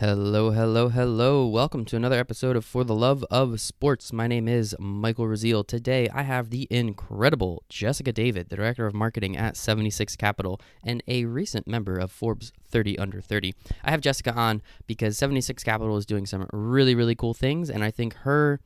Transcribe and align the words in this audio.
Hello, 0.00 0.52
hello, 0.52 0.90
hello. 0.90 1.44
Welcome 1.44 1.84
to 1.86 1.96
another 1.96 2.20
episode 2.20 2.54
of 2.54 2.64
For 2.64 2.84
the 2.84 2.94
Love 2.94 3.24
of 3.32 3.60
Sports. 3.60 4.12
My 4.12 4.28
name 4.28 4.46
is 4.46 4.76
Michael 4.78 5.24
Raziel. 5.24 5.66
Today 5.66 6.08
I 6.10 6.22
have 6.22 6.50
the 6.50 6.68
incredible 6.70 7.64
Jessica 7.68 8.12
David, 8.12 8.48
the 8.48 8.54
Director 8.54 8.86
of 8.86 8.94
Marketing 8.94 9.36
at 9.36 9.56
76 9.56 10.14
Capital 10.14 10.60
and 10.84 11.02
a 11.08 11.24
recent 11.24 11.66
member 11.66 11.98
of 11.98 12.12
Forbes 12.12 12.52
30 12.68 12.96
Under 12.96 13.20
30. 13.20 13.56
I 13.82 13.90
have 13.90 14.00
Jessica 14.00 14.32
on 14.34 14.62
because 14.86 15.18
76 15.18 15.64
Capital 15.64 15.96
is 15.96 16.06
doing 16.06 16.26
some 16.26 16.46
really, 16.52 16.94
really 16.94 17.16
cool 17.16 17.34
things, 17.34 17.68
and 17.68 17.82
I 17.82 17.90
think 17.90 18.14
her 18.18 18.60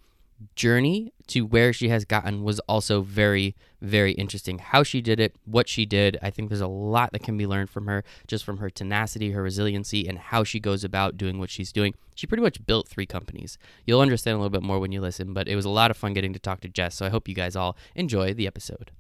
journey 0.55 1.13
to 1.29 1.47
where 1.47 1.73
she 1.73 1.89
has 1.89 2.05
gotten 2.05 2.43
was 2.43 2.61
also 2.61 3.03
very, 3.03 3.55
very 3.81 4.13
interesting. 4.13 4.59
How 4.59 4.83
she 4.83 5.01
did 5.01 5.21
it, 5.21 5.35
what 5.45 5.69
she 5.69 5.87
did. 5.87 6.19
I 6.23 6.31
think 6.31 6.49
there's 6.49 6.61
a 6.61 6.67
lot 6.67 7.13
that 7.13 7.23
can 7.23 7.37
be 7.37 7.47
learned 7.47 7.71
from 7.71 7.87
her, 7.87 8.05
just 8.27 8.45
from 8.45 8.59
her 8.59 8.71
tenacity, 8.71 9.31
her 9.33 9.43
resiliency, 9.43 10.07
and 10.09 10.19
how 10.19 10.45
she 10.45 10.61
goes 10.61 10.85
about 10.85 11.17
doing 11.17 11.39
what 11.39 11.51
she's 11.51 11.73
doing. 11.73 11.95
She 12.15 12.27
pretty 12.27 12.43
much 12.43 12.65
built 12.67 12.89
three 12.89 13.07
companies. 13.07 13.59
You'll 13.87 14.01
understand 14.01 14.35
a 14.35 14.39
little 14.39 14.51
bit 14.51 14.63
more 14.63 14.79
when 14.79 14.93
you 14.93 15.01
listen, 15.01 15.33
but 15.33 15.49
it 15.49 15.57
was 15.57 15.65
a 15.65 15.71
lot 15.71 15.91
of 15.91 15.97
fun 15.97 16.13
getting 16.13 16.33
to 16.33 16.39
talk 16.39 16.61
to 16.61 16.69
Jess. 16.69 16.95
So 16.97 17.07
I 17.07 17.11
hope 17.11 17.29
you 17.29 17.35
guys 17.35 17.57
all 17.57 17.77
enjoy 17.95 18.35
the 18.35 18.47
episode. 18.47 18.91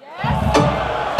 Yes. 0.00 1.15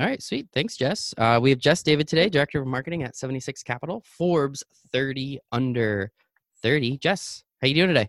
All 0.00 0.06
right, 0.06 0.22
sweet. 0.22 0.48
Thanks, 0.54 0.78
Jess. 0.78 1.12
Uh, 1.18 1.38
we 1.42 1.50
have 1.50 1.58
Jess 1.58 1.82
David 1.82 2.08
today, 2.08 2.30
Director 2.30 2.58
of 2.58 2.66
Marketing 2.66 3.02
at 3.02 3.16
76 3.16 3.62
Capital, 3.62 4.02
Forbes 4.06 4.64
30 4.92 5.38
under 5.52 6.10
30. 6.62 6.96
Jess, 6.96 7.44
how 7.60 7.68
you 7.68 7.74
doing 7.74 7.88
today? 7.88 8.08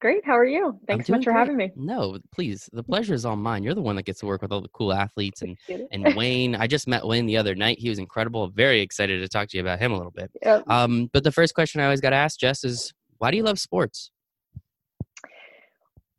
Great. 0.00 0.24
How 0.24 0.38
are 0.38 0.44
you? 0.44 0.78
Thanks 0.86 1.08
so 1.08 1.14
much 1.14 1.24
for 1.24 1.32
having 1.32 1.56
me. 1.56 1.72
No, 1.74 2.18
please. 2.32 2.70
The 2.72 2.84
pleasure 2.84 3.14
is 3.14 3.24
all 3.24 3.34
mine. 3.34 3.64
You're 3.64 3.74
the 3.74 3.82
one 3.82 3.96
that 3.96 4.04
gets 4.04 4.20
to 4.20 4.26
work 4.26 4.42
with 4.42 4.52
all 4.52 4.60
the 4.60 4.68
cool 4.68 4.92
athletes 4.92 5.42
and 5.42 5.58
and 5.90 6.14
Wayne. 6.14 6.54
I 6.54 6.68
just 6.68 6.86
met 6.86 7.04
Wayne 7.04 7.26
the 7.26 7.36
other 7.36 7.56
night. 7.56 7.80
He 7.80 7.88
was 7.88 7.98
incredible. 7.98 8.46
Very 8.50 8.80
excited 8.80 9.20
to 9.20 9.28
talk 9.28 9.48
to 9.48 9.56
you 9.56 9.60
about 9.60 9.80
him 9.80 9.90
a 9.90 9.96
little 9.96 10.12
bit. 10.12 10.30
Yep. 10.42 10.68
Um, 10.68 11.10
but 11.12 11.24
the 11.24 11.32
first 11.32 11.54
question 11.56 11.80
I 11.80 11.84
always 11.84 12.00
got 12.00 12.10
to 12.10 12.16
ask 12.16 12.38
Jess 12.38 12.62
is, 12.62 12.92
why 13.18 13.32
do 13.32 13.36
you 13.36 13.42
love 13.42 13.58
sports? 13.58 14.12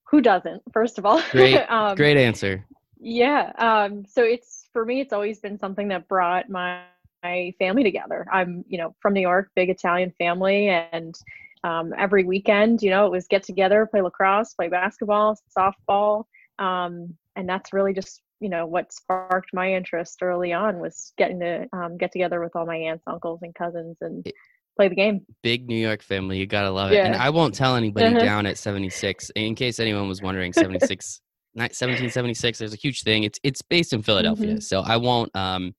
Who 0.09 0.19
doesn't? 0.19 0.61
First 0.73 0.97
of 0.97 1.05
all, 1.05 1.21
great, 1.31 1.57
um, 1.69 1.95
great 1.95 2.17
answer. 2.17 2.65
Yeah. 2.99 3.51
Um, 3.57 4.05
so 4.05 4.23
it's 4.23 4.62
for 4.73 4.85
me, 4.85 4.99
it's 4.99 5.13
always 5.13 5.39
been 5.39 5.57
something 5.57 5.87
that 5.89 6.07
brought 6.07 6.49
my, 6.49 6.81
my 7.23 7.53
family 7.59 7.83
together. 7.83 8.25
I'm, 8.31 8.65
you 8.67 8.77
know, 8.77 8.95
from 8.99 9.13
New 9.13 9.21
York, 9.21 9.49
big 9.55 9.69
Italian 9.69 10.11
family, 10.17 10.67
and 10.67 11.15
um, 11.63 11.93
every 11.97 12.25
weekend, 12.25 12.81
you 12.81 12.89
know, 12.89 13.05
it 13.05 13.11
was 13.11 13.27
get 13.27 13.43
together, 13.43 13.85
play 13.85 14.01
lacrosse, 14.01 14.53
play 14.53 14.67
basketball, 14.67 15.37
softball, 15.57 16.25
um, 16.59 17.15
and 17.35 17.47
that's 17.47 17.71
really 17.71 17.93
just 17.93 18.21
you 18.39 18.49
know 18.49 18.65
what 18.65 18.91
sparked 18.91 19.53
my 19.53 19.73
interest 19.73 20.21
early 20.21 20.51
on 20.51 20.79
was 20.79 21.13
getting 21.17 21.39
to 21.39 21.65
um, 21.71 21.97
get 21.97 22.11
together 22.11 22.41
with 22.41 22.53
all 22.55 22.65
my 22.65 22.75
aunts, 22.75 23.05
uncles, 23.07 23.39
and 23.41 23.55
cousins 23.55 23.95
and 24.01 24.29
play 24.75 24.89
the 24.89 24.95
game. 24.95 25.21
Big 25.41 25.67
New 25.67 25.77
York 25.77 26.03
family, 26.03 26.39
you 26.39 26.45
gotta 26.45 26.69
love 26.69 26.91
it. 26.91 26.95
Yeah. 26.95 27.05
And 27.05 27.15
I 27.15 27.29
won't 27.29 27.55
tell 27.55 27.77
anybody 27.77 28.07
uh-huh. 28.07 28.19
down 28.19 28.45
at 28.45 28.57
76. 28.57 29.31
In 29.35 29.55
case 29.55 29.79
anyone 29.79 30.09
was 30.09 30.21
wondering, 30.21 30.51
76 30.51 31.21
1776. 31.55 32.57
There's 32.57 32.73
a 32.73 32.77
huge 32.77 33.03
thing. 33.03 33.23
It's 33.23 33.39
it's 33.43 33.61
based 33.61 33.93
in 33.93 34.01
Philadelphia, 34.01 34.51
mm-hmm. 34.53 34.59
so 34.59 34.81
I 34.81 34.97
won't 34.97 35.33
um 35.35 35.73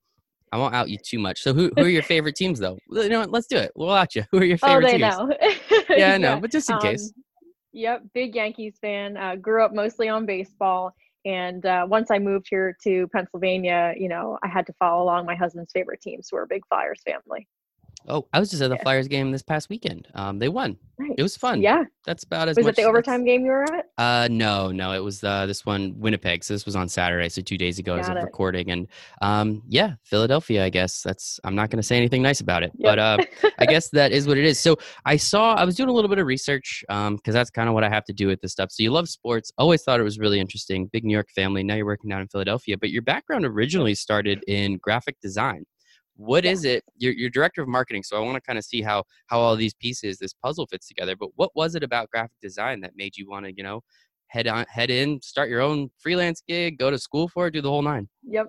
I 0.52 0.56
won't 0.56 0.74
out 0.74 0.88
you 0.88 0.98
too 0.98 1.18
much. 1.18 1.42
So 1.42 1.52
who 1.52 1.70
who 1.76 1.84
are 1.84 1.88
your 1.88 2.02
favorite 2.14 2.36
teams 2.36 2.58
though? 2.60 2.78
You 2.90 3.08
know 3.08 3.20
what? 3.20 3.30
Let's 3.30 3.46
do 3.46 3.56
it. 3.56 3.72
We'll 3.74 3.90
out 3.90 4.14
you. 4.14 4.24
Who 4.30 4.38
are 4.38 4.44
your 4.44 4.58
oh, 4.62 4.66
favorite 4.66 4.86
oh, 4.86 4.90
they 4.92 4.98
teams? 4.98 5.88
know. 5.88 5.96
yeah, 5.96 6.14
I 6.14 6.18
know, 6.18 6.40
but 6.40 6.50
just 6.50 6.70
in 6.70 6.76
um, 6.76 6.82
case. 6.82 7.12
Yep, 7.72 8.02
big 8.14 8.36
Yankees 8.36 8.76
fan. 8.80 9.16
Uh, 9.16 9.34
grew 9.34 9.64
up 9.64 9.74
mostly 9.74 10.08
on 10.08 10.26
baseball, 10.26 10.94
and 11.24 11.66
uh, 11.66 11.86
once 11.88 12.10
I 12.12 12.20
moved 12.20 12.46
here 12.48 12.76
to 12.84 13.08
Pennsylvania, 13.08 13.94
you 13.96 14.08
know, 14.08 14.38
I 14.44 14.48
had 14.48 14.64
to 14.66 14.72
follow 14.74 15.02
along 15.02 15.26
my 15.26 15.34
husband's 15.34 15.72
favorite 15.72 16.00
teams. 16.00 16.28
So 16.28 16.36
we're 16.36 16.44
a 16.44 16.46
big 16.46 16.62
Flyers 16.68 17.02
family. 17.04 17.48
Oh, 18.06 18.26
I 18.32 18.40
was 18.40 18.50
just 18.50 18.62
at 18.62 18.70
the. 18.70 18.78
Flyers 18.84 19.08
game 19.08 19.30
this 19.30 19.42
past 19.42 19.70
weekend. 19.70 20.08
Um, 20.14 20.38
they 20.38 20.48
won. 20.48 20.76
Nice. 20.98 21.12
It 21.16 21.22
was 21.22 21.36
fun. 21.36 21.62
Yeah, 21.62 21.84
that's 22.04 22.22
about 22.22 22.48
as. 22.48 22.56
Was 22.56 22.66
it 22.66 22.76
the 22.76 22.82
overtime 22.82 23.24
game 23.24 23.44
you 23.44 23.50
were 23.50 23.64
at? 23.64 23.86
Uh, 23.96 24.28
no, 24.30 24.70
no. 24.70 24.92
It 24.92 24.98
was 24.98 25.24
uh, 25.24 25.46
this 25.46 25.64
one 25.64 25.94
Winnipeg. 25.98 26.44
So 26.44 26.54
this 26.54 26.66
was 26.66 26.76
on 26.76 26.88
Saturday, 26.88 27.28
so 27.30 27.40
two 27.40 27.56
days 27.56 27.78
ago 27.78 27.96
Got 27.96 28.02
as 28.02 28.08
of 28.10 28.22
recording, 28.22 28.70
and 28.70 28.86
um, 29.22 29.62
yeah, 29.68 29.94
Philadelphia. 30.02 30.64
I 30.64 30.70
guess 30.70 31.02
that's. 31.02 31.40
I'm 31.44 31.54
not 31.54 31.70
going 31.70 31.78
to 31.78 31.82
say 31.82 31.96
anything 31.96 32.20
nice 32.20 32.40
about 32.40 32.62
it, 32.62 32.72
yep. 32.76 32.92
but 32.92 32.98
uh, 32.98 33.18
I 33.58 33.66
guess 33.66 33.88
that 33.90 34.12
is 34.12 34.26
what 34.26 34.36
it 34.36 34.44
is. 34.44 34.60
So 34.60 34.76
I 35.06 35.16
saw. 35.16 35.54
I 35.54 35.64
was 35.64 35.74
doing 35.74 35.88
a 35.88 35.92
little 35.92 36.10
bit 36.10 36.18
of 36.18 36.26
research 36.26 36.84
um, 36.90 37.16
because 37.16 37.34
that's 37.34 37.50
kind 37.50 37.68
of 37.68 37.74
what 37.74 37.84
I 37.84 37.88
have 37.88 38.04
to 38.04 38.12
do 38.12 38.26
with 38.26 38.40
this 38.40 38.52
stuff. 38.52 38.70
So 38.70 38.82
you 38.82 38.90
love 38.90 39.08
sports. 39.08 39.50
Always 39.56 39.82
thought 39.82 39.98
it 39.98 40.04
was 40.04 40.18
really 40.18 40.40
interesting. 40.40 40.86
Big 40.92 41.04
New 41.04 41.14
York 41.14 41.30
family. 41.30 41.62
Now 41.62 41.74
you're 41.74 41.86
working 41.86 42.10
down 42.10 42.20
in 42.20 42.28
Philadelphia, 42.28 42.76
but 42.76 42.90
your 42.90 43.02
background 43.02 43.46
originally 43.46 43.94
started 43.94 44.44
in 44.46 44.76
graphic 44.76 45.20
design 45.20 45.64
what 46.16 46.44
yeah. 46.44 46.50
is 46.50 46.64
it 46.64 46.84
you're, 46.96 47.12
you're 47.12 47.30
director 47.30 47.62
of 47.62 47.68
marketing 47.68 48.02
so 48.02 48.16
i 48.16 48.20
want 48.20 48.34
to 48.36 48.40
kind 48.40 48.58
of 48.58 48.64
see 48.64 48.82
how 48.82 49.02
how 49.26 49.38
all 49.38 49.56
these 49.56 49.74
pieces 49.74 50.18
this 50.18 50.32
puzzle 50.32 50.66
fits 50.66 50.86
together 50.86 51.16
but 51.16 51.30
what 51.34 51.50
was 51.54 51.74
it 51.74 51.82
about 51.82 52.10
graphic 52.10 52.38
design 52.40 52.80
that 52.80 52.92
made 52.96 53.16
you 53.16 53.28
want 53.28 53.44
to 53.44 53.52
you 53.56 53.62
know 53.62 53.80
head 54.28 54.46
on 54.46 54.64
head 54.68 54.90
in 54.90 55.20
start 55.22 55.48
your 55.48 55.60
own 55.60 55.90
freelance 55.98 56.42
gig 56.46 56.78
go 56.78 56.90
to 56.90 56.98
school 56.98 57.28
for 57.28 57.46
it 57.46 57.52
do 57.52 57.60
the 57.60 57.68
whole 57.68 57.82
nine 57.82 58.08
yep 58.22 58.46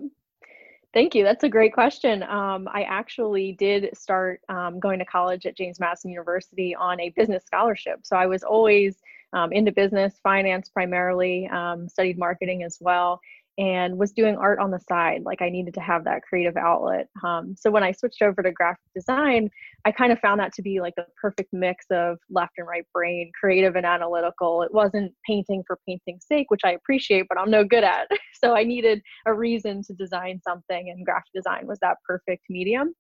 Thank 0.94 1.14
you. 1.14 1.26
That's 1.26 1.44
a 1.44 1.50
great 1.50 1.74
question. 1.74 2.24
Um, 2.24 2.70
I 2.72 2.84
actually 2.84 3.52
did 3.60 3.90
start 3.94 4.40
um, 4.48 4.80
going 4.80 4.98
to 5.00 5.04
college 5.04 5.46
at 5.46 5.58
James 5.58 5.78
Madison 5.78 6.10
University 6.10 6.74
on 6.74 7.02
a 7.02 7.10
business 7.18 7.44
scholarship. 7.44 8.00
So 8.04 8.16
I 8.16 8.26
was 8.26 8.44
always 8.44 8.96
um, 9.34 9.52
into 9.52 9.74
business, 9.74 10.22
finance 10.24 10.70
primarily, 10.70 11.50
um, 11.50 11.90
studied 11.90 12.18
marketing 12.18 12.64
as 12.64 12.78
well 12.80 13.20
and 13.58 13.98
was 13.98 14.12
doing 14.12 14.36
art 14.36 14.60
on 14.60 14.72
the 14.72 14.80
side. 14.80 15.22
Like 15.24 15.42
I 15.42 15.50
needed 15.50 15.74
to 15.76 15.82
have 15.82 16.04
that 16.04 16.24
creative 16.24 16.58
outlet. 16.58 17.08
Um, 17.24 17.56
so 17.58 17.72
when 17.72 17.84
I 17.84 17.92
switched 17.92 18.22
over 18.22 18.44
to 18.44 18.52
graphic 18.52 18.84
design, 18.94 19.50
I 19.86 19.92
kind 19.92 20.12
of 20.12 20.20
found 20.20 20.40
that 20.42 20.54
to 20.56 20.62
be 20.62 20.82
like 20.82 20.96
the 20.96 21.06
perfect 21.22 21.54
mix 21.54 21.86
of 21.90 22.18
left 22.30 22.54
and 22.58 22.68
right 22.68 22.86
brain, 22.94 23.32
creative 23.40 23.76
and 23.76 23.86
analytical. 23.86 24.62
It 24.62 24.74
wasn't 24.74 25.14
painting 25.26 25.64
for 25.66 25.80
painting's 25.88 26.26
sake, 26.28 26.48
which 26.50 26.62
I 26.66 26.72
appreciate, 26.72 27.28
but 27.30 27.40
I'm 27.40 27.52
no 27.52 27.64
good 27.64 27.84
at. 27.84 28.08
So 28.44 28.54
I 28.54 28.64
needed 28.64 29.02
a 29.26 29.34
reason 29.34 29.82
to 29.84 29.94
design 29.94 30.40
something, 30.44 30.90
and 30.90 31.04
graphic 31.06 31.32
design 31.34 31.66
was 31.66 31.80
that 31.80 31.98
perfect 32.06 32.44
medium. 32.50 32.94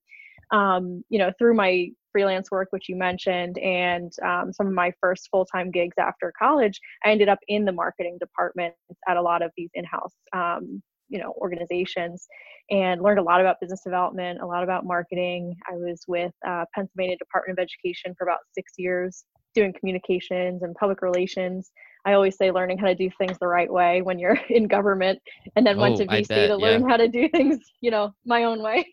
Um, 0.49 1.03
you 1.09 1.19
know, 1.19 1.31
through 1.37 1.53
my 1.55 1.89
freelance 2.15 2.49
work, 2.49 2.69
which 2.69 2.87
you 2.87 2.95
mentioned, 2.95 3.57
and 3.57 4.09
um, 4.23 4.53
some 4.53 4.67
of 4.67 4.73
my 4.73 4.93
first 5.01 5.27
full 5.29 5.45
time 5.45 5.69
gigs 5.69 5.95
after 5.99 6.31
college, 6.39 6.79
I 7.03 7.09
ended 7.09 7.27
up 7.27 7.39
in 7.49 7.65
the 7.65 7.73
marketing 7.73 8.17
department 8.21 8.73
at 9.05 9.17
a 9.17 9.21
lot 9.21 9.41
of 9.41 9.51
these 9.57 9.69
in 9.73 9.83
house. 9.83 10.13
Um, 10.31 10.81
you 11.09 11.19
know 11.19 11.33
organizations 11.37 12.27
and 12.71 12.99
learned 12.99 13.19
a 13.19 13.21
lot 13.21 13.39
about 13.39 13.59
business 13.61 13.81
development 13.83 14.41
a 14.41 14.45
lot 14.45 14.63
about 14.63 14.87
marketing 14.87 15.55
i 15.71 15.75
was 15.75 16.03
with 16.07 16.31
uh, 16.47 16.65
pennsylvania 16.73 17.15
department 17.17 17.59
of 17.59 17.61
education 17.61 18.15
for 18.17 18.25
about 18.25 18.39
six 18.53 18.73
years 18.77 19.23
doing 19.53 19.71
communications 19.79 20.63
and 20.63 20.73
public 20.75 21.03
relations 21.03 21.71
i 22.05 22.13
always 22.13 22.35
say 22.35 22.49
learning 22.49 22.79
how 22.79 22.87
to 22.87 22.95
do 22.95 23.07
things 23.19 23.37
the 23.39 23.47
right 23.47 23.71
way 23.71 24.01
when 24.01 24.17
you're 24.17 24.39
in 24.49 24.67
government 24.67 25.19
and 25.55 25.63
then 25.63 25.77
oh, 25.77 25.81
went 25.81 25.97
to 25.97 26.07
vc 26.07 26.27
bet, 26.27 26.49
to 26.49 26.55
learn 26.55 26.81
yeah. 26.81 26.87
how 26.87 26.97
to 26.97 27.07
do 27.07 27.29
things 27.33 27.59
you 27.81 27.91
know 27.91 28.11
my 28.25 28.45
own 28.45 28.63
way 28.63 28.83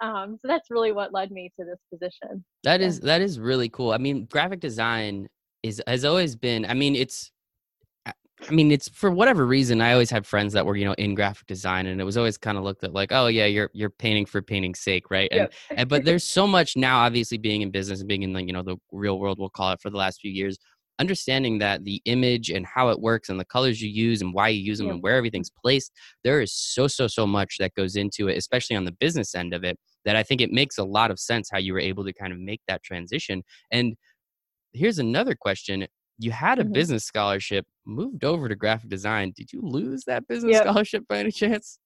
um, 0.00 0.38
so 0.40 0.48
that's 0.48 0.70
really 0.70 0.92
what 0.92 1.12
led 1.12 1.30
me 1.30 1.50
to 1.58 1.64
this 1.64 1.78
position 1.92 2.44
That 2.64 2.80
is 2.80 3.00
that 3.00 3.20
is 3.20 3.38
really 3.38 3.68
cool 3.68 3.92
i 3.92 3.98
mean 3.98 4.26
graphic 4.26 4.60
design 4.60 5.28
is 5.62 5.82
has 5.86 6.04
always 6.04 6.36
been 6.36 6.64
i 6.66 6.74
mean 6.74 6.96
it's 6.96 7.30
I 8.48 8.52
mean, 8.52 8.70
it's 8.72 8.88
for 8.88 9.10
whatever 9.10 9.46
reason. 9.46 9.80
I 9.80 9.92
always 9.92 10.10
had 10.10 10.26
friends 10.26 10.52
that 10.54 10.66
were, 10.66 10.76
you 10.76 10.84
know, 10.84 10.94
in 10.94 11.14
graphic 11.14 11.46
design, 11.46 11.86
and 11.86 12.00
it 12.00 12.04
was 12.04 12.16
always 12.16 12.36
kind 12.36 12.58
of 12.58 12.64
looked 12.64 12.82
at 12.84 12.92
like, 12.92 13.12
oh 13.12 13.26
yeah, 13.28 13.46
you're 13.46 13.70
you're 13.72 13.90
painting 13.90 14.26
for 14.26 14.42
painting's 14.42 14.80
sake, 14.80 15.10
right? 15.10 15.28
And, 15.30 15.40
yep. 15.42 15.52
and 15.70 15.88
but 15.88 16.04
there's 16.04 16.24
so 16.24 16.46
much 16.46 16.76
now, 16.76 17.00
obviously, 17.00 17.38
being 17.38 17.62
in 17.62 17.70
business 17.70 18.00
and 18.00 18.08
being 18.08 18.22
in 18.22 18.32
like 18.32 18.46
you 18.46 18.52
know 18.52 18.62
the 18.62 18.76
real 18.90 19.18
world, 19.18 19.38
we'll 19.38 19.50
call 19.50 19.72
it, 19.72 19.80
for 19.80 19.90
the 19.90 19.96
last 19.96 20.20
few 20.20 20.30
years, 20.30 20.58
understanding 20.98 21.58
that 21.58 21.84
the 21.84 22.00
image 22.04 22.50
and 22.50 22.66
how 22.66 22.88
it 22.90 23.00
works 23.00 23.28
and 23.28 23.40
the 23.40 23.44
colors 23.44 23.80
you 23.80 23.88
use 23.88 24.20
and 24.20 24.34
why 24.34 24.48
you 24.48 24.60
use 24.60 24.78
them 24.78 24.86
yep. 24.86 24.94
and 24.94 25.02
where 25.02 25.16
everything's 25.16 25.50
placed, 25.50 25.92
there 26.24 26.40
is 26.40 26.52
so 26.52 26.86
so 26.86 27.06
so 27.06 27.26
much 27.26 27.56
that 27.58 27.74
goes 27.74 27.96
into 27.96 28.28
it, 28.28 28.36
especially 28.36 28.76
on 28.76 28.84
the 28.84 28.92
business 28.92 29.34
end 29.34 29.54
of 29.54 29.64
it 29.64 29.78
that 30.04 30.16
I 30.16 30.22
think 30.22 30.40
it 30.40 30.50
makes 30.50 30.78
a 30.78 30.84
lot 30.84 31.10
of 31.10 31.18
sense 31.18 31.48
how 31.50 31.58
you 31.58 31.72
were 31.72 31.80
able 31.80 32.04
to 32.04 32.12
kind 32.12 32.32
of 32.32 32.38
make 32.38 32.60
that 32.68 32.82
transition. 32.82 33.42
And 33.70 33.94
here's 34.72 34.98
another 34.98 35.34
question. 35.34 35.86
You 36.18 36.30
had 36.30 36.58
a 36.58 36.62
mm-hmm. 36.64 36.72
business 36.72 37.04
scholarship, 37.04 37.66
moved 37.86 38.24
over 38.24 38.48
to 38.48 38.56
graphic 38.56 38.90
design. 38.90 39.32
Did 39.36 39.52
you 39.52 39.60
lose 39.62 40.04
that 40.04 40.26
business 40.28 40.52
yep. 40.52 40.64
scholarship 40.64 41.04
by 41.08 41.18
any 41.18 41.32
chance? 41.32 41.78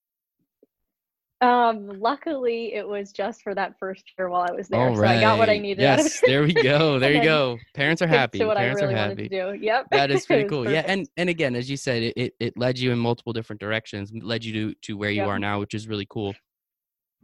Um, 1.42 2.00
luckily, 2.00 2.72
it 2.72 2.86
was 2.86 3.12
just 3.12 3.42
for 3.42 3.54
that 3.54 3.78
first 3.78 4.04
year 4.18 4.30
while 4.30 4.46
I 4.48 4.52
was 4.54 4.68
there, 4.68 4.88
All 4.88 4.96
so 4.96 5.04
I 5.04 5.20
got 5.20 5.38
what 5.38 5.50
I 5.50 5.58
needed. 5.58 5.82
Yes, 5.82 6.22
it. 6.22 6.26
there 6.26 6.42
we 6.42 6.54
go. 6.54 6.98
There 7.06 7.12
you 7.12 7.22
go. 7.22 7.58
Parents 7.74 8.00
are 8.00 8.06
happy. 8.06 8.38
to 8.38 8.46
what 8.46 8.56
I 8.56 8.66
really 8.68 8.94
are 8.94 8.96
wanted 8.96 9.18
to 9.18 9.28
do. 9.28 9.58
Yep, 9.60 9.88
That 9.90 10.10
is 10.10 10.24
pretty 10.24 10.44
it 10.44 10.48
cool. 10.48 10.68
Yeah, 10.70 10.82
and 10.86 11.06
and 11.18 11.28
again, 11.28 11.54
as 11.54 11.68
you 11.68 11.76
said, 11.76 12.02
it, 12.02 12.14
it 12.16 12.34
it 12.40 12.54
led 12.56 12.78
you 12.78 12.90
in 12.90 12.98
multiple 12.98 13.34
different 13.34 13.60
directions, 13.60 14.10
led 14.14 14.44
you 14.44 14.52
to 14.70 14.74
to 14.82 14.96
where 14.96 15.10
you 15.10 15.22
Yep. 15.22 15.28
are 15.28 15.38
now, 15.38 15.60
which 15.60 15.74
is 15.74 15.86
really 15.88 16.06
cool. 16.08 16.34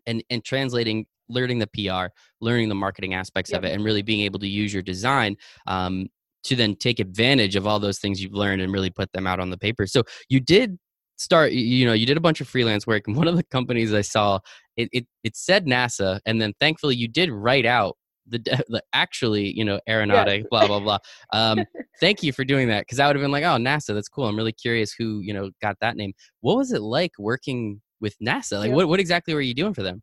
And 0.06 0.22
and 0.28 0.44
translating, 0.44 1.06
learning 1.30 1.58
the 1.58 1.68
PR, 1.68 2.12
learning 2.42 2.68
the 2.68 2.74
marketing 2.74 3.14
aspects 3.14 3.52
of 3.52 3.64
it, 3.64 3.72
and 3.72 3.82
really 3.82 4.02
being 4.02 4.20
able 4.20 4.40
to 4.40 4.48
use 4.48 4.74
your 4.74 4.82
design 4.82 5.36
um, 5.66 6.08
to 6.44 6.54
then 6.54 6.76
take 6.76 7.00
advantage 7.00 7.56
of 7.56 7.66
all 7.66 7.78
those 7.80 7.98
things 7.98 8.22
you've 8.22 8.34
learned 8.34 8.60
and 8.60 8.72
really 8.74 8.90
put 8.90 9.10
them 9.12 9.26
out 9.26 9.40
on 9.40 9.48
the 9.48 9.58
paper. 9.58 9.86
So 9.86 10.02
you 10.28 10.38
did 10.38 10.78
start, 11.16 11.52
you 11.52 11.86
know, 11.86 11.92
you 11.92 12.06
did 12.06 12.16
a 12.16 12.20
bunch 12.20 12.40
of 12.40 12.48
freelance 12.48 12.86
work, 12.86 13.04
and 13.06 13.16
one 13.16 13.28
of 13.28 13.36
the 13.36 13.44
companies 13.44 13.92
I 13.92 14.02
saw, 14.02 14.40
it 14.76 14.88
it, 14.92 15.06
it 15.24 15.36
said 15.36 15.66
NASA, 15.66 16.20
and 16.26 16.40
then 16.40 16.52
thankfully 16.60 16.96
you 16.96 17.08
did 17.08 17.30
write 17.30 17.66
out. 17.66 17.96
The, 18.28 18.38
the 18.68 18.82
actually, 18.92 19.56
you 19.56 19.64
know, 19.64 19.80
aeronautic, 19.88 20.48
blah 20.48 20.66
blah 20.66 20.80
blah. 20.80 20.98
Um, 21.32 21.64
thank 22.00 22.22
you 22.22 22.32
for 22.32 22.44
doing 22.44 22.68
that 22.68 22.82
because 22.82 23.00
I 23.00 23.06
would 23.06 23.16
have 23.16 23.22
been 23.22 23.32
like, 23.32 23.44
oh, 23.44 23.56
NASA, 23.56 23.94
that's 23.94 24.08
cool. 24.08 24.26
I'm 24.26 24.36
really 24.36 24.52
curious 24.52 24.92
who 24.92 25.20
you 25.20 25.34
know 25.34 25.50
got 25.60 25.76
that 25.80 25.96
name. 25.96 26.12
What 26.40 26.56
was 26.56 26.72
it 26.72 26.82
like 26.82 27.12
working 27.18 27.80
with 28.00 28.16
NASA? 28.20 28.58
Like, 28.58 28.72
what 28.72 28.88
what 28.88 29.00
exactly 29.00 29.34
were 29.34 29.40
you 29.40 29.54
doing 29.54 29.74
for 29.74 29.82
them? 29.82 30.02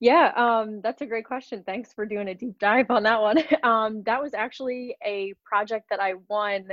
Yeah, 0.00 0.32
um, 0.34 0.80
that's 0.80 1.02
a 1.02 1.06
great 1.06 1.26
question. 1.26 1.62
Thanks 1.64 1.92
for 1.92 2.06
doing 2.06 2.28
a 2.28 2.34
deep 2.34 2.58
dive 2.58 2.90
on 2.90 3.02
that 3.04 3.20
one. 3.20 3.38
Um, 3.62 4.02
that 4.04 4.20
was 4.22 4.32
actually 4.32 4.96
a 5.04 5.34
project 5.44 5.86
that 5.90 6.00
I 6.00 6.14
won 6.28 6.66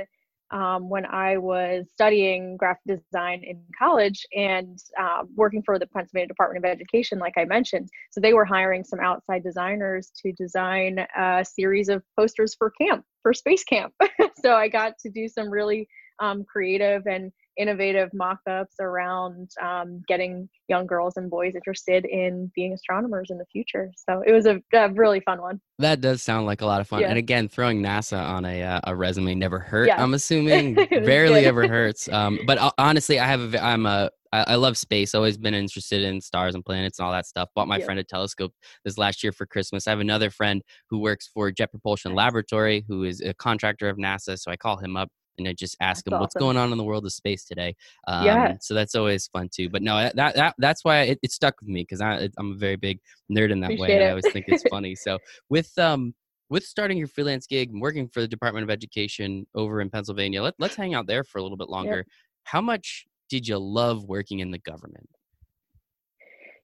um, 0.50 0.88
when 0.88 1.04
I 1.06 1.36
was 1.36 1.86
studying 1.92 2.56
graphic 2.56 2.82
design 2.86 3.42
in 3.44 3.62
college 3.78 4.26
and 4.34 4.78
uh, 4.98 5.22
working 5.34 5.62
for 5.62 5.78
the 5.78 5.86
Pennsylvania 5.86 6.28
Department 6.28 6.64
of 6.64 6.70
Education, 6.70 7.18
like 7.18 7.34
I 7.36 7.44
mentioned. 7.44 7.88
So 8.10 8.20
they 8.20 8.32
were 8.32 8.44
hiring 8.44 8.84
some 8.84 9.00
outside 9.00 9.42
designers 9.42 10.10
to 10.22 10.32
design 10.32 11.06
a 11.16 11.44
series 11.44 11.88
of 11.88 12.02
posters 12.18 12.54
for 12.54 12.70
camp, 12.80 13.04
for 13.22 13.34
space 13.34 13.64
camp. 13.64 13.92
so 14.42 14.54
I 14.54 14.68
got 14.68 14.94
to 15.00 15.10
do 15.10 15.28
some 15.28 15.50
really 15.50 15.88
um, 16.20 16.44
creative 16.44 17.06
and 17.06 17.30
innovative 17.58 18.10
mock-ups 18.14 18.76
around 18.80 19.50
um, 19.62 20.02
getting 20.08 20.48
young 20.68 20.86
girls 20.86 21.16
and 21.16 21.30
boys 21.30 21.54
interested 21.54 22.04
in 22.04 22.50
being 22.54 22.72
astronomers 22.72 23.28
in 23.30 23.38
the 23.38 23.44
future. 23.50 23.90
So 23.96 24.22
it 24.26 24.32
was 24.32 24.46
a, 24.46 24.60
a 24.74 24.92
really 24.92 25.20
fun 25.20 25.40
one. 25.40 25.60
That 25.78 26.00
does 26.00 26.22
sound 26.22 26.46
like 26.46 26.60
a 26.60 26.66
lot 26.66 26.80
of 26.80 26.88
fun. 26.88 27.00
Yeah. 27.00 27.08
And 27.08 27.18
again, 27.18 27.48
throwing 27.48 27.82
NASA 27.82 28.20
on 28.20 28.44
a 28.44 28.62
uh, 28.62 28.80
a 28.84 28.94
resume 28.96 29.34
never 29.34 29.58
hurt. 29.58 29.88
Yeah. 29.88 30.02
I'm 30.02 30.14
assuming 30.28 30.74
barely 30.74 31.46
ever 31.46 31.68
hurts. 31.68 32.08
Um, 32.08 32.38
but 32.46 32.58
uh, 32.58 32.70
honestly, 32.78 33.18
I 33.18 33.26
have 33.26 33.54
a, 33.54 33.64
I'm 33.64 33.86
a 33.86 34.10
I 34.32 34.44
I 34.48 34.54
love 34.56 34.76
space. 34.76 35.14
Always 35.14 35.38
been 35.38 35.54
interested 35.54 36.02
in 36.02 36.20
stars 36.20 36.54
and 36.54 36.64
planets 36.64 36.98
and 36.98 37.06
all 37.06 37.12
that 37.12 37.26
stuff. 37.26 37.48
Bought 37.54 37.68
my 37.68 37.78
Yeah. 37.78 37.84
friend 37.84 38.00
a 38.00 38.04
telescope 38.04 38.52
this 38.84 38.98
last 38.98 39.22
year 39.22 39.32
for 39.32 39.46
Christmas. 39.46 39.86
I 39.86 39.90
have 39.90 40.00
another 40.00 40.30
friend 40.30 40.62
who 40.90 40.98
works 40.98 41.28
for 41.32 41.50
Jet 41.50 41.70
Propulsion 41.70 42.14
Laboratory, 42.14 42.84
who 42.88 43.04
is 43.04 43.20
a 43.20 43.34
contractor 43.34 43.88
of 43.88 43.96
NASA. 43.96 44.38
So 44.38 44.50
I 44.50 44.56
call 44.56 44.76
him 44.76 44.96
up 44.96 45.08
and 45.38 45.48
I 45.48 45.52
just 45.52 45.76
ask 45.80 46.04
That's 46.04 46.14
him 46.14 46.20
what's 46.20 46.36
awesome. 46.36 46.46
going 46.46 46.56
on 46.56 46.72
in 46.72 46.78
the 46.78 46.84
world 46.84 47.04
of 47.04 47.12
space 47.12 47.44
today. 47.44 47.74
Um, 48.06 48.24
Yeah. 48.24 48.56
So 48.60 48.74
that's 48.74 48.94
always 48.94 49.26
fun 49.28 49.48
too. 49.52 49.68
But 49.68 49.82
no, 49.82 49.96
that 49.96 50.34
that 50.34 50.54
that's 50.58 50.84
why 50.84 51.02
it, 51.02 51.18
it 51.22 51.32
stuck 51.32 51.60
with 51.60 51.68
me 51.68 51.82
because 51.82 52.00
I 52.00 52.28
I'm 52.38 52.52
a 52.52 52.56
very 52.56 52.76
big 52.76 53.00
nerd 53.30 53.50
in 53.50 53.60
that 53.60 53.70
way, 53.70 53.74
Appreciate 53.74 53.96
and 53.96 54.04
I 54.04 54.08
always 54.10 54.32
think 54.32 54.46
it's 54.48 54.64
funny. 54.64 54.94
So 55.08 55.18
with 55.48 55.76
um 55.78 56.14
with 56.50 56.64
starting 56.64 56.98
your 56.98 57.08
freelance 57.08 57.46
gig 57.46 57.70
and 57.70 57.80
working 57.80 58.08
for 58.08 58.20
the 58.20 58.28
Department 58.28 58.64
of 58.64 58.70
Education 58.70 59.46
over 59.54 59.80
in 59.80 59.90
Pennsylvania, 59.90 60.42
let, 60.42 60.54
let's 60.58 60.74
hang 60.74 60.94
out 60.94 61.06
there 61.06 61.22
for 61.22 61.38
a 61.38 61.42
little 61.42 61.58
bit 61.58 61.68
longer. 61.68 62.06
How 62.44 62.60
much 62.60 63.06
did 63.28 63.46
you 63.46 63.58
love 63.58 64.04
working 64.04 64.40
in 64.40 64.50
the 64.50 64.58
government? 64.58 65.08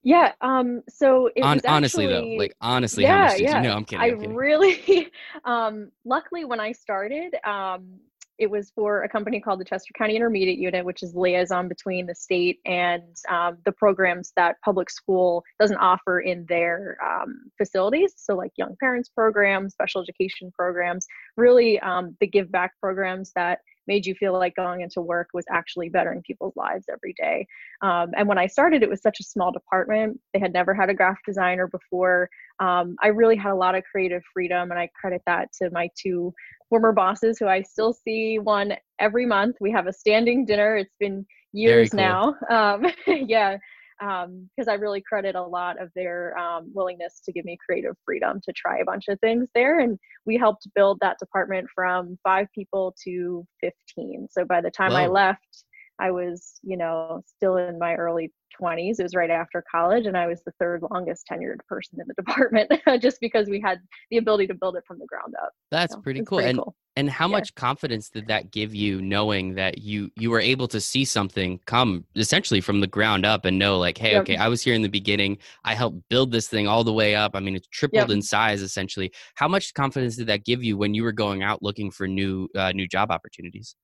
Yeah. 0.05 0.33
Um, 0.41 0.83
so 0.87 1.31
it 1.35 1.41
On, 1.43 1.55
was 1.55 1.65
honestly, 1.65 2.05
actually, 2.05 2.35
though, 2.35 2.41
like 2.41 2.55
honestly, 2.61 3.05
how 3.05 3.15
yeah, 3.15 3.23
much 3.23 3.37
did 3.37 3.41
yeah. 3.41 3.57
you 3.57 3.67
know? 3.67 3.75
I'm 3.75 3.85
kidding. 3.85 4.03
I 4.03 4.07
I'm 4.09 4.19
kidding. 4.19 4.35
really, 4.35 5.11
um, 5.45 5.91
luckily 6.05 6.45
when 6.45 6.59
I 6.59 6.71
started, 6.71 7.35
um, 7.43 7.99
it 8.37 8.49
was 8.49 8.71
for 8.75 9.03
a 9.03 9.09
company 9.09 9.39
called 9.39 9.59
the 9.59 9.65
Chester 9.65 9.93
County 9.97 10.15
Intermediate 10.15 10.57
Unit, 10.57 10.85
which 10.85 11.03
is 11.03 11.15
liaison 11.15 11.67
between 11.67 12.05
the 12.05 12.15
state 12.15 12.59
and 12.65 13.15
um, 13.29 13.57
the 13.65 13.71
programs 13.71 14.33
that 14.35 14.57
public 14.63 14.89
school 14.89 15.43
doesn't 15.59 15.77
offer 15.77 16.19
in 16.19 16.45
their 16.47 16.97
um, 17.03 17.49
facilities. 17.57 18.13
So, 18.17 18.35
like 18.35 18.51
young 18.57 18.75
parents 18.79 19.09
programs, 19.09 19.73
special 19.73 20.01
education 20.01 20.51
programs, 20.57 21.07
really 21.37 21.79
um, 21.79 22.15
the 22.19 22.27
give 22.27 22.51
back 22.51 22.71
programs 22.81 23.31
that 23.35 23.59
made 23.87 24.05
you 24.05 24.15
feel 24.15 24.33
like 24.33 24.55
going 24.55 24.81
into 24.81 25.01
work 25.01 25.29
was 25.33 25.45
actually 25.49 25.89
bettering 25.89 26.21
people's 26.21 26.55
lives 26.55 26.85
every 26.91 27.13
day. 27.17 27.45
Um, 27.81 28.11
and 28.17 28.27
when 28.27 28.37
I 28.37 28.47
started, 28.47 28.83
it 28.83 28.89
was 28.89 29.01
such 29.01 29.19
a 29.19 29.23
small 29.23 29.51
department. 29.51 30.19
They 30.33 30.39
had 30.39 30.53
never 30.53 30.73
had 30.73 30.89
a 30.89 30.93
graphic 30.93 31.25
designer 31.25 31.67
before. 31.67 32.29
Um, 32.59 32.95
I 33.03 33.07
really 33.07 33.35
had 33.35 33.51
a 33.51 33.55
lot 33.55 33.75
of 33.75 33.83
creative 33.83 34.23
freedom, 34.33 34.71
and 34.71 34.79
I 34.79 34.89
credit 34.99 35.21
that 35.25 35.51
to 35.61 35.69
my 35.71 35.89
two 36.01 36.33
former 36.69 36.91
bosses 36.91 37.37
who 37.37 37.47
I 37.47 37.61
still 37.61 37.93
see 37.93 38.39
one 38.39 38.73
every 38.99 39.25
month. 39.25 39.57
We 39.59 39.71
have 39.71 39.87
a 39.87 39.93
standing 39.93 40.45
dinner. 40.45 40.77
It's 40.77 40.95
been 40.99 41.25
years 41.53 41.89
cool. 41.89 41.99
now. 41.99 42.35
Um, 42.49 42.85
yeah, 43.07 43.57
because 43.99 44.67
I 44.67 44.73
really 44.73 45.01
credit 45.01 45.35
a 45.35 45.41
lot 45.41 45.81
of 45.81 45.89
their 45.95 46.37
um, 46.37 46.71
willingness 46.73 47.21
to 47.25 47.31
give 47.31 47.45
me 47.45 47.57
creative 47.65 47.95
freedom 48.05 48.41
to 48.43 48.53
try 48.53 48.79
a 48.79 48.85
bunch 48.85 49.05
of 49.07 49.19
things 49.19 49.47
there. 49.55 49.79
And 49.79 49.97
we 50.25 50.37
helped 50.37 50.67
build 50.75 50.99
that 51.01 51.19
department 51.19 51.67
from 51.73 52.17
five 52.23 52.47
people 52.53 52.95
to 53.05 53.45
15. 53.61 54.27
So 54.31 54.45
by 54.45 54.61
the 54.61 54.71
time 54.71 54.93
I 54.93 55.07
left, 55.07 55.63
I 55.99 56.11
was, 56.11 56.59
you 56.63 56.77
know, 56.77 57.21
still 57.25 57.57
in 57.57 57.79
my 57.79 57.95
early 57.95 58.31
20s. 58.61 58.99
It 58.99 59.03
was 59.03 59.15
right 59.15 59.29
after 59.29 59.63
college, 59.69 60.05
and 60.05 60.17
I 60.17 60.27
was 60.27 60.41
the 60.45 60.53
third 60.59 60.81
longest 60.91 61.25
tenured 61.31 61.59
person 61.67 61.99
in 61.99 62.07
the 62.07 62.13
department 62.23 62.71
just 63.01 63.19
because 63.21 63.47
we 63.47 63.61
had 63.61 63.79
the 64.11 64.17
ability 64.17 64.47
to 64.47 64.53
build 64.53 64.75
it 64.75 64.83
from 64.87 64.99
the 64.99 65.05
ground 65.05 65.33
up. 65.41 65.51
That's 65.71 65.93
So 65.93 66.01
pretty 66.01 66.21
cool. 66.21 66.39
and 66.39 66.57
cool. 66.57 66.75
and 66.97 67.09
how 67.09 67.27
Yeah. 67.27 67.31
much 67.33 67.53
confidence 67.55 68.09
did 68.09 68.27
that 68.27 68.51
give 68.51 68.73
you, 68.73 69.01
knowing 69.01 69.55
that 69.55 69.79
you 69.79 70.11
you 70.15 70.29
were 70.31 70.39
able 70.39 70.67
to 70.69 70.79
see 70.79 71.03
something 71.05 71.59
come 71.65 72.05
essentially 72.15 72.61
from 72.61 72.79
the 72.81 72.87
ground 72.87 73.25
up 73.25 73.45
and 73.45 73.57
know, 73.59 73.77
like, 73.77 73.97
hey, 73.97 74.11
Yep. 74.11 74.23
okay, 74.23 74.37
I 74.37 74.47
was 74.47 74.61
here 74.63 74.73
in 74.73 74.81
the 74.81 74.89
beginning. 74.89 75.37
I 75.65 75.73
helped 75.75 76.07
build 76.09 76.31
this 76.31 76.47
thing 76.47 76.67
all 76.67 76.83
the 76.83 76.93
way 76.93 77.15
up. 77.15 77.31
I 77.35 77.39
mean, 77.39 77.55
it's 77.55 77.67
tripled 77.67 78.09
Yep. 78.09 78.09
in 78.11 78.21
size 78.21 78.61
essentially. 78.61 79.11
How 79.35 79.47
much 79.47 79.73
confidence 79.73 80.15
did 80.17 80.27
that 80.27 80.45
give 80.45 80.63
you 80.63 80.77
when 80.77 80.93
you 80.93 81.03
were 81.03 81.11
going 81.11 81.43
out 81.43 81.61
looking 81.63 81.91
for 81.91 82.07
new 82.07 82.47
uh, 82.55 82.71
new 82.71 82.87
job 82.87 83.11
opportunities? 83.11 83.75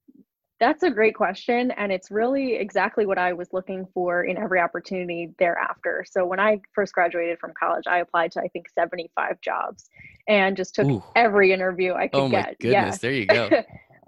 That's 0.61 0.83
a 0.83 0.91
great 0.91 1.15
question. 1.15 1.71
And 1.71 1.91
it's 1.91 2.11
really 2.11 2.53
exactly 2.53 3.07
what 3.07 3.17
I 3.17 3.33
was 3.33 3.49
looking 3.51 3.87
for 3.95 4.25
in 4.25 4.37
every 4.37 4.59
opportunity 4.59 5.33
thereafter. 5.39 6.05
So 6.09 6.23
when 6.23 6.39
I 6.39 6.61
first 6.75 6.93
graduated 6.93 7.39
from 7.39 7.51
college, 7.59 7.85
I 7.87 7.97
applied 7.99 8.31
to, 8.33 8.41
I 8.41 8.47
think, 8.49 8.69
75 8.69 9.41
jobs 9.41 9.89
and 10.29 10.55
just 10.55 10.75
took 10.75 10.85
Ooh. 10.85 11.03
every 11.15 11.51
interview 11.51 11.95
I 11.95 12.07
could 12.07 12.19
Oh 12.19 12.29
my 12.29 12.43
get. 12.43 12.59
goodness, 12.59 12.99
there 12.99 13.11
you 13.11 13.25
go. 13.25 13.49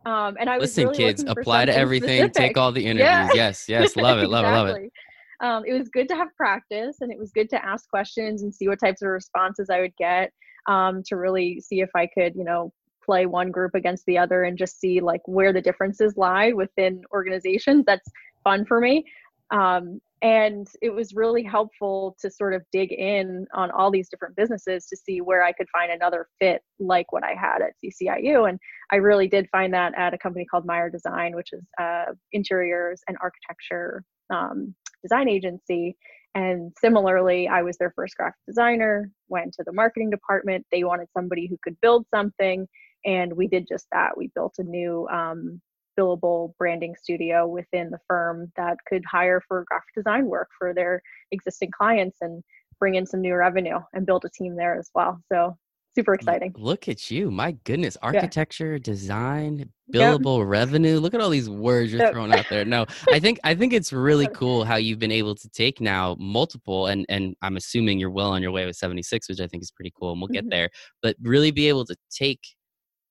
Um, 0.06 0.36
and 0.38 0.50
I 0.50 0.58
was 0.58 0.72
Listen, 0.72 0.88
really 0.88 0.98
kids, 0.98 1.24
apply 1.26 1.64
to 1.64 1.74
everything, 1.74 2.24
specific. 2.26 2.34
take 2.34 2.58
all 2.58 2.74
the 2.74 2.86
interviews. 2.86 3.08
Yeah. 3.08 3.32
Yes, 3.34 3.70
yes, 3.70 3.96
love 3.96 4.20
it, 4.20 4.28
love 4.28 4.44
it, 4.44 4.50
love 4.50 4.68
it. 4.68 4.72
Exactly. 4.72 4.92
Um, 5.40 5.64
it 5.66 5.80
was 5.80 5.88
good 5.88 6.10
to 6.10 6.16
have 6.16 6.28
practice 6.36 6.98
and 7.00 7.10
it 7.10 7.18
was 7.18 7.32
good 7.32 7.50
to 7.52 7.66
ask 7.66 7.90
questions 7.90 8.44
and 8.44 8.54
see 8.54 8.68
what 8.68 8.82
types 8.82 9.02
of 9.02 9.08
responses 9.08 9.70
I 9.70 9.80
would 9.80 9.96
get 9.98 10.32
um, 10.68 11.04
to 11.08 11.16
really 11.16 11.62
see 11.62 11.80
if 11.80 11.90
I 11.96 12.10
could, 12.14 12.36
you 12.36 12.44
know, 12.44 12.74
play 13.06 13.26
one 13.26 13.52
group 13.52 13.76
against 13.76 14.06
the 14.06 14.18
other 14.18 14.44
and 14.44 14.58
just 14.58 14.80
see 14.80 15.00
like 15.00 15.22
where 15.26 15.54
the 15.54 15.62
differences 15.62 16.16
lie 16.18 16.52
within 16.52 17.02
organizations. 17.12 17.84
That's 17.86 18.10
fun 18.44 18.66
for 18.66 18.80
me. 18.80 19.06
Um, 19.52 20.00
and 20.24 20.68
it 20.82 20.90
was 20.90 21.14
really 21.14 21.44
helpful 21.44 22.16
to 22.22 22.32
sort 22.32 22.54
of 22.54 22.64
dig 22.72 22.94
in 22.94 23.46
on 23.54 23.70
all 23.72 23.92
these 23.92 24.08
different 24.08 24.38
businesses 24.38 24.86
to 24.86 24.96
see 24.96 25.20
where 25.20 25.44
I 25.44 25.52
could 25.52 25.68
find 25.70 25.92
another 25.92 26.28
fit 26.40 26.62
like 26.80 27.12
what 27.12 27.26
I 27.26 27.34
had 27.34 27.62
at 27.62 27.74
CCIU. 27.84 28.48
And 28.48 28.58
I 28.90 28.96
really 28.96 29.28
did 29.28 29.50
find 29.52 29.74
that 29.74 29.94
at 29.98 30.14
a 30.14 30.18
company 30.18 30.46
called 30.46 30.66
Meyer 30.66 30.90
Design, 30.90 31.36
which 31.36 31.52
is 31.52 31.62
uh, 31.80 32.14
interiors 32.32 33.02
and 33.10 33.18
architecture 33.22 34.06
um, 34.34 34.74
design 35.04 35.28
agency. 35.28 35.98
And 36.36 36.72
similarly, 36.80 37.50
I 37.50 37.62
was 37.62 37.78
their 37.78 37.92
first 37.94 38.16
graphic 38.16 38.40
designer, 38.48 39.12
went 39.28 39.54
to 39.56 39.64
the 39.66 39.74
marketing 39.74 40.10
department. 40.10 40.66
They 40.72 40.86
wanted 40.86 41.10
somebody 41.16 41.48
who 41.48 41.58
could 41.62 41.76
build 41.82 42.06
something. 42.16 42.66
And 43.06 43.34
we 43.34 43.48
did 43.48 43.68
just 43.68 43.88
that. 43.92 44.18
We 44.18 44.32
built 44.36 44.56
a 44.60 44.64
new 44.64 45.08
um, 45.10 45.62
billable 46.00 46.54
branding 46.58 46.96
studio 46.96 47.48
within 47.48 47.90
the 47.92 48.00
firm 48.08 48.52
that 48.58 48.78
could 48.88 49.04
hire 49.06 49.42
for 49.48 49.66
graphic 49.68 49.94
design 49.96 50.28
work 50.28 50.50
for 50.58 50.74
their 50.74 51.02
existing 51.32 51.72
clients 51.72 52.18
and 52.22 52.44
bring 52.80 52.96
in 52.96 53.06
some 53.06 53.22
new 53.22 53.36
revenue 53.36 53.80
and 53.94 54.06
build 54.06 54.26
a 54.26 54.30
team 54.30 54.56
there 54.56 54.78
as 54.78 54.90
well. 54.96 55.20
So 55.32 55.56
super 55.96 56.14
exciting. 56.16 56.54
Look 56.58 56.90
at 56.90 57.12
you. 57.12 57.30
My 57.30 57.52
goodness. 57.64 57.98
Architecture, 58.02 58.80
design, 58.80 59.72
Yep. 59.88 60.22
billable 60.24 60.48
revenue. 60.50 60.98
Look 61.00 61.14
at 61.14 61.22
all 61.22 61.30
these 61.30 61.50
words 61.50 61.92
you're 61.92 62.02
Yep. 62.02 62.12
throwing 62.14 62.32
out 62.32 62.50
there. 62.50 62.66
No, 62.66 62.86
I 63.12 63.20
think 63.20 63.40
I 63.44 63.54
think 63.54 63.74
it's 63.74 63.94
really 63.94 64.28
cool 64.30 64.64
how 64.64 64.76
you've 64.78 64.98
been 64.98 65.12
able 65.12 65.36
to 65.36 65.50
take 65.50 65.80
now 65.80 66.16
multiple 66.20 66.88
and 66.88 67.06
and 67.10 67.36
I'm 67.44 67.58
assuming 67.58 68.00
you're 68.00 68.10
well 68.10 68.32
on 68.32 68.42
your 68.42 68.52
way 68.52 68.66
with 68.66 68.76
76, 68.76 69.30
which 69.30 69.40
I 69.40 69.48
think 69.48 69.62
is 69.62 69.70
pretty 69.72 69.94
cool 69.96 70.12
and 70.14 70.20
we'll 70.22 70.30
get 70.30 70.46
Mhm. 70.46 70.50
there. 70.50 70.70
But 71.04 71.16
really 71.22 71.52
be 71.52 71.70
able 71.70 71.86
to 71.86 71.96
take 72.10 72.40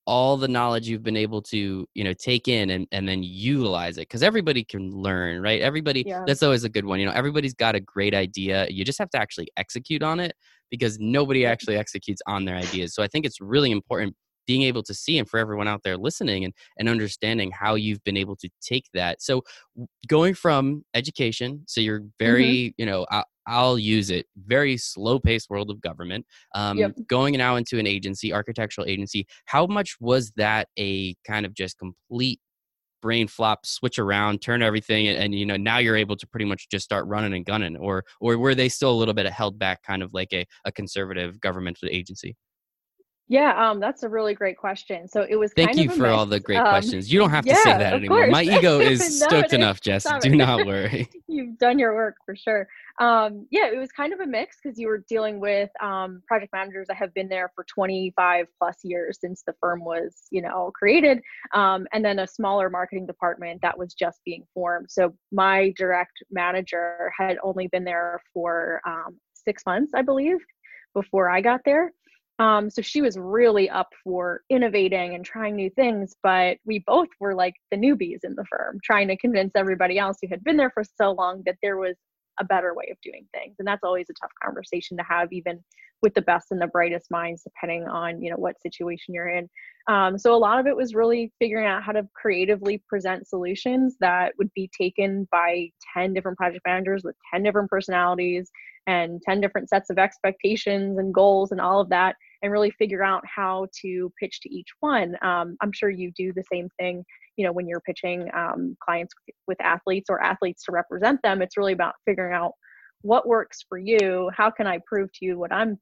all 0.07 0.37
the 0.37 0.49
knowledge 0.49 0.89
you've 0.89 1.03
been 1.03 1.17
able 1.17 1.41
to 1.41 1.87
you 1.95 2.05
know 2.05 2.13
take 2.13 2.49
in 2.49 2.71
and, 2.71 2.87
and 2.91 3.09
then 3.09 3.23
utilize 3.23 3.99
it 3.99 4.03
because 4.03 4.23
everybody 4.23 4.65
can 4.65 4.91
learn 4.91 5.41
right 5.41 5.61
everybody 5.61 6.03
Yeah. 6.07 6.25
that's 6.27 6.43
always 6.43 6.65
a 6.65 6.69
good 6.69 6.85
one 6.85 6.99
you 6.99 7.07
know 7.07 7.13
everybody's 7.13 7.55
got 7.55 7.75
a 7.75 7.81
great 7.81 8.15
idea 8.15 8.67
you 8.69 8.85
just 8.85 8.99
have 8.99 9.11
to 9.11 9.19
actually 9.19 9.49
execute 9.57 10.03
on 10.03 10.19
it 10.19 10.35
because 10.71 10.99
nobody 10.99 11.47
actually 11.47 11.77
executes 11.77 12.21
on 12.27 12.45
their 12.45 12.57
ideas 12.57 12.95
so 12.95 13.03
i 13.03 13.07
think 13.07 13.25
it's 13.25 13.41
really 13.41 13.71
important 13.71 14.15
being 14.47 14.63
able 14.63 14.83
to 14.83 14.95
see 14.95 15.19
and 15.19 15.29
for 15.29 15.39
everyone 15.39 15.69
out 15.69 15.83
there 15.83 15.97
listening 15.97 16.45
and, 16.45 16.55
and 16.79 16.89
understanding 16.89 17.51
how 17.51 17.75
you've 17.75 18.03
been 18.05 18.17
able 18.17 18.37
to 18.37 18.49
take 18.61 18.87
that. 18.95 19.23
So 19.23 19.43
going 20.09 20.35
from 20.35 20.85
education 20.95 21.63
so 21.67 21.81
you're 21.81 22.03
very 22.19 22.75
you 22.77 22.87
know 22.87 23.07
I, 23.11 23.25
i'll 23.47 23.79
use 23.79 24.11
it 24.11 24.27
very 24.47 24.77
slow 24.77 25.19
paced 25.19 25.51
world 25.51 25.71
of 25.71 25.81
government 25.81 26.27
um, 26.55 26.79
Yep. 26.79 26.95
going 27.09 27.37
now 27.37 27.57
into 27.57 27.79
an 27.79 27.87
agency 27.87 28.33
architectural 28.33 28.87
agency 28.87 29.27
how 29.47 29.67
much 29.67 29.97
was 30.01 30.31
that 30.37 30.69
a 30.79 31.15
kind 31.27 31.47
of 31.47 31.55
just 31.55 31.79
complete 31.79 32.41
brain 33.01 33.27
flop 33.27 33.67
switch 33.67 33.99
around 33.99 34.41
turn 34.41 34.63
everything 34.63 35.09
and, 35.09 35.19
and 35.19 35.35
you 35.35 35.45
know 35.45 35.57
now 35.57 35.79
you're 35.79 35.97
able 35.97 36.17
to 36.17 36.27
pretty 36.27 36.45
much 36.45 36.69
just 36.69 36.85
start 36.85 37.07
running 37.07 37.35
and 37.35 37.47
gunning 37.47 37.77
or 37.77 38.05
or 38.21 38.39
were 38.39 38.55
they 38.55 38.69
still 38.69 38.91
a 38.91 38.95
little 38.95 39.15
bit 39.15 39.27
held 39.27 39.59
back 39.59 39.83
kind 39.83 40.03
of 40.03 40.15
like 40.15 40.33
a, 40.33 40.47
a 40.65 40.71
conservative 40.73 41.41
governmental 41.41 41.89
agency 41.91 42.37
Yeah, 43.33 43.71
um, 43.71 43.81
that's 43.81 44.03
a 44.03 44.09
really 44.11 44.35
great 44.35 44.59
question. 44.59 45.09
So 45.09 45.27
it 45.27 45.37
was 45.37 45.53
thank 45.55 45.71
kind 45.71 45.79
you 45.79 45.91
of 45.91 45.97
a 45.97 45.99
for 45.99 46.09
all 46.09 46.27
the 46.27 46.39
great 46.39 46.59
um, 46.59 46.69
questions 46.69 47.11
you 47.11 47.19
don't 47.19 47.31
have 47.31 47.47
to 47.47 47.55
say 47.55 47.71
that 47.79 47.95
anymore 47.95 48.27
my 48.29 48.43
ego 48.43 48.79
is 48.93 49.01
No, 49.21 49.27
stoked 49.27 49.53
enough 49.55 49.81
jess 49.81 50.07
do 50.21 50.35
not 50.35 50.67
worry 50.67 51.09
You've 51.33 51.57
done 51.57 51.79
your 51.79 51.95
work 51.95 52.17
for 52.27 52.37
sure. 52.37 52.69
Um, 53.01 53.47
yeah, 53.51 53.71
it 53.73 53.79
was 53.79 53.91
kind 53.91 54.13
of 54.13 54.21
a 54.21 54.27
mix 54.27 54.59
because 54.63 54.79
you 54.79 54.87
were 54.87 55.03
dealing 55.09 55.41
with 55.41 55.71
um, 55.83 56.23
project 56.27 56.53
managers 56.53 56.87
that 56.89 56.99
have 56.99 57.15
been 57.15 57.29
there 57.29 57.51
for 57.55 57.65
25 57.73 58.47
plus 58.59 58.77
years 58.85 59.19
since 59.19 59.43
the 59.47 59.55
firm 59.59 59.83
was, 59.83 60.27
you 60.31 60.43
know, 60.43 60.71
created, 60.75 61.21
um, 61.55 61.87
and 61.95 62.05
then 62.05 62.19
a 62.19 62.27
smaller 62.27 62.69
marketing 62.69 63.07
department 63.07 63.63
that 63.63 63.79
was 63.79 63.95
just 63.95 64.21
being 64.27 64.45
formed. 64.53 64.91
So 64.91 65.15
my 65.31 65.73
direct 65.77 66.23
manager 66.31 67.11
had 67.19 67.39
only 67.43 67.67
been 67.69 67.85
there 67.85 68.21
for 68.35 68.83
um, 68.87 69.19
six 69.33 69.63
months, 69.65 69.93
I 69.95 70.03
believe, 70.03 70.37
before 70.95 71.31
I 71.31 71.41
got 71.41 71.63
there. 71.65 71.93
Um, 72.39 72.71
so 72.71 72.83
she 72.83 73.03
was 73.03 73.19
really 73.19 73.71
up 73.71 73.89
for 74.03 74.43
innovating 74.51 75.15
and 75.15 75.25
trying 75.25 75.55
new 75.55 75.71
things, 75.71 76.15
but 76.23 76.59
we 76.65 76.83
both 76.87 77.09
were 77.21 77.35
like 77.35 77.55
the 77.71 77.77
newbies 77.77 78.25
in 78.25 78.35
the 78.35 78.45
firm, 78.51 78.79
trying 78.83 79.09
to 79.09 79.17
convince 79.17 79.53
everybody 79.55 79.99
else 79.99 80.17
who 80.21 80.29
had 80.29 80.43
been 80.43 80.57
there 80.57 80.71
for 80.71 80.83
so 80.83 81.13
long 81.13 81.43
that 81.47 81.57
there 81.63 81.77
was 81.77 81.97
a 82.41 82.45
better 82.45 82.75
way 82.75 82.89
of 82.91 82.97
doing 83.03 83.27
things. 83.33 83.57
And 83.59 83.69
that's 83.69 83.85
always 83.85 84.07
a 84.11 84.15
tough 84.15 84.33
conversation 84.43 84.97
to 84.97 85.05
have, 85.05 85.33
even 85.33 85.63
with 86.03 86.15
the 86.15 86.23
best 86.23 86.49
and 86.51 86.61
the 86.61 86.67
brightest 86.67 87.11
minds, 87.11 87.43
depending 87.43 87.87
on 87.89 88.21
you 88.21 88.31
know 88.31 88.37
what 88.37 88.61
situation 88.61 89.15
you're 89.15 89.29
in. 89.29 89.49
Um, 89.89 90.19
so 90.19 90.35
a 90.35 90.37
lot 90.37 90.61
of 90.61 90.67
it 90.67 90.77
was 90.77 90.95
really 90.95 91.33
figuring 91.39 91.67
out 91.67 91.83
how 91.83 91.93
to 91.93 92.07
creatively 92.15 92.83
present 92.89 93.27
solutions 93.27 93.97
that 94.01 94.33
would 94.39 94.51
be 94.55 94.71
taken 94.77 95.27
by 95.33 95.71
10 95.95 96.15
different 96.15 96.39
project 96.39 96.65
managers 96.67 97.03
with 97.05 97.17
10 97.33 97.43
different 97.43 97.69
personalities 97.69 98.51
and 98.87 99.21
10 99.23 99.41
different 99.41 99.69
sets 99.69 99.91
of 99.91 99.99
expectations 99.99 100.99
and 100.99 101.15
goals 101.15 101.53
and 101.53 101.61
all 101.61 101.81
of 101.81 101.89
that 101.89 102.17
and 102.43 102.51
really 102.51 102.71
figure 102.73 103.03
out 103.03 103.23
how 103.27 103.67
to 103.81 104.13
pitch 104.21 104.41
to 104.41 104.53
each 104.53 104.69
one 104.81 105.17
um, 105.23 105.57
i'm 105.61 105.73
sure 105.73 105.91
you 105.91 106.11
do 106.17 106.33
the 106.33 106.45
same 106.53 106.69
thing 106.79 107.05
you 107.37 107.47
know 107.47 107.53
when 107.53 107.67
you're 107.67 107.81
pitching 107.81 108.29
um, 108.35 108.77
clients 108.85 109.15
with, 109.27 109.35
with 109.47 109.61
athletes 109.61 110.11
or 110.11 110.23
athletes 110.23 110.65
to 110.65 110.73
represent 110.73 111.21
them 111.23 111.43
it's 111.43 111.57
really 111.57 111.73
about 111.73 111.95
figuring 112.05 112.35
out 112.35 112.53
what 113.03 113.27
works 113.27 113.65
for 113.69 113.79
you 113.79 114.31
how 114.37 114.51
can 114.51 114.67
i 114.67 114.79
prove 114.87 115.13
to 115.13 115.25
you 115.25 115.39
what 115.39 115.53
i'm 115.53 115.79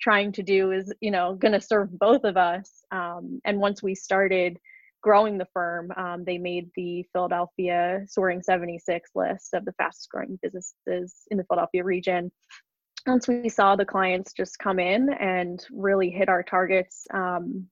trying 0.00 0.32
to 0.32 0.42
do 0.42 0.72
is 0.72 0.92
you 1.00 1.10
know 1.10 1.34
going 1.34 1.52
to 1.52 1.60
serve 1.60 1.96
both 1.98 2.24
of 2.24 2.36
us 2.36 2.82
um, 2.90 3.40
and 3.44 3.60
once 3.60 3.82
we 3.82 3.94
started 3.94 4.58
growing 5.02 5.38
the 5.38 5.46
firm 5.52 5.92
um, 5.96 6.24
they 6.24 6.38
made 6.38 6.70
the 6.76 7.04
philadelphia 7.12 8.00
soaring 8.06 8.42
76 8.42 9.10
list 9.14 9.54
of 9.54 9.64
the 9.64 9.72
fastest 9.72 10.10
growing 10.10 10.38
businesses 10.42 11.14
in 11.30 11.38
the 11.38 11.44
philadelphia 11.44 11.84
region. 11.84 12.30
Once 13.06 13.26
we 13.26 13.48
saw 13.48 13.74
the 13.74 13.84
clients 13.84 14.32
just 14.32 14.58
come 14.58 14.78
in 14.78 15.08
and 15.14 15.64
really 15.70 16.10
hit 16.10 16.28
our 16.28 16.42
targets 16.42 17.06
um, 17.14 17.66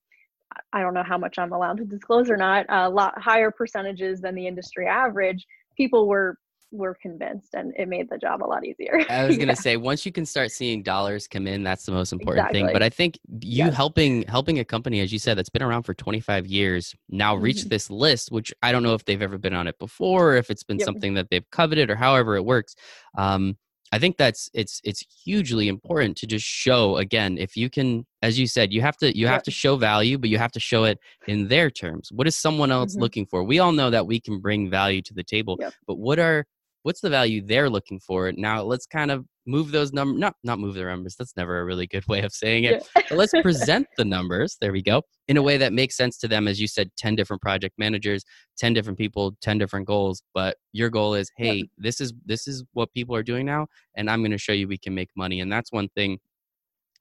i 0.73 0.81
don't 0.81 0.95
know 0.95 1.03
how 1.03 1.19
much 1.19 1.39
i'm 1.39 1.53
allowed 1.53 1.77
to 1.77 1.85
disclose 1.85 2.31
or 2.31 2.37
not 2.37 2.65
a 2.69 2.89
lot 2.89 3.21
higher 3.21 3.51
percentages 3.51 4.21
than 4.21 4.35
the 4.35 4.47
industry 4.47 4.87
average 4.87 5.45
people 5.77 6.09
were 6.09 6.39
were 6.73 6.95
convinced 6.95 7.55
and 7.55 7.73
it 7.77 7.89
made 7.89 8.09
the 8.11 8.19
job 8.19 8.43
a 8.43 8.47
lot 8.47 8.65
easier 8.65 9.01
I 9.09 9.25
was 9.25 9.39
gonna 9.39 9.55
Yeah, 9.55 9.55
say 9.55 9.77
once 9.77 10.05
you 10.05 10.11
can 10.11 10.27
start 10.27 10.51
seeing 10.51 10.83
dollars 10.83 11.29
come 11.29 11.47
in, 11.47 11.63
that's 11.63 11.87
the 11.87 11.93
most 11.93 12.13
important 12.13 12.51
thing. 12.51 12.71
But 12.71 12.83
I 12.83 12.89
think 12.89 13.21
you 13.41 13.71
helping 13.71 14.23
helping 14.25 14.59
a 14.59 14.65
company, 14.65 14.99
as 15.01 15.13
you 15.13 15.21
said, 15.21 15.39
that's 15.39 15.49
been 15.49 15.63
around 15.63 15.85
for 15.85 15.95
25 15.95 16.45
years 16.47 16.93
now 17.09 17.37
reach 17.37 17.65
Mhm. 17.65 17.69
this 17.69 17.89
list, 17.89 18.33
which 18.33 18.53
I 18.63 18.73
don't 18.73 18.83
know 18.83 18.95
if 18.95 19.05
they've 19.05 19.23
ever 19.23 19.39
been 19.39 19.55
on 19.55 19.69
it 19.69 19.79
before, 19.79 20.33
or 20.33 20.37
if 20.37 20.51
it's 20.51 20.65
been 20.65 20.81
Yep. 20.81 20.81
something 20.81 21.15
that 21.15 21.29
they've 21.31 21.49
coveted, 21.51 21.89
or 21.89 21.95
however 21.95 22.35
it 22.35 22.45
works. 22.45 22.75
Um, 23.17 23.57
I 23.93 24.01
think 24.01 24.17
that's 24.17 24.51
it's 24.55 24.81
it's 24.83 25.05
hugely 25.25 25.69
important 25.69 26.17
to 26.17 26.27
just 26.27 26.45
show 26.45 26.97
again 26.97 27.39
if 27.39 27.57
you 27.57 27.71
can, 27.71 28.07
as 28.23 28.37
you 28.41 28.49
said, 28.49 28.73
you 28.73 28.81
have 28.81 28.97
to 28.97 29.17
you 29.17 29.29
have 29.29 29.43
Yep. 29.43 29.45
to 29.45 29.53
show 29.53 29.77
value, 29.77 30.19
but 30.19 30.31
you 30.31 30.39
have 30.39 30.51
to 30.53 30.61
show 30.61 30.83
it 30.83 30.99
in 31.29 31.47
their 31.47 31.71
terms. 31.71 32.11
What 32.11 32.27
is 32.27 32.37
someone 32.37 32.73
else 32.73 32.97
Mhm. 32.97 32.99
looking 32.99 33.25
for? 33.27 33.45
We 33.45 33.61
all 33.61 33.71
know 33.71 33.91
that 33.91 34.09
we 34.09 34.19
can 34.21 34.41
bring 34.41 34.69
value 34.69 35.01
to 35.03 35.15
the 35.15 35.23
table, 35.23 35.61
Yep. 35.61 35.75
but 35.87 35.99
what 35.99 36.19
are 36.19 36.45
what's 36.87 37.01
the 37.01 37.11
value 37.11 37.43
they're 37.45 37.69
looking 37.69 37.99
for 37.99 38.31
now 38.37 38.63
let's 38.63 38.87
kind 38.87 39.11
of 39.11 39.27
move 39.45 39.73
those 39.73 39.93
numbers 39.93 40.21
not 40.21 40.37
not 40.45 40.61
move 40.61 40.75
the 40.75 40.85
numbers 40.85 41.17
that's 41.17 41.37
never 41.37 41.59
a 41.59 41.65
really 41.65 41.89
good 41.89 42.07
way 42.07 42.21
of 42.21 42.33
saying 42.33 42.63
it 42.63 42.75
Yeah. 42.95 43.03
but 43.09 43.19
let's 43.19 43.33
present 43.43 43.89
the 43.97 44.05
numbers 44.05 44.57
there 44.61 44.71
we 44.71 44.83
go 44.83 45.03
in 45.27 45.37
a 45.37 45.43
way 45.43 45.57
that 45.57 45.73
makes 45.73 45.97
sense 45.97 46.17
to 46.19 46.29
them 46.29 46.47
as 46.47 46.61
you 46.61 46.69
said 46.69 46.93
10 46.97 47.17
different 47.17 47.43
project 47.43 47.75
managers 47.77 48.25
10 48.59 48.73
different 48.73 48.97
people 48.97 49.37
10 49.41 49.59
different 49.59 49.85
goals 49.85 50.23
but 50.33 50.59
your 50.73 50.89
goal 50.89 51.15
is 51.15 51.29
hey 51.37 51.69
this 51.77 52.01
is 52.01 52.13
this 52.25 52.47
is 52.47 52.63
what 52.75 52.93
people 52.95 53.17
are 53.17 53.25
doing 53.25 53.45
now 53.45 53.67
and 53.97 54.09
i'm 54.09 54.21
going 54.21 54.31
to 54.31 54.39
show 54.39 54.53
you 54.53 54.69
we 54.69 54.79
can 54.79 54.95
make 54.95 55.11
money 55.17 55.41
and 55.41 55.51
that's 55.51 55.73
one 55.73 55.89
thing 55.97 56.21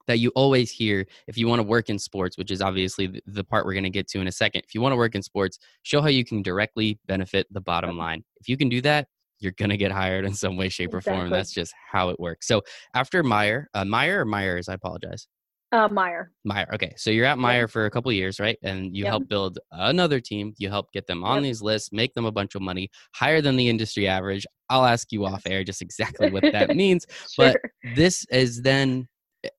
that 0.08 0.18
you 0.18 0.32
always 0.34 0.68
hear 0.68 1.06
if 1.28 1.38
you 1.38 1.48
want 1.48 1.58
to 1.58 1.64
work 1.64 1.88
in 1.88 1.98
sports, 1.98 2.38
which 2.38 2.52
is 2.52 2.62
obviously 2.62 3.20
the 3.26 3.42
part 3.42 3.66
we're 3.66 3.72
going 3.72 3.82
to 3.82 3.90
get 3.90 4.06
to 4.06 4.20
in 4.20 4.28
a 4.28 4.32
second. 4.32 4.62
If 4.64 4.72
you 4.72 4.80
want 4.80 4.92
to 4.92 4.96
work 4.96 5.16
in 5.16 5.22
sports, 5.22 5.58
show 5.82 6.00
how 6.00 6.06
you 6.06 6.24
can 6.24 6.42
directly 6.42 7.00
benefit 7.06 7.48
the 7.50 7.60
bottom 7.60 7.98
line. 7.98 8.22
If 8.36 8.48
you 8.48 8.56
can 8.56 8.68
do 8.68 8.80
that, 8.82 9.08
you're 9.38 9.52
going 9.52 9.70
to 9.70 9.76
get 9.76 9.92
hired 9.92 10.24
in 10.24 10.34
some 10.34 10.56
way, 10.56 10.68
shape, 10.68 10.94
or 10.94 11.00
form. 11.00 11.30
That's 11.30 11.52
just 11.52 11.72
how 11.92 12.08
it 12.10 12.18
works. 12.18 12.46
So 12.46 12.62
after 12.94 13.22
Meyer, 13.22 13.68
uh, 13.74 13.84
Meyer 13.84 14.20
or 14.22 14.24
Myers, 14.24 14.68
I 14.68 14.74
apologize. 14.74 15.28
uh, 15.72 15.88
meyer 15.88 16.30
Meyer. 16.44 16.68
Okay. 16.74 16.94
So 16.96 17.10
you're 17.10 17.26
at 17.26 17.38
Meyer 17.38 17.66
for 17.68 17.86
a 17.86 17.90
couple 17.90 18.10
years, 18.12 18.38
right? 18.38 18.56
And 18.62 18.96
you 18.96 19.02
Yep. 19.02 19.10
help 19.10 19.28
build 19.28 19.58
another 19.72 20.20
team. 20.20 20.54
You 20.58 20.68
help 20.70 20.86
get 20.92 21.06
them 21.08 21.24
on 21.24 21.38
Yep. 21.38 21.42
these 21.42 21.60
lists, 21.60 21.90
make 21.92 22.14
them 22.14 22.24
a 22.24 22.30
bunch 22.32 22.54
of 22.54 22.62
money, 22.62 22.88
higher 23.14 23.40
than 23.42 23.56
the 23.56 23.68
industry 23.68 24.06
average. 24.06 24.46
I'll 24.70 24.84
ask 24.86 25.10
you 25.12 25.26
off 25.26 25.42
air 25.46 25.64
just 25.64 25.82
exactly 25.82 26.30
what 26.30 26.44
that 26.52 26.70
means. 26.76 27.04
sure 27.28 27.52
But 27.52 27.60
this 27.96 28.24
is 28.30 28.62
then, 28.62 29.08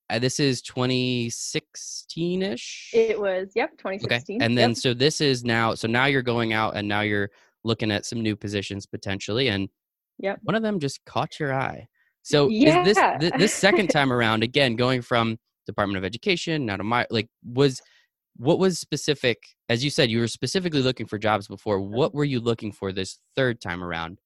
uh, 0.09 0.17
this 0.19 0.39
is 0.39 0.61
2016 0.61 2.41
ish. 2.41 2.89
it 2.93 3.19
was 3.19 3.51
yep 3.55 3.71
2016. 3.77 4.37
Okay. 4.37 4.45
And 4.45 4.57
then, 4.57 4.69
yep. 4.71 4.77
so 4.77 4.93
this 4.93 5.21
is 5.21 5.43
now, 5.43 5.75
so 5.75 5.87
now 5.87 6.05
you're 6.05 6.21
going 6.21 6.53
out 6.53 6.75
and 6.75 6.87
now 6.87 7.01
you're 7.01 7.29
looking 7.63 7.91
at 7.91 8.05
some 8.05 8.21
new 8.21 8.35
positions 8.35 8.85
potentially. 8.85 9.49
And 9.49 9.69
Yep. 10.19 10.39
one 10.43 10.55
of 10.55 10.63
them 10.63 10.79
just 10.79 11.03
caught 11.05 11.39
your 11.39 11.53
eye. 11.53 11.87
So 12.23 12.49
is 12.51 12.73
this, 12.85 12.97
Yeah. 12.97 13.17
thi- 13.19 13.31
this 13.37 13.53
second 13.53 13.87
time 13.89 14.11
around, 14.11 14.43
again, 14.43 14.75
going 14.75 15.01
from 15.01 15.37
Department 15.65 15.97
of 15.97 16.03
Education 16.03 16.65
now 16.65 16.77
to 16.77 16.83
my, 16.83 17.05
like, 17.09 17.27
was, 17.43 17.81
what 18.35 18.59
was 18.59 18.79
specific, 18.79 19.37
as 19.69 19.83
you 19.83 19.89
said, 19.89 20.09
you 20.11 20.19
were 20.19 20.27
specifically 20.27 20.81
looking 20.81 21.05
for 21.07 21.17
jobs 21.17 21.47
before. 21.47 21.79
What 21.79 22.13
were 22.13 22.25
you 22.25 22.39
looking 22.39 22.71
for 22.71 22.91
this 22.91 23.19
third 23.35 23.61
time 23.61 23.83
around? 23.83 24.19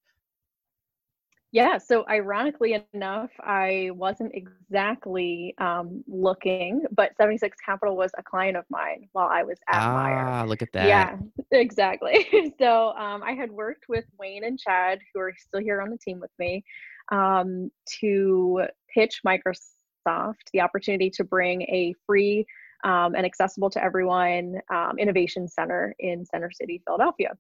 Yeah, 1.53 1.79
so 1.79 2.05
ironically 2.09 2.81
enough, 2.93 3.29
I 3.41 3.89
wasn't 3.93 4.31
exactly 4.33 5.53
um, 5.57 6.01
looking, 6.07 6.83
but 6.95 7.11
76 7.17 7.57
Capital 7.65 7.97
was 7.97 8.11
a 8.17 8.23
client 8.23 8.55
of 8.55 8.63
mine 8.69 9.09
while 9.11 9.27
I 9.29 9.43
was 9.43 9.57
at 9.67 9.85
Meyer. 9.91 10.27
Ah, 10.27 10.43
look 10.45 10.61
at 10.61 10.71
that. 10.71 10.87
Yeah, 10.87 11.17
exactly. 11.51 12.53
so 12.59 12.93
um, 12.93 13.21
I 13.21 13.33
had 13.33 13.51
worked 13.51 13.89
with 13.89 14.05
Wayne 14.17 14.45
and 14.45 14.57
Chad, 14.57 14.99
who 15.13 15.19
are 15.19 15.33
still 15.37 15.59
here 15.59 15.81
on 15.81 15.89
the 15.89 15.97
team 15.97 16.21
with 16.21 16.31
me, 16.39 16.63
um, 17.11 17.69
to 17.99 18.63
pitch 18.93 19.19
Microsoft 19.27 20.35
the 20.53 20.61
opportunity 20.61 21.09
to 21.09 21.25
bring 21.25 21.63
a 21.63 21.93
free 22.07 22.45
um, 22.85 23.13
and 23.13 23.25
accessible 23.25 23.69
to 23.71 23.83
everyone 23.83 24.55
um, 24.73 24.97
innovation 24.97 25.49
center 25.49 25.93
in 25.99 26.25
Center 26.25 26.49
City, 26.49 26.81
Philadelphia. 26.87 27.33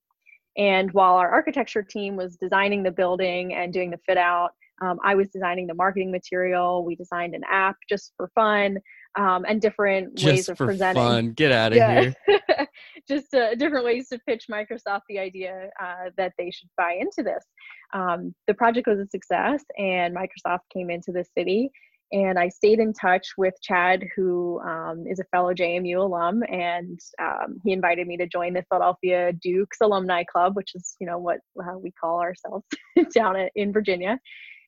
And 0.57 0.91
while 0.91 1.15
our 1.15 1.29
architecture 1.29 1.83
team 1.83 2.15
was 2.15 2.35
designing 2.37 2.83
the 2.83 2.91
building 2.91 3.53
and 3.53 3.71
doing 3.71 3.91
the 3.91 3.99
fit 4.05 4.17
out, 4.17 4.51
um, 4.81 4.99
I 5.03 5.13
was 5.13 5.29
designing 5.29 5.67
the 5.67 5.75
marketing 5.75 6.11
material. 6.11 6.83
We 6.83 6.95
designed 6.95 7.35
an 7.35 7.43
app 7.49 7.77
just 7.87 8.13
for 8.17 8.31
fun 8.33 8.79
um, 9.15 9.45
and 9.47 9.61
different 9.61 10.19
ways 10.23 10.37
Just 10.37 10.49
of 10.49 10.57
for 10.57 10.65
presenting 10.65 11.03
fun. 11.03 11.31
Get 11.33 11.51
out 11.51 11.71
of 11.71 11.77
here. 11.77 12.15
just 13.07 13.33
uh, 13.33 13.53
different 13.55 13.85
ways 13.85 14.09
to 14.09 14.19
pitch 14.27 14.45
Microsoft 14.49 15.01
the 15.07 15.19
idea 15.19 15.69
uh, 15.79 16.09
that 16.17 16.33
they 16.37 16.49
should 16.49 16.69
buy 16.77 16.97
into 16.99 17.21
this. 17.21 17.45
Um, 17.93 18.33
the 18.47 18.55
project 18.55 18.87
was 18.87 18.99
a 18.99 19.05
success, 19.05 19.63
and 19.77 20.15
Microsoft 20.15 20.61
came 20.73 20.89
into 20.89 21.11
the 21.11 21.25
city 21.37 21.71
and 22.11 22.37
I 22.37 22.49
stayed 22.49 22.79
in 22.79 22.93
touch 22.93 23.27
with 23.37 23.53
Chad, 23.61 24.03
who 24.15 24.59
um, 24.61 25.05
is 25.07 25.19
a 25.19 25.25
fellow 25.25 25.53
JMU 25.53 25.97
alum, 25.97 26.43
and 26.49 26.99
um, 27.21 27.57
he 27.63 27.71
invited 27.71 28.07
me 28.07 28.17
to 28.17 28.27
join 28.27 28.53
the 28.53 28.65
Philadelphia 28.69 29.31
Dukes 29.33 29.77
Alumni 29.81 30.23
Club, 30.23 30.55
which 30.55 30.75
is 30.75 30.95
you 30.99 31.07
know 31.07 31.17
what 31.17 31.39
uh, 31.59 31.77
we 31.77 31.91
call 31.91 32.19
ourselves 32.19 32.65
down 33.15 33.37
at, 33.37 33.51
in 33.55 33.71
Virginia. 33.71 34.19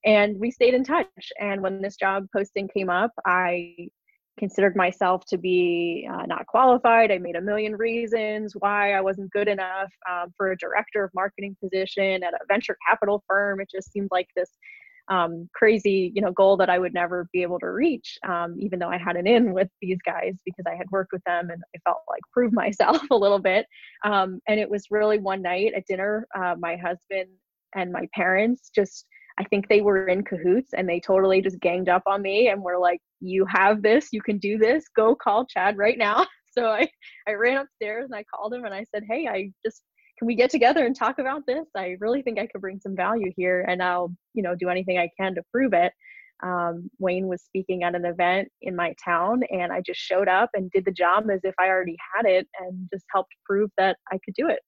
And 0.06 0.38
we 0.38 0.52
stayed 0.52 0.74
in 0.74 0.84
touch. 0.84 1.08
And 1.40 1.62
when 1.62 1.82
this 1.82 1.96
job 1.96 2.26
posting 2.34 2.68
came 2.68 2.90
up, 2.90 3.12
I 3.26 3.88
considered 4.38 4.76
myself 4.76 5.24
to 5.26 5.38
be 5.38 6.08
uh, 6.12 6.26
not 6.26 6.48
qualified. 6.48 7.12
I 7.12 7.20
made 7.20 7.36
a 7.36 7.42
million 7.42 7.76
reasons 7.76 8.54
why 8.58 8.94
I 8.94 9.02
wasn't 9.02 9.32
good 9.32 9.48
enough 9.48 9.92
um, 10.10 10.34
for 10.36 10.52
a 10.52 10.58
director 10.58 11.04
of 11.04 11.12
marketing 11.14 11.56
position 11.62 12.24
at 12.24 12.34
a 12.34 12.40
venture 12.48 12.76
capital 12.90 13.24
firm. 13.28 13.62
It 13.62 13.70
just 13.74 13.92
seemed 13.92 14.10
like 14.12 14.28
this 14.36 14.50
um, 15.10 15.50
crazy, 15.53 16.12
you 16.15 16.22
know, 16.22 16.31
goal 16.31 16.57
that 16.57 16.69
I 16.69 16.79
would 16.79 16.93
never 16.93 17.27
be 17.33 17.41
able 17.41 17.60
to 17.60 17.72
reach, 17.72 18.17
um, 18.27 18.55
even 18.60 18.79
though 18.79 18.89
I 18.89 18.98
had 18.98 19.15
an 19.15 19.27
in 19.27 19.53
with 19.53 19.69
these 19.81 20.00
guys 20.05 20.36
because 20.45 20.65
I 20.67 20.75
had 20.75 20.89
worked 20.91 21.12
with 21.12 21.24
them 21.25 21.50
and 21.50 21.62
I 21.75 21.79
felt 21.86 22.00
like 22.10 22.22
prove 22.31 22.53
myself 22.53 23.01
a 23.12 23.15
little 23.15 23.39
bit. 23.39 23.65
Um, 24.05 24.39
and 24.48 24.60
it 24.60 24.69
was 24.69 24.86
really 24.91 25.19
one 25.19 25.41
night 25.41 25.74
at 25.75 25.86
dinner, 25.88 26.27
uh, 26.38 26.55
my 26.57 26.77
husband 26.77 27.29
and 27.75 27.91
my 27.91 28.07
parents 28.13 28.69
just 28.74 29.05
I 29.39 29.43
think 29.45 29.67
they 29.67 29.81
were 29.81 30.07
in 30.07 30.24
cahoots 30.24 30.74
and 30.74 30.88
they 30.88 31.00
totally 31.00 31.41
just 31.41 31.60
ganged 31.60 31.89
up 31.89 32.03
on 32.05 32.22
me 32.22 32.50
and 32.50 32.62
were 32.62 32.77
like, 32.77 33.00
You 33.19 33.45
have 33.45 33.81
this, 33.81 34.10
you 34.12 34.22
can 34.22 34.38
do 34.38 34.57
this, 34.57 34.86
go 34.95 35.15
call 35.15 35.45
Chad 35.45 35.77
right 35.77 35.98
now. 35.98 36.25
So 36.55 36.67
I, 36.67 36.88
I 37.27 37.31
ran 37.31 37.57
upstairs 37.57 38.05
and 38.05 38.13
I 38.13 38.24
called 38.25 38.53
him 38.53 38.63
and 38.63 38.75
I 38.75 38.86
said, 38.93 39.01
Hey, 39.10 39.27
I 39.27 39.50
just 39.65 39.81
can 40.24 40.27
we 40.27 40.36
get 40.36 40.50
together 40.50 40.86
and 40.86 40.96
talk 40.96 41.20
about 41.20 41.46
this? 41.46 41.65
I 41.75 41.98
really 42.00 42.22
think 42.22 42.39
I 42.39 42.48
could 42.48 42.62
bring 42.62 42.80
some 42.80 42.96
value 42.96 43.30
here 43.36 43.65
and 43.68 43.84
I'll, 43.84 44.10
you 44.34 44.42
know, 44.42 44.56
do 44.56 44.70
anything 44.70 44.98
I 44.98 45.10
can 45.20 45.36
to 45.36 45.44
prove 45.51 45.74
it. 45.74 45.92
Um, 46.42 46.89
Wayne 46.98 47.27
was 47.27 47.44
speaking 47.44 47.84
at 47.84 47.94
an 47.94 48.06
event 48.06 48.48
in 48.62 48.74
my 48.74 48.96
town 49.03 49.42
and 49.51 49.74
I 49.74 49.82
just 49.86 50.00
showed 50.00 50.30
up 50.30 50.50
and 50.53 50.72
did 50.72 50.86
the 50.86 50.94
job 50.94 51.30
as 51.30 51.42
if 51.44 51.53
I 51.60 51.68
already 51.68 51.98
had 52.15 52.25
it 52.25 52.48
and 52.58 52.88
just 52.94 53.03
helped 53.12 53.34
prove 53.46 53.70
that 53.77 53.98
I 54.13 54.18
could 54.24 54.34
do 54.34 54.48
it. 54.48 54.60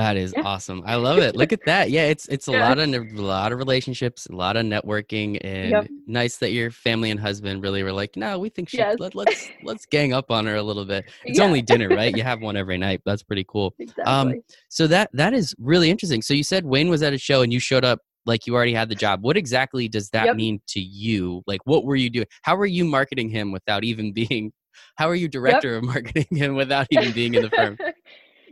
That 0.00 0.16
is 0.16 0.32
yeah. 0.34 0.44
awesome. 0.44 0.82
I 0.86 0.94
love 0.94 1.18
it. 1.18 1.36
Look 1.36 1.52
at 1.52 1.60
that. 1.66 1.90
Yeah, 1.90 2.04
it's 2.04 2.26
it's 2.28 2.48
a 2.48 2.52
yeah. 2.52 2.66
lot 2.66 2.78
of 2.78 2.88
a 2.88 3.02
lot 3.20 3.52
of 3.52 3.58
relationships, 3.58 4.26
a 4.30 4.34
lot 4.34 4.56
of 4.56 4.64
networking, 4.64 5.38
and 5.44 5.70
yep. 5.70 5.88
nice 6.06 6.38
that 6.38 6.52
your 6.52 6.70
family 6.70 7.10
and 7.10 7.20
husband 7.20 7.62
really 7.62 7.82
were 7.82 7.92
like, 7.92 8.16
no, 8.16 8.38
we 8.38 8.48
think 8.48 8.70
she, 8.70 8.78
yes. 8.78 8.96
let, 8.98 9.08
us 9.08 9.14
let's, 9.14 9.48
let's 9.62 9.84
gang 9.84 10.14
up 10.14 10.30
on 10.30 10.46
her 10.46 10.56
a 10.56 10.62
little 10.62 10.86
bit. 10.86 11.04
It's 11.26 11.38
yeah. 11.38 11.44
only 11.44 11.60
dinner, 11.60 11.90
right? 11.90 12.16
You 12.16 12.22
have 12.22 12.40
one 12.40 12.56
every 12.56 12.78
night. 12.78 13.02
That's 13.04 13.22
pretty 13.22 13.44
cool. 13.46 13.74
Um, 13.78 13.82
exactly. 13.88 14.04
Um, 14.06 14.42
so 14.70 14.86
that 14.86 15.10
that 15.12 15.34
is 15.34 15.54
really 15.58 15.90
interesting. 15.90 16.22
So 16.22 16.32
you 16.32 16.44
said 16.44 16.64
Wayne 16.64 16.88
was 16.88 17.02
at 17.02 17.12
a 17.12 17.18
show 17.18 17.42
and 17.42 17.52
you 17.52 17.60
showed 17.60 17.84
up 17.84 17.98
like 18.24 18.46
you 18.46 18.54
already 18.54 18.72
had 18.72 18.88
the 18.88 18.94
job. 18.94 19.22
What 19.22 19.36
exactly 19.36 19.86
does 19.86 20.08
that 20.10 20.24
yep. 20.24 20.36
mean 20.36 20.62
to 20.68 20.80
you? 20.80 21.42
Like, 21.46 21.60
what 21.66 21.84
were 21.84 21.96
you 21.96 22.08
doing? 22.08 22.26
How 22.40 22.56
were 22.56 22.64
you 22.64 22.86
marketing 22.86 23.28
him 23.28 23.52
without 23.52 23.84
even 23.84 24.12
being? 24.14 24.50
How 24.96 25.10
are 25.10 25.14
you 25.14 25.28
director 25.28 25.74
yep. 25.74 25.82
of 25.82 25.84
marketing 25.84 26.38
him 26.38 26.54
without 26.54 26.86
even 26.90 27.12
being 27.12 27.34
in 27.34 27.42
the 27.42 27.50
firm? 27.50 27.76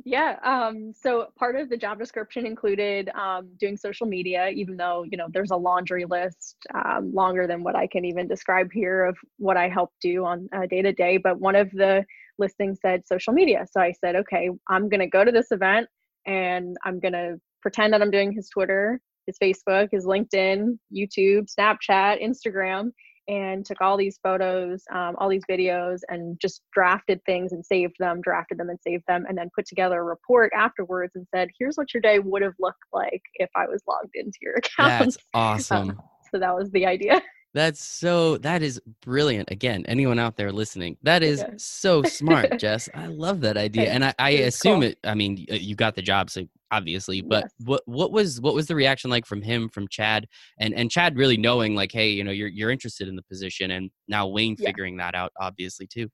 Yeah. 0.09 0.39
Um, 0.43 0.95
so 0.95 1.27
part 1.37 1.55
of 1.55 1.69
the 1.69 1.77
job 1.77 1.99
description 1.99 2.47
included 2.47 3.11
um, 3.11 3.51
doing 3.61 3.77
social 3.77 4.07
media, 4.07 4.49
even 4.49 4.79
though 4.79 5.05
you 5.05 5.19
know 5.19 5.27
there's 5.31 5.51
a 5.51 5.57
laundry 5.57 6.07
list 6.07 6.57
um, 6.75 7.13
longer 7.13 7.47
than 7.47 7.63
what 7.63 7.77
I 7.77 7.87
can 7.87 8.07
even 8.07 8.27
describe 8.27 8.73
here 8.73 9.05
of 9.05 9.19
what 9.37 9.59
I 9.59 9.69
help 9.69 9.93
do 10.01 10.25
on 10.25 10.49
day 10.71 10.81
to 10.81 10.95
day. 10.95 11.19
But 11.19 11.41
one 11.41 11.55
of 11.55 11.71
the 11.73 12.07
listings 12.39 12.79
said 12.81 13.07
social 13.07 13.35
media, 13.35 13.67
so 13.71 13.83
I 13.83 13.93
said, 13.93 14.17
okay, 14.17 14.49
I'm 14.71 14.89
gonna 14.89 15.07
go 15.07 15.25
to 15.27 15.31
this 15.31 15.53
event 15.53 15.89
and 16.27 16.75
I'm 16.87 17.01
gonna 17.01 17.35
pretend 17.61 17.93
that 17.93 18.01
I'm 18.01 18.11
doing 18.11 18.33
his 18.33 18.49
Twitter, 18.49 19.03
his 19.27 19.37
Facebook, 19.37 19.89
his 19.93 20.07
LinkedIn, 20.07 20.79
YouTube, 20.91 21.55
Snapchat, 21.55 22.25
Instagram, 22.25 22.93
and 23.29 23.65
took 23.65 23.81
all 23.81 23.97
these 23.97 24.19
photos, 24.23 24.83
um, 24.93 25.15
all 25.19 25.29
these 25.29 25.45
videos, 25.49 26.01
and 26.09 26.41
just 26.41 26.63
drafted 26.73 27.21
things 27.25 27.53
and 27.53 27.65
saved 27.65 27.95
them, 27.99 28.21
drafted 28.23 28.59
them 28.59 28.71
and 28.71 28.79
saved 28.83 29.05
them, 29.07 29.27
and 29.29 29.37
then 29.37 29.51
put 29.55 29.67
together 29.67 30.01
a 30.01 30.05
report 30.05 30.51
afterwards 30.55 31.13
and 31.15 31.27
said, 31.35 31.49
"Here's 31.59 31.77
what 31.77 31.93
your 31.93 32.01
day 32.01 32.19
would 32.19 32.43
have 32.43 32.55
looked 32.59 32.85
like 32.93 33.23
if 33.35 33.51
I 33.55 33.67
was 33.67 33.83
logged 33.87 34.15
into 34.15 34.39
your 34.41 34.55
account." 34.57 35.05
That's 35.05 35.19
awesome. 35.35 35.91
Um, 35.91 36.03
so 36.33 36.39
that 36.39 36.55
was 36.55 36.71
the 36.71 36.87
idea. 36.87 37.21
That's 37.55 37.83
so 37.83 38.37
that 38.39 38.63
is 38.63 38.81
brilliant. 39.03 39.51
Again, 39.51 39.85
anyone 39.89 40.19
out 40.19 40.37
there 40.37 40.53
listening, 40.53 40.97
that 41.03 41.23
is 41.23 41.41
yeah. 41.41 41.55
so 41.57 42.03
smart, 42.03 42.57
Jess. 42.59 42.89
I 42.95 43.07
love 43.07 43.41
that 43.41 43.57
idea. 43.57 43.91
And 43.91 44.05
I, 44.05 44.15
I 44.19 44.31
assume 44.31 44.81
cool. 44.81 44.91
it 44.91 44.99
I 45.05 45.15
mean 45.15 45.47
you 45.49 45.75
got 45.75 45.95
the 45.95 46.03
job, 46.03 46.31
so 46.31 46.45
obviously, 46.71 47.23
but 47.23 47.45
yes. 47.45 47.53
what 47.65 47.83
what 47.87 48.13
was 48.13 48.41
what 48.41 48.55
was 48.55 48.67
the 48.67 48.75
reaction 48.75 49.11
like 49.11 49.25
from 49.25 49.41
him, 49.41 49.69
from 49.71 49.89
Chad? 49.89 50.27
And 50.61 50.75
and 50.75 50.91
Chad 50.91 51.17
really 51.17 51.39
knowing 51.39 51.75
like, 51.75 51.91
hey, 51.91 52.11
you 52.11 52.23
know, 52.23 52.31
you're 52.31 52.49
you're 52.49 52.71
interested 52.71 53.09
in 53.09 53.17
the 53.17 53.23
position 53.23 53.71
and 53.71 53.91
now 54.09 54.27
Wayne 54.27 54.57
yeah. 54.59 54.69
figuring 54.69 54.99
that 54.99 55.15
out 55.15 55.33
obviously 55.41 55.87
too. 55.87 56.09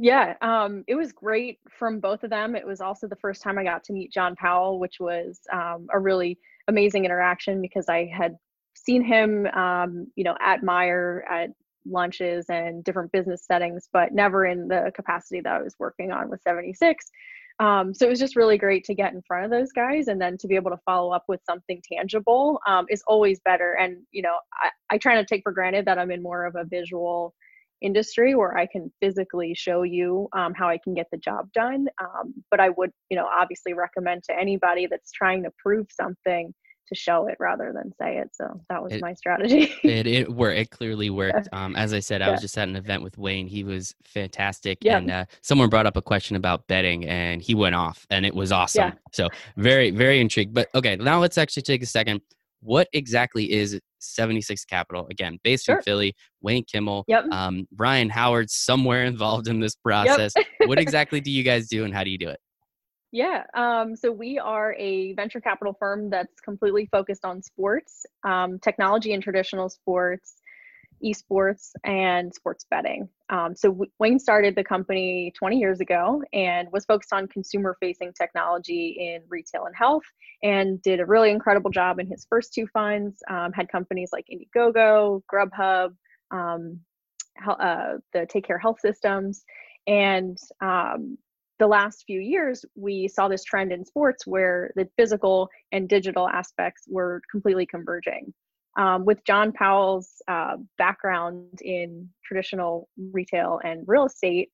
Yeah, 0.00 0.34
um, 0.42 0.84
it 0.86 0.94
was 0.94 1.12
great 1.12 1.58
from 1.76 1.98
both 1.98 2.22
of 2.22 2.30
them. 2.30 2.54
It 2.54 2.64
was 2.64 2.80
also 2.80 3.08
the 3.08 3.16
first 3.16 3.42
time 3.42 3.58
I 3.58 3.64
got 3.64 3.82
to 3.84 3.92
meet 3.92 4.12
John 4.12 4.36
Powell, 4.36 4.78
which 4.78 5.00
was 5.00 5.40
um, 5.52 5.88
a 5.92 5.98
really 5.98 6.38
amazing 6.68 7.04
interaction 7.04 7.60
because 7.60 7.88
I 7.88 8.08
had 8.16 8.36
seen 8.84 9.02
him, 9.02 9.46
um, 9.46 10.06
you 10.16 10.24
know, 10.24 10.36
at 10.40 10.62
Meyer 10.62 11.24
at 11.30 11.50
lunches 11.86 12.46
and 12.48 12.84
different 12.84 13.12
business 13.12 13.44
settings, 13.46 13.88
but 13.92 14.12
never 14.12 14.46
in 14.46 14.68
the 14.68 14.92
capacity 14.94 15.40
that 15.40 15.52
I 15.52 15.62
was 15.62 15.74
working 15.78 16.12
on 16.12 16.28
with 16.28 16.42
76. 16.42 17.04
Um, 17.60 17.92
so 17.92 18.06
it 18.06 18.10
was 18.10 18.20
just 18.20 18.36
really 18.36 18.56
great 18.56 18.84
to 18.84 18.94
get 18.94 19.12
in 19.12 19.22
front 19.22 19.44
of 19.44 19.50
those 19.50 19.72
guys 19.72 20.06
and 20.06 20.20
then 20.20 20.38
to 20.38 20.46
be 20.46 20.54
able 20.54 20.70
to 20.70 20.78
follow 20.84 21.10
up 21.12 21.24
with 21.26 21.40
something 21.44 21.82
tangible 21.92 22.60
um, 22.68 22.86
is 22.88 23.02
always 23.08 23.40
better. 23.44 23.72
And, 23.72 23.98
you 24.12 24.22
know, 24.22 24.36
I, 24.62 24.70
I 24.94 24.98
try 24.98 25.16
to 25.16 25.24
take 25.24 25.42
for 25.42 25.52
granted 25.52 25.84
that 25.86 25.98
I'm 25.98 26.12
in 26.12 26.22
more 26.22 26.44
of 26.44 26.54
a 26.54 26.64
visual 26.64 27.34
industry 27.80 28.34
where 28.34 28.56
I 28.56 28.66
can 28.66 28.92
physically 29.00 29.54
show 29.56 29.82
you 29.82 30.28
um, 30.36 30.52
how 30.54 30.68
I 30.68 30.78
can 30.82 30.94
get 30.94 31.06
the 31.10 31.18
job 31.18 31.50
done. 31.52 31.86
Um, 32.00 32.34
but 32.50 32.60
I 32.60 32.70
would, 32.70 32.90
you 33.10 33.16
know, 33.16 33.26
obviously 33.26 33.72
recommend 33.72 34.22
to 34.24 34.38
anybody 34.38 34.86
that's 34.86 35.10
trying 35.10 35.42
to 35.42 35.50
prove 35.58 35.86
something 35.90 36.54
to 36.88 36.94
show 36.94 37.26
it 37.26 37.36
rather 37.38 37.72
than 37.72 37.92
say 38.00 38.18
it. 38.18 38.34
So 38.34 38.60
that 38.68 38.82
was 38.82 38.92
it, 38.92 39.00
my 39.00 39.14
strategy. 39.14 39.72
it 39.82 40.06
it 40.06 40.32
worked. 40.32 40.58
It 40.58 40.70
clearly 40.70 41.10
worked. 41.10 41.48
Yeah. 41.52 41.64
Um, 41.64 41.76
as 41.76 41.92
I 41.92 42.00
said, 42.00 42.22
I 42.22 42.26
yeah. 42.26 42.32
was 42.32 42.40
just 42.40 42.56
at 42.58 42.68
an 42.68 42.76
event 42.76 43.02
with 43.02 43.18
Wayne. 43.18 43.46
He 43.46 43.64
was 43.64 43.94
fantastic. 44.04 44.78
Yeah. 44.80 44.98
And 44.98 45.10
uh, 45.10 45.24
someone 45.40 45.68
brought 45.68 45.86
up 45.86 45.96
a 45.96 46.02
question 46.02 46.36
about 46.36 46.66
betting, 46.66 47.06
and 47.06 47.42
he 47.42 47.54
went 47.54 47.74
off, 47.74 48.06
and 48.10 48.24
it 48.26 48.34
was 48.34 48.52
awesome. 48.52 48.88
Yeah. 48.88 48.92
So 49.12 49.28
very 49.56 49.90
very 49.90 50.20
intrigued. 50.20 50.54
But 50.54 50.68
okay, 50.74 50.96
now 50.96 51.20
let's 51.20 51.38
actually 51.38 51.62
take 51.62 51.82
a 51.82 51.86
second. 51.86 52.20
What 52.60 52.88
exactly 52.92 53.52
is 53.52 53.78
76 54.00 54.64
Capital? 54.64 55.06
Again, 55.10 55.38
based 55.44 55.66
sure. 55.66 55.76
in 55.76 55.82
Philly. 55.82 56.14
Wayne 56.40 56.64
Kimmel. 56.64 57.04
Yep. 57.06 57.26
Um, 57.30 57.68
Ryan 57.76 58.08
Howard 58.10 58.50
somewhere 58.50 59.04
involved 59.04 59.48
in 59.48 59.60
this 59.60 59.76
process. 59.76 60.32
Yep. 60.36 60.46
what 60.66 60.78
exactly 60.80 61.20
do 61.20 61.30
you 61.30 61.42
guys 61.42 61.68
do, 61.68 61.84
and 61.84 61.94
how 61.94 62.02
do 62.02 62.10
you 62.10 62.18
do 62.18 62.28
it? 62.28 62.40
Yeah, 63.10 63.44
um, 63.54 63.96
so 63.96 64.12
we 64.12 64.38
are 64.38 64.74
a 64.78 65.14
venture 65.14 65.40
capital 65.40 65.74
firm 65.78 66.10
that's 66.10 66.40
completely 66.40 66.86
focused 66.92 67.24
on 67.24 67.42
sports, 67.42 68.04
um, 68.22 68.58
technology 68.58 69.14
and 69.14 69.22
traditional 69.22 69.70
sports, 69.70 70.36
esports, 71.02 71.70
and 71.84 72.34
sports 72.34 72.66
betting. 72.70 73.08
Um, 73.30 73.56
so 73.56 73.86
Wayne 73.98 74.18
started 74.18 74.54
the 74.54 74.64
company 74.64 75.32
20 75.38 75.58
years 75.58 75.80
ago 75.80 76.22
and 76.34 76.68
was 76.70 76.84
focused 76.84 77.14
on 77.14 77.28
consumer 77.28 77.78
facing 77.80 78.12
technology 78.12 78.96
in 78.98 79.22
retail 79.28 79.64
and 79.64 79.74
health 79.74 80.04
and 80.42 80.82
did 80.82 81.00
a 81.00 81.06
really 81.06 81.30
incredible 81.30 81.70
job 81.70 82.00
in 82.00 82.06
his 82.06 82.26
first 82.28 82.52
two 82.52 82.66
funds. 82.66 83.22
Um, 83.30 83.52
had 83.52 83.70
companies 83.70 84.10
like 84.12 84.26
Indiegogo, 84.30 85.22
Grubhub, 85.32 85.94
um, 86.30 86.80
uh, 87.46 87.94
the 88.12 88.26
Take 88.28 88.46
Care 88.46 88.58
Health 88.58 88.80
Systems. 88.80 89.44
And 89.86 90.36
um, 90.60 91.16
the 91.58 91.66
last 91.66 92.04
few 92.06 92.20
years, 92.20 92.64
we 92.74 93.08
saw 93.08 93.28
this 93.28 93.44
trend 93.44 93.72
in 93.72 93.84
sports 93.84 94.26
where 94.26 94.70
the 94.76 94.88
physical 94.96 95.48
and 95.72 95.88
digital 95.88 96.28
aspects 96.28 96.84
were 96.88 97.20
completely 97.30 97.66
converging. 97.66 98.32
Um, 98.78 99.04
with 99.04 99.24
John 99.24 99.50
Powell's 99.52 100.22
uh, 100.28 100.56
background 100.76 101.60
in 101.62 102.08
traditional 102.24 102.88
retail 103.12 103.60
and 103.64 103.82
real 103.88 104.06
estate, 104.06 104.50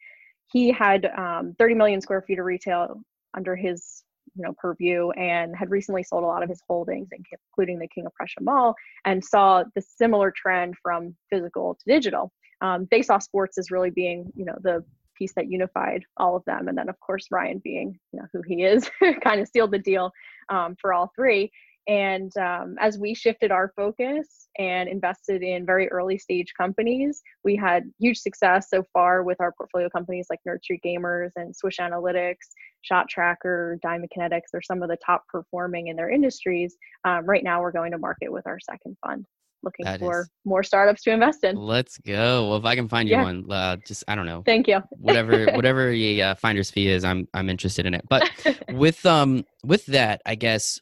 he 0.50 0.72
had 0.72 1.06
um, 1.18 1.54
30 1.58 1.74
million 1.74 2.00
square 2.00 2.22
feet 2.22 2.38
of 2.38 2.46
retail 2.46 3.00
under 3.36 3.54
his 3.54 4.04
you 4.34 4.42
know 4.42 4.54
purview 4.58 5.10
and 5.10 5.54
had 5.54 5.70
recently 5.70 6.02
sold 6.02 6.24
a 6.24 6.26
lot 6.26 6.42
of 6.42 6.48
his 6.48 6.60
holdings 6.66 7.08
including 7.12 7.78
the 7.78 7.86
king 7.88 8.06
of 8.06 8.14
prussia 8.14 8.40
mall 8.40 8.74
and 9.04 9.22
saw 9.22 9.62
the 9.74 9.82
similar 9.82 10.32
trend 10.34 10.74
from 10.82 11.14
physical 11.30 11.74
to 11.74 11.92
digital 11.92 12.32
um, 12.60 12.88
they 12.90 13.02
saw 13.02 13.18
sports 13.18 13.58
as 13.58 13.70
really 13.70 13.90
being 13.90 14.32
you 14.34 14.44
know 14.44 14.56
the 14.62 14.82
piece 15.14 15.32
that 15.34 15.50
unified 15.50 16.04
all 16.16 16.36
of 16.36 16.44
them. 16.44 16.68
And 16.68 16.76
then, 16.76 16.88
of 16.88 16.98
course, 17.00 17.28
Ryan 17.30 17.60
being 17.62 17.98
you 18.12 18.20
know 18.20 18.26
who 18.32 18.42
he 18.46 18.64
is, 18.64 18.90
kind 19.22 19.40
of 19.40 19.48
sealed 19.48 19.72
the 19.72 19.78
deal 19.78 20.10
um, 20.48 20.76
for 20.80 20.92
all 20.92 21.12
three. 21.16 21.50
And 21.86 22.34
um, 22.38 22.76
as 22.80 22.98
we 22.98 23.14
shifted 23.14 23.50
our 23.50 23.72
focus 23.76 24.48
and 24.58 24.88
invested 24.88 25.42
in 25.42 25.66
very 25.66 25.90
early 25.90 26.16
stage 26.16 26.52
companies, 26.56 27.22
we 27.44 27.56
had 27.56 27.84
huge 27.98 28.18
success 28.18 28.68
so 28.70 28.84
far 28.92 29.22
with 29.22 29.38
our 29.40 29.52
portfolio 29.52 29.90
companies 29.90 30.28
like 30.30 30.40
Nerd 30.48 30.62
Street 30.62 30.80
Gamers 30.84 31.32
and 31.36 31.54
Swish 31.54 31.76
Analytics, 31.76 32.36
Shot 32.80 33.08
Tracker, 33.10 33.78
Diamond 33.82 34.10
Kinetics. 34.16 34.48
They're 34.50 34.62
some 34.62 34.82
of 34.82 34.88
the 34.88 34.96
top 35.04 35.24
performing 35.28 35.88
in 35.88 35.96
their 35.96 36.08
industries. 36.08 36.74
Um, 37.04 37.26
right 37.26 37.44
now, 37.44 37.60
we're 37.60 37.72
going 37.72 37.92
to 37.92 37.98
market 37.98 38.32
with 38.32 38.46
our 38.46 38.58
second 38.60 38.96
fund. 39.06 39.26
Looking 39.64 39.84
That 39.84 39.98
for 40.00 40.20
is- 40.22 40.30
more 40.44 40.62
startups 40.62 41.02
to 41.04 41.10
invest 41.12 41.42
in. 41.44 41.56
Let's 41.56 41.98
go. 41.98 42.48
Well, 42.48 42.56
if 42.58 42.64
I 42.64 42.74
can 42.76 42.88
find 42.88 43.08
you 43.08 43.16
Yeah. 43.16 43.22
one, 43.24 43.50
uh, 43.50 43.76
just 43.86 44.04
I 44.06 44.14
don't 44.14 44.26
know, 44.26 44.42
Thank 44.44 44.68
you. 44.68 44.80
whatever 44.90 45.46
whatever 45.54 45.90
the 45.90 46.22
uh, 46.22 46.34
finder's 46.36 46.70
fee 46.70 46.88
is, 46.88 47.04
I'm 47.04 47.26
I'm 47.34 47.48
interested 47.50 47.86
in 47.86 47.94
it. 47.94 48.04
But 48.08 48.30
with 48.70 49.04
um 49.06 49.44
with 49.64 49.86
that, 49.86 50.20
I 50.26 50.34
guess 50.34 50.80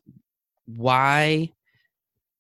why 0.67 1.53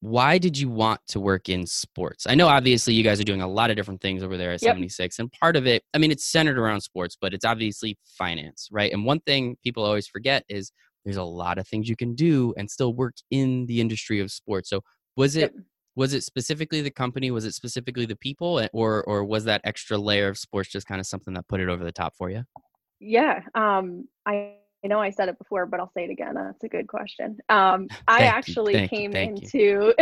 why 0.01 0.37
did 0.37 0.59
you 0.59 0.69
want 0.69 1.01
to 1.09 1.21
work 1.21 1.49
in 1.49 1.65
sports? 1.65 2.27
I 2.29 2.35
know 2.35 2.49
obviously 2.49 2.93
you 2.93 3.05
guys 3.05 3.21
are 3.21 3.25
doing 3.25 3.41
a 3.43 3.47
lot 3.47 3.71
of 3.71 3.77
different 3.77 4.01
things 4.01 4.25
over 4.25 4.37
there 4.37 4.51
at 4.53 4.61
Yep. 4.63 4.71
76 4.75 5.19
and 5.21 5.31
part 5.33 5.55
of 5.55 5.67
it, 5.67 5.85
I 5.95 5.99
mean 5.99 6.11
it's 6.11 6.25
centered 6.27 6.59
around 6.59 6.81
sports, 6.81 7.17
but 7.21 7.33
it's 7.33 7.45
obviously 7.45 7.97
finance, 8.19 8.69
right? 8.73 8.93
And 8.93 9.05
one 9.05 9.21
thing 9.21 9.57
people 9.63 9.85
always 9.85 10.09
forget 10.09 10.45
is 10.49 10.73
there's 11.05 11.17
a 11.19 11.23
lot 11.23 11.59
of 11.59 11.69
things 11.69 11.89
you 11.89 11.97
can 11.97 12.15
do 12.15 12.53
and 12.57 12.69
still 12.71 12.95
work 12.95 13.15
in 13.31 13.67
the 13.67 13.81
industry 13.81 14.19
of 14.21 14.31
sports. 14.33 14.69
So 14.71 14.83
was 15.17 15.37
it 15.37 15.53
Yep. 15.55 15.65
Was 15.95 16.15
it 16.15 16.23
specifically 16.23 16.81
the 16.81 16.91
company, 16.91 17.31
was 17.31 17.45
it 17.45 17.53
specifically 17.53 18.07
the 18.07 18.17
people 18.17 18.59
eh, 18.61 18.69
or 18.73 19.03
or 19.05 19.25
was 19.25 19.45
that 19.45 19.61
extra 19.65 19.99
layer 19.99 20.29
of 20.29 20.39
sports 20.39 20.71
just 20.71 20.87
kind 20.87 21.01
of 21.01 21.07
something 21.07 21.35
that 21.35 21.49
put 21.49 21.61
it 21.61 21.69
over 21.69 21.85
the 21.85 21.93
top 21.93 22.15
for 22.17 22.31
you? 22.31 22.45
Yeah, 23.01 23.41
um, 23.55 24.07
I, 24.27 24.55
I 24.85 24.89
know 24.89 25.01
I 25.01 25.11
said 25.11 25.29
it 25.29 25.37
before, 25.37 25.67
but 25.67 25.81
I'll 25.81 25.91
say 25.93 26.05
it 26.05 26.11
again. 26.11 26.35
That's 26.35 26.63
a 26.63 26.69
good 26.69 26.87
question. 26.87 27.37
Um, 27.49 27.89
I 28.09 28.23
actually 28.23 28.81
you, 28.81 28.89
came 28.89 29.13
thank 29.13 29.43
into 29.43 29.93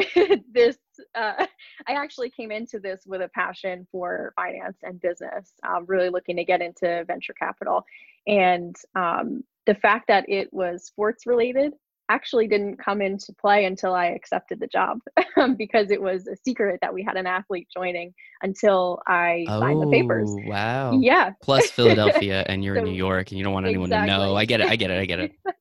this. 0.52 0.76
Uh, 1.14 1.46
I 1.88 1.92
actually 1.92 2.30
came 2.30 2.50
into 2.50 2.78
this 2.78 3.02
with 3.06 3.22
a 3.22 3.28
passion 3.28 3.86
for 3.90 4.32
finance 4.36 4.76
and 4.82 5.00
business. 5.00 5.52
Um, 5.66 5.86
really 5.86 6.10
looking 6.10 6.36
to 6.36 6.44
get 6.44 6.60
into 6.60 7.04
venture 7.06 7.32
capital, 7.32 7.84
and 8.26 8.76
um, 8.94 9.44
the 9.66 9.74
fact 9.74 10.08
that 10.08 10.28
it 10.28 10.52
was 10.52 10.84
sports 10.84 11.26
related 11.26 11.72
actually 12.10 12.48
didn't 12.48 12.76
come 12.76 13.00
into 13.00 13.32
play 13.40 13.64
until 13.64 13.94
I 13.94 14.06
accepted 14.06 14.58
the 14.60 14.66
job 14.66 14.98
because 15.56 15.90
it 15.90 16.02
was 16.02 16.26
a 16.26 16.36
secret 16.44 16.80
that 16.82 16.92
we 16.92 17.02
had 17.02 17.16
an 17.16 17.26
athlete 17.26 17.68
joining 17.72 18.12
until 18.42 19.00
I 19.06 19.44
signed 19.48 19.80
the 19.80 19.86
papers. 19.86 20.28
Oh, 20.30 20.40
Wow. 20.44 20.98
Yeah, 21.00 21.30
Plus 21.42 21.70
Philadelphia, 21.70 22.44
and 22.48 22.64
you're 22.64 22.76
in 22.76 22.84
New 22.84 22.90
York, 22.90 23.30
and 23.30 23.38
you 23.38 23.44
don't 23.44 23.52
want 23.52 23.66
anyone 23.66 23.90
to 23.90 24.06
know. 24.06 24.34
I 24.34 24.44
get 24.44 24.60
it. 24.60 24.66
I 24.66 24.76
get 24.76 24.90
it. 24.90 24.98
I 24.98 25.06
get 25.06 25.20
it. 25.20 25.32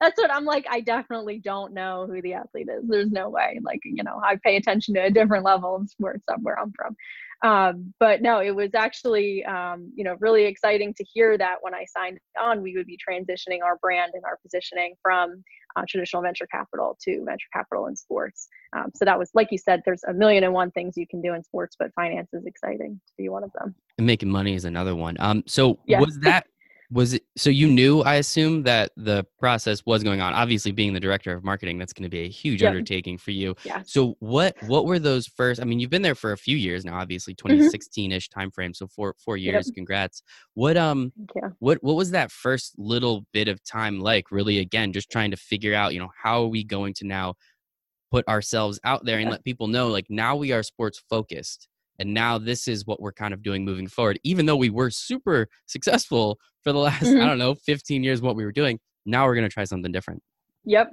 that's 0.00 0.18
what 0.18 0.30
I'm 0.30 0.44
like. 0.44 0.66
I 0.68 0.80
definitely 0.80 1.38
don't 1.38 1.72
know 1.72 2.06
who 2.06 2.20
the 2.20 2.34
athlete 2.34 2.68
is. 2.68 2.84
There's 2.88 3.10
no 3.10 3.28
way. 3.28 3.60
Like, 3.62 3.80
you 3.84 4.02
know, 4.02 4.20
I 4.22 4.36
pay 4.44 4.56
attention 4.56 4.94
to 4.94 5.04
a 5.04 5.10
different 5.10 5.44
level 5.44 5.76
of 5.76 5.88
sports 5.88 6.24
where 6.42 6.58
I'm 6.58 6.72
from. 6.72 6.96
Um, 7.42 7.92
but 8.00 8.22
no, 8.22 8.40
it 8.40 8.54
was 8.54 8.74
actually, 8.74 9.44
um, 9.44 9.92
you 9.94 10.04
know, 10.04 10.16
really 10.20 10.44
exciting 10.44 10.94
to 10.94 11.04
hear 11.04 11.36
that 11.38 11.56
when 11.60 11.74
I 11.74 11.84
signed 11.84 12.18
on, 12.40 12.62
we 12.62 12.74
would 12.76 12.86
be 12.86 12.98
transitioning 12.98 13.62
our 13.62 13.76
brand 13.76 14.12
and 14.14 14.24
our 14.24 14.38
positioning 14.42 14.94
from 15.02 15.44
uh, 15.76 15.82
traditional 15.88 16.22
venture 16.22 16.46
capital 16.46 16.96
to 17.02 17.24
venture 17.24 17.48
capital 17.52 17.86
in 17.86 17.96
sports. 17.96 18.48
Um, 18.74 18.90
so 18.94 19.04
that 19.04 19.18
was, 19.18 19.30
like 19.34 19.48
you 19.50 19.58
said, 19.58 19.82
there's 19.84 20.02
a 20.04 20.14
million 20.14 20.44
and 20.44 20.52
one 20.52 20.70
things 20.70 20.96
you 20.96 21.06
can 21.06 21.20
do 21.20 21.34
in 21.34 21.42
sports, 21.42 21.76
but 21.78 21.92
finance 21.94 22.30
is 22.32 22.46
exciting 22.46 23.00
to 23.06 23.12
be 23.18 23.28
one 23.28 23.44
of 23.44 23.52
them. 23.52 23.74
And 23.98 24.06
making 24.06 24.30
money 24.30 24.54
is 24.54 24.64
another 24.64 24.94
one. 24.94 25.16
Um. 25.20 25.42
So 25.46 25.78
Yeah. 25.86 26.00
was 26.00 26.18
that 26.20 26.46
was 26.90 27.14
it? 27.14 27.22
So 27.36 27.50
you 27.50 27.66
knew, 27.68 28.02
I 28.02 28.14
assume, 28.16 28.62
that 28.62 28.92
the 28.96 29.24
process 29.38 29.84
was 29.86 30.02
going 30.04 30.20
on. 30.20 30.32
Obviously, 30.34 30.70
being 30.72 30.92
the 30.92 31.00
director 31.00 31.32
of 31.32 31.42
marketing, 31.42 31.78
that's 31.78 31.92
going 31.92 32.04
to 32.04 32.08
be 32.08 32.20
a 32.20 32.28
huge 32.28 32.62
undertaking 32.62 33.18
for 33.18 33.32
you. 33.32 33.54
Yeah. 33.64 33.82
So 33.84 34.16
what 34.20 34.56
what 34.60 34.86
were 34.86 34.98
those 34.98 35.26
first? 35.26 35.60
I 35.60 35.64
mean, 35.64 35.80
you've 35.80 35.90
been 35.90 36.02
there 36.02 36.14
for 36.14 36.32
a 36.32 36.36
few 36.38 36.56
years 36.56 36.84
now. 36.84 36.98
Obviously, 36.98 37.34
2016 37.34 38.12
ish 38.12 38.28
timeframe. 38.30 38.74
So 38.74 38.86
four 38.86 39.14
four 39.18 39.36
Mm-hmm. 39.36 39.44
Yep. 39.46 39.52
years. 39.54 39.70
Congrats. 39.74 40.22
What 40.54 40.76
um 40.76 41.12
what 41.58 41.78
what 41.82 41.96
was 41.96 42.10
that 42.12 42.30
first 42.30 42.74
little 42.78 43.26
bit 43.32 43.48
of 43.48 43.62
time 43.64 44.00
like 44.00 44.30
really 44.30 44.58
again 44.58 44.92
just 44.92 45.10
trying 45.10 45.30
to 45.30 45.36
figure 45.36 45.74
out 45.74 45.92
you 45.94 45.98
know 46.00 46.10
how 46.22 46.42
are 46.42 46.48
we 46.48 46.62
going 46.64 46.94
to 46.94 47.06
now 47.06 47.34
put 48.12 48.26
ourselves 48.28 48.78
out 48.84 49.04
there 49.04 49.16
and 49.18 49.26
Yeah. 49.26 49.32
let 49.32 49.44
people 49.44 49.66
know 49.66 49.88
like 49.88 50.06
now 50.08 50.36
we 50.36 50.52
are 50.52 50.62
sports 50.62 51.02
focused 51.10 51.68
and 51.98 52.12
now 52.12 52.38
this 52.38 52.68
is 52.68 52.86
what 52.86 53.00
we're 53.00 53.12
kind 53.12 53.32
of 53.34 53.42
doing 53.42 53.64
moving 53.64 53.86
forward 53.86 54.18
even 54.24 54.46
though 54.46 54.56
we 54.56 54.70
were 54.70 54.90
super 54.90 55.48
successful 55.66 56.38
for 56.62 56.72
the 56.72 56.78
last 56.78 57.04
Mhm. 57.04 57.22
i 57.22 57.26
don't 57.26 57.38
know 57.38 57.54
15 57.54 58.02
years 58.04 58.20
what 58.22 58.36
we 58.36 58.44
were 58.44 58.52
doing 58.52 58.78
now 59.04 59.24
we're 59.26 59.34
going 59.34 59.48
to 59.48 59.52
try 59.52 59.64
something 59.64 59.92
different 59.92 60.22
Yep. 60.66 60.90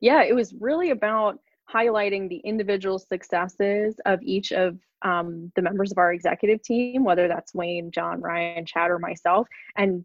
Yeah, 0.00 0.22
it 0.22 0.34
was 0.34 0.54
really 0.60 0.90
about 0.90 1.38
highlighting 1.74 2.28
the 2.28 2.36
individual 2.44 2.98
successes 2.98 3.96
of 4.06 4.20
each 4.22 4.52
of 4.52 4.78
um, 5.02 5.52
the 5.56 5.62
members 5.62 5.92
of 5.92 5.98
our 5.98 6.12
executive 6.12 6.62
team, 6.62 7.04
whether 7.04 7.28
that's 7.28 7.54
Wayne, 7.54 7.90
John, 7.90 8.20
Ryan, 8.20 8.64
Chad, 8.66 8.90
or 8.90 8.98
myself, 8.98 9.46
and 9.76 10.04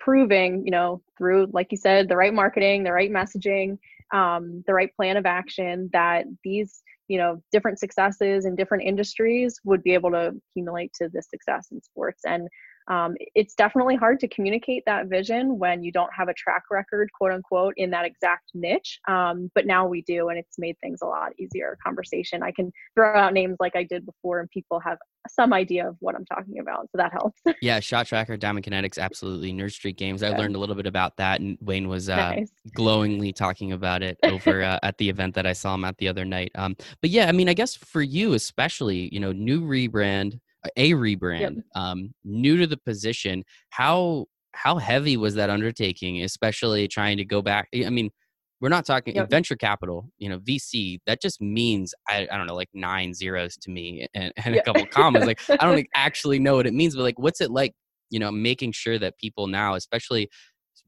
proving, 0.00 0.64
you 0.64 0.70
know, 0.70 1.02
through, 1.16 1.48
like 1.52 1.68
you 1.70 1.76
said, 1.78 2.08
the 2.08 2.16
right 2.16 2.34
marketing, 2.34 2.84
the 2.84 2.92
right 2.92 3.10
messaging, 3.10 3.78
um, 4.12 4.62
the 4.66 4.74
right 4.74 4.94
plan 4.94 5.16
of 5.16 5.26
action, 5.26 5.90
that 5.92 6.24
these, 6.44 6.82
you 7.08 7.18
know, 7.18 7.42
different 7.52 7.78
successes 7.78 8.44
in 8.44 8.54
different 8.54 8.84
industries 8.84 9.58
would 9.64 9.82
be 9.82 9.94
able 9.94 10.10
to 10.10 10.34
accumulate 10.50 10.92
to 10.94 11.08
this 11.08 11.28
success 11.30 11.68
in 11.72 11.82
sports. 11.82 12.22
And 12.26 12.48
um, 12.88 13.14
it's 13.34 13.54
definitely 13.54 13.96
hard 13.96 14.20
to 14.20 14.28
communicate 14.28 14.82
that 14.86 15.06
vision 15.06 15.58
when 15.58 15.82
you 15.82 15.92
don't 15.92 16.12
have 16.16 16.28
a 16.28 16.34
track 16.34 16.64
record, 16.70 17.10
quote 17.12 17.32
unquote, 17.32 17.74
in 17.76 17.90
that 17.90 18.04
exact 18.04 18.50
niche. 18.54 18.98
Um, 19.06 19.50
but 19.54 19.66
now 19.66 19.86
we 19.86 20.02
do, 20.02 20.28
and 20.28 20.38
it's 20.38 20.58
made 20.58 20.76
things 20.82 21.00
a 21.02 21.06
lot 21.06 21.30
easier. 21.38 21.76
Conversation. 21.84 22.42
I 22.42 22.52
can 22.52 22.72
throw 22.94 23.16
out 23.16 23.32
names 23.32 23.56
like 23.60 23.76
I 23.76 23.84
did 23.84 24.06
before, 24.06 24.40
and 24.40 24.50
people 24.50 24.80
have 24.80 24.98
some 25.28 25.52
idea 25.52 25.88
of 25.88 25.96
what 26.00 26.14
I'm 26.14 26.24
talking 26.24 26.58
about. 26.58 26.88
So 26.90 26.98
that 26.98 27.12
helps. 27.12 27.40
yeah 27.62 27.80
shot 27.80 28.06
tracker 28.06 28.36
diamond 28.36 28.64
kinetics 28.64 28.98
absolutely 28.98 29.52
nerd 29.52 29.72
street 29.72 29.96
games 29.96 30.22
i 30.22 30.28
learned 30.28 30.54
a 30.54 30.58
little 30.58 30.74
bit 30.74 30.86
about 30.86 31.16
that 31.16 31.40
and 31.40 31.58
wayne 31.60 31.88
was 31.88 32.08
uh, 32.08 32.16
nice. 32.16 32.50
glowingly 32.74 33.32
talking 33.32 33.72
about 33.72 34.02
it 34.02 34.18
over 34.22 34.62
uh, 34.62 34.78
at 34.82 34.96
the 34.98 35.08
event 35.08 35.34
that 35.34 35.46
I 35.46 35.52
saw 35.52 35.74
him 35.74 35.84
at 35.84 35.98
the 35.98 36.08
other 36.08 36.24
night. 36.24 36.50
Um, 36.54 36.76
but 37.00 37.10
yeah, 37.10 37.28
I 37.28 37.32
mean, 37.32 37.48
I 37.48 37.54
guess 37.54 37.74
for 37.74 38.02
you 38.02 38.34
especially, 38.34 39.08
you 39.12 39.20
know, 39.20 39.32
new 39.32 39.60
rebrand, 39.60 40.40
a 40.76 40.92
rebrand, 40.92 41.62
um, 41.74 42.14
new 42.24 42.56
to 42.56 42.66
the 42.66 42.76
position. 42.76 43.44
How 43.70 44.26
how 44.54 44.78
heavy 44.78 45.16
was 45.16 45.34
that 45.34 45.50
undertaking, 45.50 46.22
especially 46.22 46.88
trying 46.88 47.16
to 47.18 47.24
go 47.24 47.42
back? 47.42 47.68
I 47.74 47.90
mean, 47.90 48.10
we're 48.60 48.68
not 48.70 48.84
talking 48.86 49.14
Yep. 49.14 49.30
venture 49.30 49.56
capital, 49.56 50.10
you 50.18 50.28
know, 50.28 50.38
VC. 50.40 50.98
That 51.06 51.20
just 51.22 51.40
means 51.40 51.94
I, 52.08 52.26
I 52.30 52.36
don't 52.36 52.46
know, 52.46 52.56
like 52.56 52.70
nine 52.74 53.14
zeros 53.14 53.56
to 53.58 53.70
me 53.70 54.06
and, 54.14 54.32
and 54.44 54.54
a 54.54 54.60
couple 54.60 54.86
commas. 54.86 55.26
Like 55.26 55.40
I 55.60 55.64
don't 55.64 55.76
like, 55.76 55.90
actually 55.94 56.38
know 56.40 56.56
what 56.56 56.66
it 56.66 56.74
means, 56.74 56.96
but 56.96 57.02
like, 57.02 57.18
what's 57.18 57.40
it 57.40 57.50
like? 57.50 57.74
You 58.10 58.18
know, 58.18 58.32
making 58.32 58.72
sure 58.72 58.98
that 58.98 59.18
people 59.18 59.46
now, 59.46 59.74
especially 59.74 60.28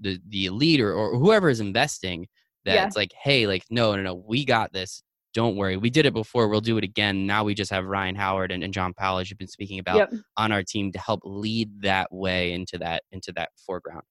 the 0.01 0.19
the 0.29 0.47
elite 0.47 0.81
or, 0.81 0.93
or 0.93 1.19
whoever 1.19 1.49
is 1.51 1.61
investing 1.61 2.27
that 2.65 2.75
Yeah. 2.77 2.87
it's 2.87 2.97
like 2.97 3.13
hey 3.23 3.47
like 3.47 3.65
no 3.71 3.95
no 3.97 4.03
no 4.03 4.15
we 4.15 4.45
got 4.45 4.73
this 4.73 5.03
don't 5.35 5.57
worry 5.57 5.77
we 5.77 5.91
did 5.91 6.07
it 6.07 6.13
before 6.13 6.49
we'll 6.49 6.61
do 6.61 6.77
it 6.79 6.85
again 6.85 7.27
now 7.27 7.45
we 7.45 7.55
just 7.55 7.71
have 7.71 7.85
ryan 7.85 8.15
howard 8.15 8.51
and, 8.51 8.65
and 8.65 8.73
john 8.75 8.93
powell 8.95 9.19
as 9.19 9.31
you've 9.31 9.39
been 9.39 9.47
speaking 9.49 9.79
about 9.79 9.97
Yep. 9.97 10.13
on 10.37 10.53
our 10.53 10.63
team 10.63 10.91
to 10.93 10.99
help 10.99 11.21
lead 11.25 11.71
that 11.83 12.13
way 12.13 12.53
into 12.53 12.79
that 12.79 13.03
into 13.13 13.33
that 13.33 13.51
foreground 13.67 14.03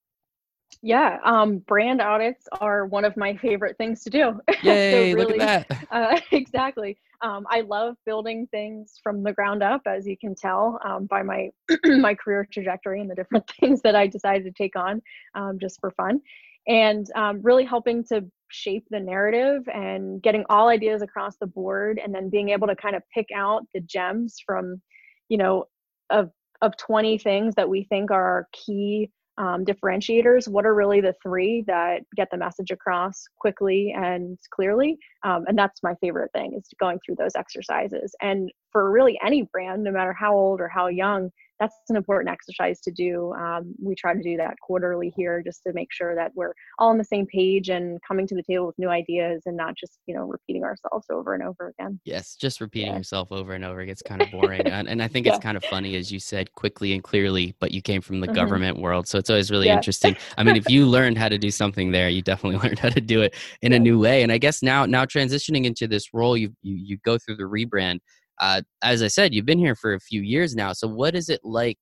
Yeah. 0.82 1.18
Um, 1.24 1.58
brand 1.58 2.00
audits 2.00 2.46
are 2.60 2.86
one 2.86 3.04
of 3.04 3.16
my 3.16 3.36
favorite 3.36 3.76
things 3.76 4.02
to 4.04 4.10
do. 4.10 4.40
So 4.62 4.68
yay 4.72 5.14
look 5.14 5.30
at 5.32 5.66
that 5.68 5.86
Uh, 5.90 6.20
exactly. 6.32 6.96
Um, 7.22 7.46
I 7.50 7.60
love 7.62 7.96
building 8.06 8.46
things 8.50 8.98
from 9.02 9.22
the 9.22 9.32
ground 9.32 9.62
up, 9.62 9.82
as 9.86 10.06
you 10.06 10.16
can 10.16 10.34
tell 10.34 10.78
um, 10.84 11.06
by 11.06 11.22
my 11.22 11.50
my 11.84 12.14
career 12.14 12.46
trajectory 12.50 13.00
and 13.00 13.10
the 13.10 13.14
different 13.14 13.44
things 13.60 13.82
that 13.82 13.94
I 13.94 14.06
decided 14.06 14.44
to 14.44 14.52
take 14.52 14.76
on 14.76 15.02
um, 15.34 15.58
just 15.60 15.80
for 15.80 15.90
fun, 15.90 16.20
and 16.66 17.06
um, 17.14 17.40
really 17.42 17.64
helping 17.64 18.04
to 18.04 18.24
shape 18.50 18.84
the 18.90 19.00
narrative 19.00 19.62
and 19.72 20.22
getting 20.22 20.44
all 20.48 20.68
ideas 20.68 21.02
across 21.02 21.36
the 21.38 21.46
board, 21.46 22.00
and 22.02 22.14
then 22.14 22.30
being 22.30 22.50
able 22.50 22.66
to 22.66 22.76
kind 22.76 22.96
of 22.96 23.02
pick 23.14 23.26
out 23.34 23.62
the 23.74 23.80
gems 23.80 24.36
from, 24.44 24.80
you 25.28 25.38
know, 25.38 25.66
of 26.10 26.30
of 26.62 26.76
20 26.76 27.16
things 27.18 27.54
that 27.54 27.68
we 27.68 27.84
think 27.84 28.10
are 28.10 28.22
our 28.22 28.48
key 28.52 29.10
um, 29.40 29.64
differentiators 29.64 30.48
what 30.48 30.66
are 30.66 30.74
really 30.74 31.00
the 31.00 31.14
three 31.22 31.64
that 31.66 32.02
get 32.14 32.28
the 32.30 32.36
message 32.36 32.70
across 32.70 33.24
quickly 33.38 33.94
and 33.96 34.38
clearly? 34.54 34.98
Um, 35.24 35.44
and 35.46 35.56
that's 35.56 35.82
my 35.82 35.94
favorite 36.02 36.30
thing 36.32 36.52
is 36.54 36.68
going 36.78 36.98
through 37.04 37.16
those 37.16 37.34
exercises. 37.34 38.14
And 38.20 38.52
for 38.70 38.90
really 38.90 39.18
any 39.24 39.48
brand 39.50 39.82
no 39.82 39.92
matter 39.92 40.12
how 40.12 40.34
old 40.34 40.60
or 40.60 40.68
how 40.68 40.88
young 40.88 41.30
that's 41.60 41.74
an 41.90 41.96
important 41.96 42.32
exercise 42.32 42.80
to 42.80 42.90
do 42.90 43.32
um, 43.34 43.74
we 43.82 43.94
try 43.94 44.14
to 44.14 44.22
do 44.22 44.36
that 44.36 44.54
quarterly 44.60 45.12
here 45.16 45.42
just 45.44 45.62
to 45.66 45.72
make 45.74 45.88
sure 45.92 46.14
that 46.14 46.32
we're 46.34 46.52
all 46.78 46.88
on 46.88 46.98
the 46.98 47.04
same 47.04 47.26
page 47.26 47.68
and 47.68 48.00
coming 48.06 48.26
to 48.26 48.34
the 48.34 48.42
table 48.42 48.66
with 48.66 48.78
new 48.78 48.88
ideas 48.88 49.42
and 49.46 49.56
not 49.56 49.74
just 49.76 49.98
you 50.06 50.14
know 50.14 50.24
repeating 50.26 50.64
ourselves 50.64 51.06
over 51.10 51.34
and 51.34 51.42
over 51.42 51.68
again 51.78 52.00
yes 52.04 52.34
just 52.34 52.60
repeating 52.60 52.92
Yeah. 52.92 52.98
yourself 52.98 53.30
over 53.30 53.52
and 53.52 53.64
over 53.64 53.84
gets 53.84 54.02
kind 54.02 54.22
of 54.22 54.30
boring 54.32 54.66
and, 54.66 54.88
and 54.88 55.02
i 55.02 55.06
think 55.08 55.26
it's 55.26 55.36
Yeah. 55.36 55.42
kind 55.42 55.56
of 55.56 55.64
funny 55.64 55.94
as 55.96 56.10
you 56.10 56.18
said 56.18 56.52
quickly 56.54 56.94
and 56.94 57.04
clearly 57.04 57.54
but 57.60 57.70
you 57.72 57.82
came 57.82 58.00
from 58.00 58.20
the 58.20 58.26
Mhm. 58.28 58.34
government 58.34 58.78
world 58.78 59.06
so 59.06 59.18
it's 59.18 59.30
always 59.30 59.50
really 59.50 59.66
Yeah. 59.66 59.74
interesting 59.74 60.16
i 60.38 60.42
mean 60.42 60.56
if 60.56 60.68
you 60.68 60.86
learned 60.86 61.18
how 61.18 61.28
to 61.28 61.38
do 61.38 61.50
something 61.50 61.90
there 61.92 62.08
you 62.08 62.22
definitely 62.22 62.58
learned 62.66 62.78
how 62.78 62.88
to 62.88 63.00
do 63.00 63.20
it 63.22 63.34
in 63.62 63.72
a 63.72 63.78
new 63.78 63.98
way 63.98 64.22
and 64.22 64.32
i 64.32 64.38
guess 64.38 64.62
now 64.62 64.86
now 64.86 65.04
transitioning 65.04 65.64
into 65.66 65.86
this 65.86 66.14
role 66.14 66.36
you 66.36 66.54
you, 66.62 66.74
you 66.76 66.96
go 67.04 67.18
through 67.18 67.36
the 67.36 67.42
rebrand 67.44 67.98
uh, 68.40 68.60
as 68.82 69.02
i 69.02 69.06
said 69.06 69.34
you've 69.34 69.46
been 69.46 69.58
here 69.58 69.74
for 69.74 69.94
a 69.94 70.00
few 70.00 70.22
years 70.22 70.54
now 70.54 70.72
so 70.72 70.86
what 70.86 71.14
is 71.14 71.28
it 71.28 71.40
like 71.44 71.78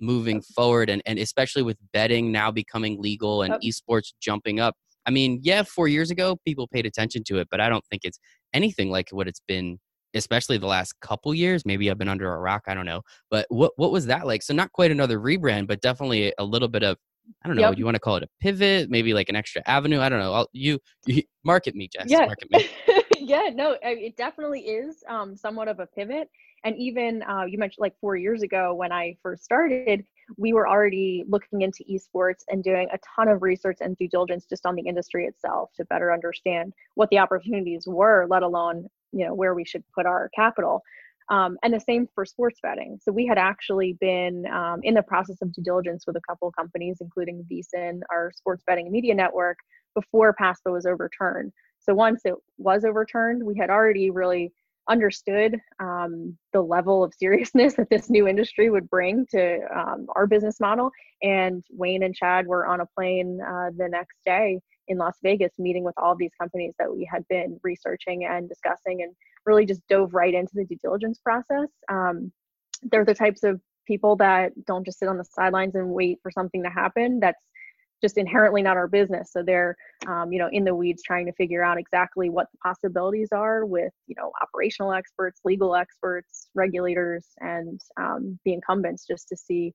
moving 0.00 0.42
forward 0.42 0.90
and, 0.90 1.02
and 1.06 1.18
especially 1.18 1.62
with 1.62 1.78
betting 1.92 2.30
now 2.30 2.50
becoming 2.50 3.00
legal 3.00 3.42
and 3.42 3.54
esports 3.62 4.12
jumping 4.20 4.60
up 4.60 4.74
i 5.06 5.10
mean 5.10 5.40
yeah 5.42 5.62
four 5.62 5.88
years 5.88 6.10
ago 6.10 6.36
people 6.44 6.68
paid 6.68 6.84
attention 6.84 7.24
to 7.24 7.38
it 7.38 7.48
but 7.50 7.60
i 7.60 7.68
don't 7.68 7.84
think 7.90 8.02
it's 8.04 8.18
anything 8.52 8.90
like 8.90 9.08
what 9.10 9.26
it's 9.26 9.40
been 9.48 9.78
especially 10.16 10.58
the 10.58 10.66
last 10.66 10.98
couple 11.00 11.34
years. 11.34 11.64
Maybe 11.64 11.90
I've 11.90 11.98
been 11.98 12.08
under 12.08 12.32
a 12.32 12.38
rock. 12.38 12.62
I 12.66 12.74
don't 12.74 12.86
know. 12.86 13.02
But 13.30 13.46
what 13.48 13.72
what 13.76 13.92
was 13.92 14.06
that 14.06 14.26
like? 14.26 14.42
So 14.42 14.54
not 14.54 14.72
quite 14.72 14.90
another 14.90 15.18
rebrand, 15.18 15.66
but 15.66 15.80
definitely 15.80 16.32
a 16.38 16.44
little 16.44 16.68
bit 16.68 16.82
of 16.82 16.96
I 17.44 17.48
don't 17.48 17.56
know. 17.56 17.68
Yep. 17.68 17.78
You 17.78 17.84
want 17.84 17.94
to 17.94 18.00
call 18.00 18.16
it 18.16 18.22
a 18.22 18.28
pivot? 18.40 18.90
Maybe 18.90 19.14
like 19.14 19.28
an 19.28 19.36
extra 19.36 19.62
avenue? 19.66 20.00
I 20.00 20.08
don't 20.08 20.18
know. 20.18 20.32
I'll, 20.32 20.48
you, 20.52 20.78
you 21.06 21.22
market 21.44 21.74
me, 21.74 21.88
Jess. 21.88 22.06
Yeah. 22.08 22.26
Market 22.26 22.50
me. 22.50 22.68
yeah. 23.18 23.50
No, 23.52 23.76
it 23.82 24.16
definitely 24.16 24.60
is 24.60 25.02
um, 25.08 25.36
somewhat 25.36 25.68
of 25.68 25.80
a 25.80 25.86
pivot. 25.86 26.28
And 26.64 26.76
even 26.78 27.22
uh, 27.22 27.44
you 27.46 27.58
mentioned 27.58 27.82
like 27.82 27.94
four 28.00 28.16
years 28.16 28.42
ago 28.42 28.74
when 28.74 28.90
I 28.90 29.16
first 29.22 29.44
started, 29.44 30.04
we 30.36 30.52
were 30.52 30.68
already 30.68 31.24
looking 31.28 31.62
into 31.62 31.84
esports 31.84 32.42
and 32.48 32.64
doing 32.64 32.88
a 32.92 32.98
ton 33.14 33.28
of 33.28 33.42
research 33.42 33.78
and 33.80 33.96
due 33.96 34.08
diligence 34.08 34.46
just 34.46 34.66
on 34.66 34.74
the 34.74 34.82
industry 34.82 35.26
itself 35.26 35.70
to 35.76 35.84
better 35.84 36.12
understand 36.12 36.72
what 36.94 37.08
the 37.10 37.18
opportunities 37.18 37.84
were, 37.86 38.26
let 38.28 38.42
alone 38.42 38.88
you 39.12 39.24
know 39.24 39.34
where 39.34 39.54
we 39.54 39.64
should 39.64 39.84
put 39.94 40.06
our 40.06 40.28
capital. 40.34 40.82
Um, 41.28 41.58
and 41.62 41.74
the 41.74 41.80
same 41.80 42.08
for 42.14 42.24
sports 42.24 42.60
betting. 42.62 42.98
So 43.02 43.10
we 43.10 43.26
had 43.26 43.36
actually 43.36 43.94
been 44.00 44.46
um, 44.46 44.80
in 44.84 44.94
the 44.94 45.02
process 45.02 45.38
of 45.42 45.52
due 45.52 45.62
diligence 45.62 46.06
with 46.06 46.16
a 46.16 46.20
couple 46.28 46.48
of 46.48 46.54
companies, 46.54 46.98
including 47.00 47.44
VSiN, 47.50 48.00
our 48.10 48.30
sports 48.34 48.62
betting 48.66 48.92
media 48.92 49.14
network, 49.14 49.58
before 49.94 50.34
PASPA 50.40 50.70
was 50.72 50.86
overturned. 50.86 51.52
So 51.80 51.94
once 51.94 52.22
it 52.24 52.34
was 52.58 52.84
overturned, 52.84 53.44
we 53.44 53.56
had 53.58 53.70
already 53.70 54.10
really 54.10 54.52
understood 54.88 55.56
um, 55.80 56.36
the 56.52 56.60
level 56.60 57.02
of 57.02 57.12
seriousness 57.14 57.74
that 57.76 57.90
this 57.90 58.08
new 58.08 58.28
industry 58.28 58.70
would 58.70 58.88
bring 58.88 59.26
to 59.30 59.60
um, 59.74 60.06
our 60.14 60.26
business 60.26 60.60
model. 60.60 60.90
And 61.22 61.64
Wayne 61.70 62.02
and 62.02 62.14
Chad 62.14 62.46
were 62.46 62.66
on 62.66 62.80
a 62.80 62.86
plane 62.86 63.40
uh, 63.40 63.70
the 63.76 63.88
next 63.88 64.16
day 64.24 64.60
in 64.88 64.98
Las 64.98 65.16
Vegas, 65.22 65.52
meeting 65.58 65.82
with 65.82 65.94
all 65.98 66.14
these 66.14 66.30
companies 66.40 66.74
that 66.78 66.94
we 66.94 67.08
had 67.10 67.26
been 67.28 67.58
researching 67.64 68.24
and 68.24 68.48
discussing, 68.48 69.02
and 69.02 69.14
really 69.46 69.64
just 69.64 69.86
dove 69.88 70.12
right 70.12 70.34
into 70.34 70.52
the 70.54 70.64
due 70.64 70.76
diligence 70.82 71.18
process. 71.18 71.68
Um, 71.88 72.32
they're 72.82 73.04
the 73.04 73.14
types 73.14 73.42
of 73.42 73.60
people 73.86 74.16
that 74.16 74.52
don't 74.66 74.84
just 74.84 74.98
sit 74.98 75.08
on 75.08 75.16
the 75.16 75.24
sidelines 75.24 75.74
and 75.76 75.90
wait 75.90 76.18
for 76.22 76.30
something 76.30 76.62
to 76.62 76.68
happen. 76.68 77.20
That's 77.20 77.40
just 78.02 78.18
inherently 78.18 78.60
not 78.60 78.76
our 78.76 78.88
business. 78.88 79.32
So 79.32 79.42
they're, 79.42 79.74
um, 80.06 80.32
you 80.32 80.38
know, 80.38 80.48
in 80.52 80.64
the 80.64 80.74
weeds 80.74 81.02
trying 81.02 81.26
to 81.26 81.32
figure 81.32 81.64
out 81.64 81.78
exactly 81.78 82.28
what 82.28 82.46
the 82.52 82.58
possibilities 82.58 83.28
are 83.32 83.64
with, 83.64 83.92
you 84.06 84.14
know, 84.18 84.32
operational 84.42 84.92
experts, 84.92 85.40
legal 85.44 85.74
experts, 85.74 86.48
regulators, 86.54 87.28
and 87.40 87.80
um, 87.96 88.38
the 88.44 88.52
incumbents, 88.52 89.06
just 89.06 89.28
to 89.28 89.36
see 89.36 89.72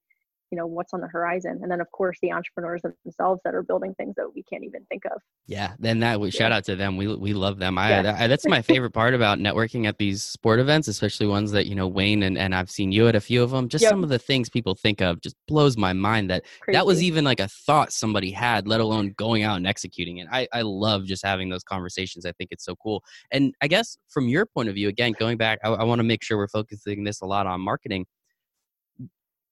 you 0.51 0.57
know 0.57 0.67
what's 0.67 0.93
on 0.93 1.01
the 1.01 1.07
horizon. 1.07 1.59
And 1.61 1.71
then 1.71 1.81
of 1.81 1.91
course 1.91 2.17
the 2.21 2.31
entrepreneurs 2.31 2.81
themselves 3.05 3.41
that 3.45 3.55
are 3.55 3.63
building 3.63 3.93
things 3.95 4.15
that 4.17 4.33
we 4.33 4.43
can't 4.43 4.63
even 4.63 4.85
think 4.89 5.03
of. 5.05 5.21
Yeah 5.47 5.73
then 5.79 5.99
that 5.99 6.19
we 6.19 6.27
yeah. 6.27 6.39
shout 6.39 6.51
out 6.51 6.65
to 6.65 6.75
them. 6.75 6.97
We 6.97 7.07
we 7.15 7.33
love 7.33 7.57
them. 7.57 7.77
I, 7.77 7.89
yeah. 7.89 8.01
that, 8.01 8.27
that's 8.27 8.45
my 8.45 8.61
favorite 8.61 8.91
part 8.91 9.13
about 9.13 9.39
networking 9.39 9.87
at 9.87 9.97
these 9.97 10.23
sport 10.23 10.59
events 10.59 10.87
especially 10.87 11.27
ones 11.27 11.51
that 11.51 11.65
you 11.67 11.75
know 11.75 11.87
wayne 11.87 12.23
and, 12.23 12.37
and 12.37 12.53
i've 12.55 12.69
seen 12.69 12.91
you 12.91 13.07
at 13.07 13.15
a 13.15 13.21
few 13.21 13.43
of 13.43 13.51
them 13.51 13.67
just 13.67 13.81
yep. 13.81 13.89
some 13.89 14.03
of 14.03 14.09
the 14.09 14.19
things 14.19 14.49
people 14.49 14.75
think 14.75 15.01
of 15.01 15.21
just 15.21 15.35
blows 15.47 15.77
my 15.77 15.93
mind 15.93 16.29
that 16.29 16.43
Crazy. 16.59 16.75
that 16.75 16.85
was 16.85 17.01
even 17.01 17.23
like 17.23 17.39
a 17.39 17.47
thought 17.47 17.91
somebody 17.91 18.31
had 18.31 18.67
let 18.67 18.79
alone 18.79 19.13
going 19.17 19.43
out 19.43 19.57
and 19.57 19.67
executing 19.67 20.17
it. 20.17 20.27
I 20.31 20.47
i 20.53 20.61
love 20.61 21.05
just 21.05 21.25
having 21.25 21.49
those 21.49 21.63
conversations. 21.63 22.25
I 22.25 22.31
think 22.33 22.51
it's 22.51 22.65
so 22.65 22.75
cool. 22.75 23.03
And 23.31 23.53
i 23.61 23.67
guess 23.67 23.97
from 24.09 24.27
your 24.27 24.45
point 24.45 24.69
of 24.69 24.75
view 24.75 24.89
again 24.89 25.13
going 25.19 25.37
back 25.37 25.59
i, 25.63 25.69
I 25.69 25.83
want 25.83 25.99
to 25.99 26.03
make 26.03 26.23
sure 26.23 26.37
we're 26.37 26.47
focusing 26.47 27.03
this 27.03 27.21
a 27.21 27.25
lot 27.25 27.47
on 27.47 27.61
marketing 27.61 28.05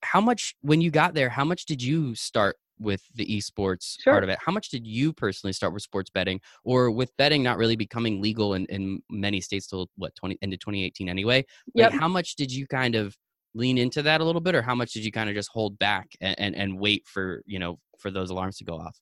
how 0.01 0.21
much 0.21 0.55
when 0.62 0.81
you 0.81 0.91
got 0.91 1.13
there 1.13 1.29
how 1.29 1.45
much 1.45 1.65
did 1.65 1.81
you 1.81 2.15
start 2.15 2.55
with 2.79 3.01
the 3.15 3.25
esports 3.25 3.95
sure. 3.99 4.13
part 4.13 4.23
of 4.23 4.29
it 4.29 4.38
how 4.43 4.51
much 4.51 4.69
did 4.69 4.88
you 4.88 5.12
personally 5.12 5.53
start 5.53 5.73
with 5.73 5.83
sports 5.83 6.09
betting 6.09 6.39
or 6.63 6.89
with 6.91 7.12
betting 7.17 7.43
not 7.43 7.57
really 7.57 7.75
becoming 7.75 8.21
legal 8.21 8.53
in, 8.53 8.65
in 8.67 9.01
many 9.09 9.41
states 9.41 9.67
till 9.67 9.88
what 9.97 10.15
20 10.15 10.38
into 10.41 10.57
2018 10.57 11.09
anyway 11.09 11.43
yep. 11.73 11.91
like 11.91 11.99
how 11.99 12.07
much 12.07 12.35
did 12.35 12.51
you 12.51 12.65
kind 12.67 12.95
of 12.95 13.15
lean 13.53 13.77
into 13.77 14.01
that 14.01 14.21
a 14.21 14.23
little 14.23 14.41
bit 14.41 14.55
or 14.55 14.62
how 14.62 14.75
much 14.75 14.93
did 14.93 15.03
you 15.03 15.12
kind 15.12 15.29
of 15.29 15.35
just 15.35 15.49
hold 15.51 15.77
back 15.79 16.07
and, 16.21 16.39
and, 16.39 16.55
and 16.55 16.79
wait 16.79 17.05
for 17.05 17.41
you 17.45 17.59
know 17.59 17.77
for 17.97 18.12
those 18.12 18.29
alarms 18.29 18.57
to 18.57 18.63
go 18.63 18.75
off 18.77 18.97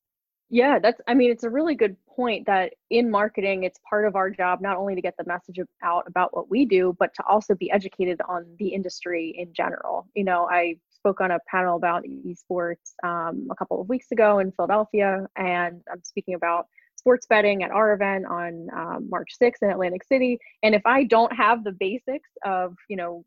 yeah, 0.49 0.79
that's, 0.79 1.01
I 1.07 1.13
mean, 1.13 1.29
it's 1.29 1.43
a 1.43 1.49
really 1.49 1.75
good 1.75 1.97
point 2.07 2.45
that 2.45 2.73
in 2.89 3.11
marketing, 3.11 3.63
it's 3.63 3.79
part 3.89 4.05
of 4.05 4.15
our 4.15 4.29
job 4.29 4.61
not 4.61 4.77
only 4.77 4.95
to 4.95 5.01
get 5.01 5.15
the 5.17 5.25
message 5.25 5.59
out 5.83 6.05
about 6.07 6.33
what 6.35 6.49
we 6.49 6.65
do, 6.65 6.95
but 6.99 7.13
to 7.15 7.23
also 7.27 7.53
be 7.53 7.69
educated 7.69 8.21
on 8.29 8.45
the 8.57 8.69
industry 8.69 9.35
in 9.37 9.53
general. 9.53 10.07
You 10.15 10.23
know, 10.23 10.47
I 10.49 10.75
spoke 11.07 11.21
on 11.21 11.31
a 11.31 11.39
panel 11.49 11.77
about 11.77 12.03
esports 12.03 12.93
um, 13.03 13.47
a 13.49 13.55
couple 13.55 13.79
of 13.79 13.87
weeks 13.87 14.11
ago 14.11 14.39
in 14.39 14.51
Philadelphia, 14.51 15.25
and 15.37 15.81
I'm 15.89 16.03
speaking 16.03 16.33
about 16.33 16.67
sports 16.97 17.25
betting 17.25 17.63
at 17.63 17.71
our 17.71 17.93
event 17.93 18.25
on 18.25 18.67
um, 18.75 19.07
March 19.09 19.31
6th 19.41 19.61
in 19.61 19.69
Atlantic 19.69 20.03
City. 20.03 20.37
And 20.63 20.75
if 20.75 20.81
I 20.85 21.05
don't 21.05 21.31
have 21.31 21.63
the 21.63 21.71
basics 21.71 22.29
of, 22.43 22.75
you 22.89 22.97
know, 22.97 23.23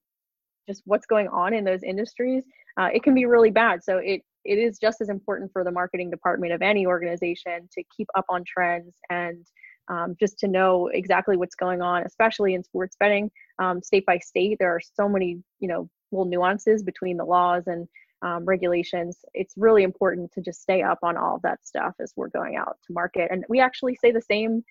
just 0.69 0.83
what's 0.85 1.07
going 1.07 1.29
on 1.29 1.55
in 1.55 1.65
those 1.65 1.83
industries, 1.83 2.45
uh, 2.79 2.91
it 2.93 3.03
can 3.03 3.15
be 3.15 3.25
really 3.25 3.51
bad. 3.51 3.83
So 3.83 3.97
it 3.97 4.21
it 4.45 4.59
is 4.59 4.79
just 4.79 5.01
as 5.01 5.09
important 5.11 5.51
for 5.53 5.65
the 5.65 5.71
marketing 5.71 6.11
department 6.11 6.53
of 6.53 6.63
any 6.63 6.87
organization 6.87 7.69
to 7.73 7.83
keep 7.95 8.09
up 8.17 8.25
on 8.31 8.43
trends 8.47 8.95
and 9.11 9.47
um, 9.89 10.17
just 10.19 10.39
to 10.39 10.49
know 10.49 10.89
exactly 10.93 11.37
what's 11.37 11.55
going 11.55 11.83
on, 11.83 12.05
especially 12.05 12.55
in 12.55 12.65
sports 12.65 12.97
betting, 12.99 13.31
um, 13.59 13.83
state 13.83 14.07
by 14.07 14.19
state. 14.19 14.57
There 14.59 14.75
are 14.75 14.81
so 14.81 15.11
many, 15.11 15.43
you 15.59 15.69
know, 15.69 15.91
little 16.13 16.27
nuances 16.27 16.83
between 16.83 17.17
the 17.17 17.25
laws 17.25 17.67
and 17.67 17.89
um, 18.23 18.45
regulations. 18.45 19.19
It's 19.35 19.55
really 19.57 19.83
important 19.83 20.33
to 20.33 20.41
just 20.41 20.63
stay 20.63 20.83
up 20.83 20.99
on 21.03 21.17
all 21.17 21.37
of 21.37 21.43
that 21.43 21.67
stuff 21.67 21.95
as 22.01 22.13
we're 22.17 22.29
going 22.29 22.57
out 22.57 22.79
to 22.87 22.93
market. 22.93 23.29
And 23.31 23.45
we 23.49 23.61
actually 23.61 23.97
say 23.97 24.13
the 24.13 24.21
same 24.21 24.63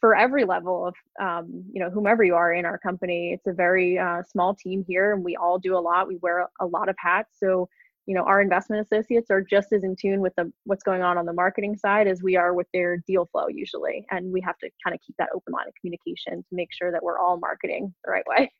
for 0.00 0.14
every 0.14 0.44
level 0.44 0.86
of, 0.86 0.94
um, 1.20 1.64
you 1.72 1.80
know, 1.80 1.90
whomever 1.90 2.22
you 2.22 2.34
are 2.34 2.52
in 2.52 2.64
our 2.64 2.78
company. 2.78 3.32
It's 3.32 3.46
a 3.46 3.52
very 3.52 3.98
uh, 3.98 4.22
small 4.22 4.54
team 4.54 4.84
here, 4.86 5.14
and 5.14 5.24
we 5.24 5.36
all 5.36 5.58
do 5.58 5.76
a 5.76 5.80
lot. 5.80 6.06
We 6.06 6.18
wear 6.22 6.48
a 6.60 6.66
lot 6.66 6.88
of 6.88 6.96
hats, 6.98 7.38
so 7.40 7.68
you 8.06 8.14
know 8.14 8.22
our 8.22 8.40
investment 8.40 8.80
associates 8.86 9.30
are 9.30 9.42
just 9.42 9.72
as 9.72 9.82
in 9.82 9.94
tune 9.96 10.20
with 10.20 10.34
the 10.36 10.50
what's 10.64 10.82
going 10.82 11.02
on 11.02 11.18
on 11.18 11.26
the 11.26 11.32
marketing 11.32 11.76
side 11.76 12.06
as 12.06 12.22
we 12.22 12.36
are 12.36 12.54
with 12.54 12.68
their 12.72 12.98
deal 12.98 13.26
flow 13.26 13.48
usually 13.48 14.06
and 14.10 14.32
we 14.32 14.40
have 14.40 14.56
to 14.58 14.70
kind 14.82 14.94
of 14.94 15.00
keep 15.04 15.16
that 15.18 15.28
open 15.34 15.52
line 15.52 15.66
of 15.68 15.74
communication 15.74 16.42
to 16.48 16.54
make 16.54 16.72
sure 16.72 16.92
that 16.92 17.02
we're 17.02 17.18
all 17.18 17.36
marketing 17.36 17.92
the 18.04 18.10
right 18.10 18.24
way 18.26 18.50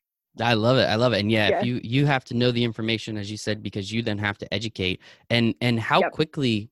I 0.41 0.53
love 0.53 0.77
it. 0.77 0.85
I 0.85 0.95
love 0.95 1.13
it. 1.13 1.19
And 1.19 1.31
yeah, 1.31 1.49
yeah, 1.49 1.59
if 1.59 1.65
you 1.65 1.79
you 1.83 2.05
have 2.05 2.23
to 2.25 2.33
know 2.33 2.51
the 2.51 2.63
information 2.63 3.17
as 3.17 3.29
you 3.29 3.37
said 3.37 3.63
because 3.63 3.91
you 3.91 4.01
then 4.01 4.17
have 4.17 4.37
to 4.39 4.53
educate. 4.53 5.01
And 5.29 5.55
and 5.61 5.79
how 5.79 6.01
yep. 6.01 6.11
quickly 6.11 6.69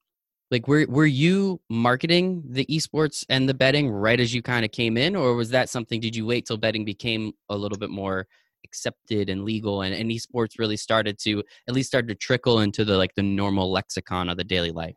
like 0.52 0.68
were 0.68 0.86
were 0.88 1.06
you 1.06 1.60
marketing 1.70 2.44
the 2.48 2.66
esports 2.68 3.26
and 3.30 3.50
the 3.50 3.54
betting 3.54 3.90
right 3.90 4.20
as 4.20 4.34
you 4.34 4.42
kind 4.42 4.64
of 4.66 4.72
came 4.72 4.98
in 4.98 5.16
or 5.16 5.36
was 5.36 5.50
that 5.50 5.70
something 5.70 6.00
did 6.00 6.16
you 6.16 6.26
wait 6.26 6.46
till 6.46 6.58
betting 6.58 6.86
became 6.86 7.34
a 7.50 7.56
little 7.56 7.78
bit 7.78 7.90
more 7.90 8.28
accepted 8.64 9.30
and 9.30 9.44
legal 9.44 9.82
and, 9.82 9.94
and 9.94 10.10
esports 10.12 10.60
really 10.60 10.78
started 10.78 11.18
to 11.20 11.44
at 11.68 11.74
least 11.74 11.88
started 11.88 12.08
to 12.08 12.16
trickle 12.16 12.60
into 12.60 12.86
the 12.86 12.98
like 12.98 13.14
the 13.16 13.24
normal 13.24 13.72
lexicon 13.72 14.30
of 14.30 14.38
the 14.38 14.44
daily 14.44 14.72
life 14.72 14.96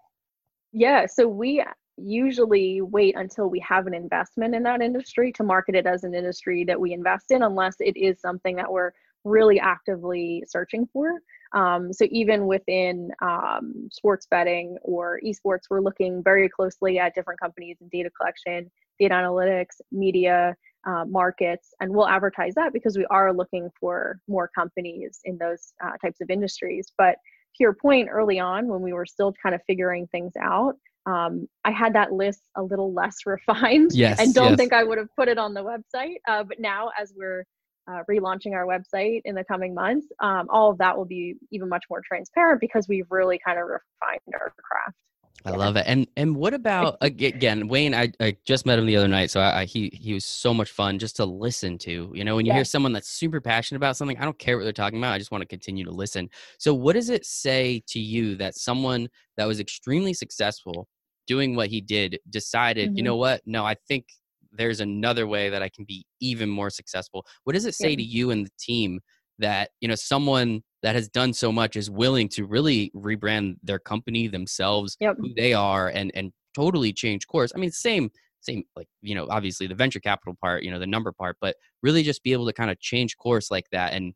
yeah 0.73 1.07
so 1.07 1.27
we 1.27 1.65
usually 2.01 2.81
wait 2.81 3.15
until 3.17 3.49
we 3.49 3.61
have 3.61 3.87
an 3.87 3.95
investment 3.95 4.55
in 4.55 4.63
that 4.63 4.81
industry 4.81 5.33
to 5.33 5.43
market 5.43 5.75
it 5.75 5.87
as 5.87 6.05
an 6.05 6.15
industry 6.15 6.65
that 6.65 6.81
we 6.81 6.93
invest 6.93 7.31
in 7.31 7.43
unless 7.43 7.77
it 7.81 7.97
is 7.97 8.21
something 8.21 8.57
that 8.57 8.71
we're 8.71 8.93
really 9.25 9.59
actively 9.59 10.43
searching 10.47 10.89
for 10.93 11.11
um, 11.55 11.93
so 11.93 12.07
even 12.11 12.47
within 12.47 13.11
um, 13.23 13.89
sports 13.91 14.27
betting 14.31 14.77
or 14.83 15.21
esports 15.25 15.63
we're 15.71 15.81
looking 15.81 16.23
very 16.23 16.49
closely 16.49 16.99
at 16.99 17.15
different 17.15 17.41
companies 17.41 17.77
and 17.81 17.91
data 17.91 18.11
collection 18.19 18.71
data 18.99 19.15
analytics 19.15 19.81
media 19.93 20.57
uh, 20.87 21.05
markets, 21.07 21.75
and 21.81 21.91
we'll 21.91 22.09
advertise 22.09 22.55
that 22.55 22.73
because 22.73 22.97
we 22.97 23.07
are 23.07 23.33
looking 23.33 23.69
for 23.79 24.21
more 24.29 24.49
companies 24.55 25.21
in 25.25 25.37
those 25.39 25.73
uh, 25.85 25.97
types 26.03 26.21
of 26.21 26.31
industries. 26.31 26.93
But 26.97 27.17
to 27.57 27.61
your 27.61 27.75
point, 27.75 28.09
early 28.11 28.39
on 28.39 28.69
when 28.69 28.81
we 28.81 28.93
were 28.93 29.07
still 29.07 29.35
kind 29.43 29.55
of 29.55 29.61
figuring 29.67 30.07
things 30.09 30.33
out, 30.41 30.75
um, 31.09 31.49
I 31.65 31.71
had 31.71 31.95
that 31.95 32.13
list 32.13 32.43
a 32.57 32.63
little 32.63 32.93
less 32.93 33.17
refined, 33.27 33.93
yes, 33.95 34.21
and 34.21 34.35
don't 34.35 34.51
yes. 34.51 34.59
think 34.59 34.73
I 34.73 34.85
would 34.85 34.99
have 34.99 35.09
put 35.17 35.29
it 35.29 35.39
on 35.39 35.55
the 35.55 35.63
website. 35.63 36.17
Uh, 36.29 36.45
but 36.45 36.61
now, 36.61 36.91
as 37.01 37.13
we're 37.17 37.45
uh, 37.91 38.03
relaunching 38.11 38.53
our 38.53 38.67
website 38.67 39.23
in 39.25 39.35
the 39.35 39.45
coming 39.45 39.75
months, 39.75 40.07
um, 40.21 40.47
all 40.51 40.71
of 40.71 40.79
that 40.79 40.97
will 40.97 41.07
be 41.07 41.35
even 41.51 41.69
much 41.69 41.85
more 41.89 42.03
transparent 42.07 42.61
because 42.61 42.87
we've 42.89 43.07
really 43.11 43.41
kind 43.45 43.59
of 43.59 43.65
refined 43.65 44.21
our 44.35 44.53
craft. 44.63 44.97
I 45.45 45.51
love 45.51 45.77
it. 45.77 45.85
And 45.87 46.07
and 46.17 46.37
what 46.37 46.53
about 46.53 46.99
again, 47.01 47.69
Wayne? 47.69 47.95
I, 47.95 48.13
I 48.21 48.37
just 48.45 48.67
met 48.67 48.79
him 48.79 48.87
the 48.87 48.97
other 48.97 49.09
night, 49.09 49.31
so 49.31 49.41
I, 49.41 49.61
I, 49.61 49.65
he 49.65 49.91
he 49.95 50.13
was 50.13 50.25
so 50.25 50.53
much 50.53 50.71
fun 50.71 50.99
just 50.99 51.17
to 51.17 51.25
listen 51.25 51.79
to. 51.79 52.13
You 52.15 52.25
know, 52.25 52.37
when 52.37 52.45
you 52.45 52.53
hear 52.53 52.65
someone 52.65 52.93
that's 52.93 53.09
super 53.09 53.41
passionate 53.41 53.79
about 53.79 53.97
something, 53.97 54.19
I 54.19 54.25
don't 54.25 54.39
care 54.39 54.59
what 54.59 54.65
they're 54.65 54.73
talking 54.73 54.99
about. 54.99 55.13
I 55.13 55.19
just 55.19 55.31
want 55.31 55.43
to 55.43 55.49
continue 55.49 55.85
to 55.85 55.93
listen. 55.93 56.29
So, 56.59 56.75
what 56.75 56.95
does 56.95 57.09
it 57.09 57.25
say 57.25 57.83
to 57.89 58.01
you 58.01 58.35
that 58.37 58.57
someone 58.57 59.09
that 59.37 59.47
was 59.47 59.61
extremely 59.61 60.13
successful 60.13 60.89
doing 61.29 61.55
what 61.55 61.69
he 61.69 61.81
did 61.81 62.19
decided, 62.29 62.89
mm-hmm. 62.89 62.97
you 62.97 63.03
know 63.05 63.17
what? 63.17 63.43
No, 63.47 63.65
I 63.65 63.77
think 63.87 64.07
there's 64.51 64.81
another 64.81 65.27
way 65.27 65.51
that 65.51 65.63
I 65.63 65.69
can 65.69 65.85
be 65.85 66.05
even 66.21 66.49
more 66.49 66.71
successful. 66.71 67.25
What 67.45 67.53
does 67.53 67.67
it 67.67 67.75
say 67.75 67.91
yeah. 67.91 67.97
to 67.97 68.03
you 68.03 68.31
and 68.31 68.47
the 68.47 68.51
team 68.59 69.01
that 69.39 69.71
you 69.81 69.89
know 69.89 69.95
someone 69.95 70.63
that 70.83 70.95
has 70.95 71.09
done 71.09 71.33
so 71.33 71.51
much 71.53 71.77
is 71.77 71.91
willing 71.91 72.29
to 72.29 72.45
really 72.45 72.91
rebrand 72.95 73.57
their 73.63 73.79
company 73.79 74.29
themselves 74.29 74.97
yep. 75.01 75.17
who 75.19 75.33
they 75.35 75.55
are 75.55 75.89
and 75.89 76.11
and 76.15 76.33
totally 76.55 76.93
change 76.93 77.27
course 77.27 77.53
i 77.55 77.59
mean 77.59 77.71
same 77.71 78.11
same 78.41 78.65
like 78.77 78.89
you 79.01 79.15
know 79.15 79.27
obviously 79.31 79.67
the 79.67 79.75
venture 79.75 80.01
capital 80.01 80.37
part 80.41 80.63
you 80.63 80.71
know 80.71 80.79
the 80.79 80.87
number 80.87 81.13
part 81.13 81.37
but 81.41 81.57
really 81.83 82.03
just 82.03 82.23
be 82.23 82.33
able 82.33 82.47
to 82.47 82.53
kind 82.53 82.71
of 82.71 82.79
change 82.81 83.17
course 83.17 83.51
like 83.51 83.67
that 83.71 83.93
and 83.93 84.13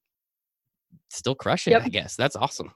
still 1.10 1.34
crush 1.34 1.66
it 1.66 1.72
yep. 1.72 1.82
i 1.84 1.88
guess 1.88 2.16
that's 2.16 2.36
awesome 2.36 2.72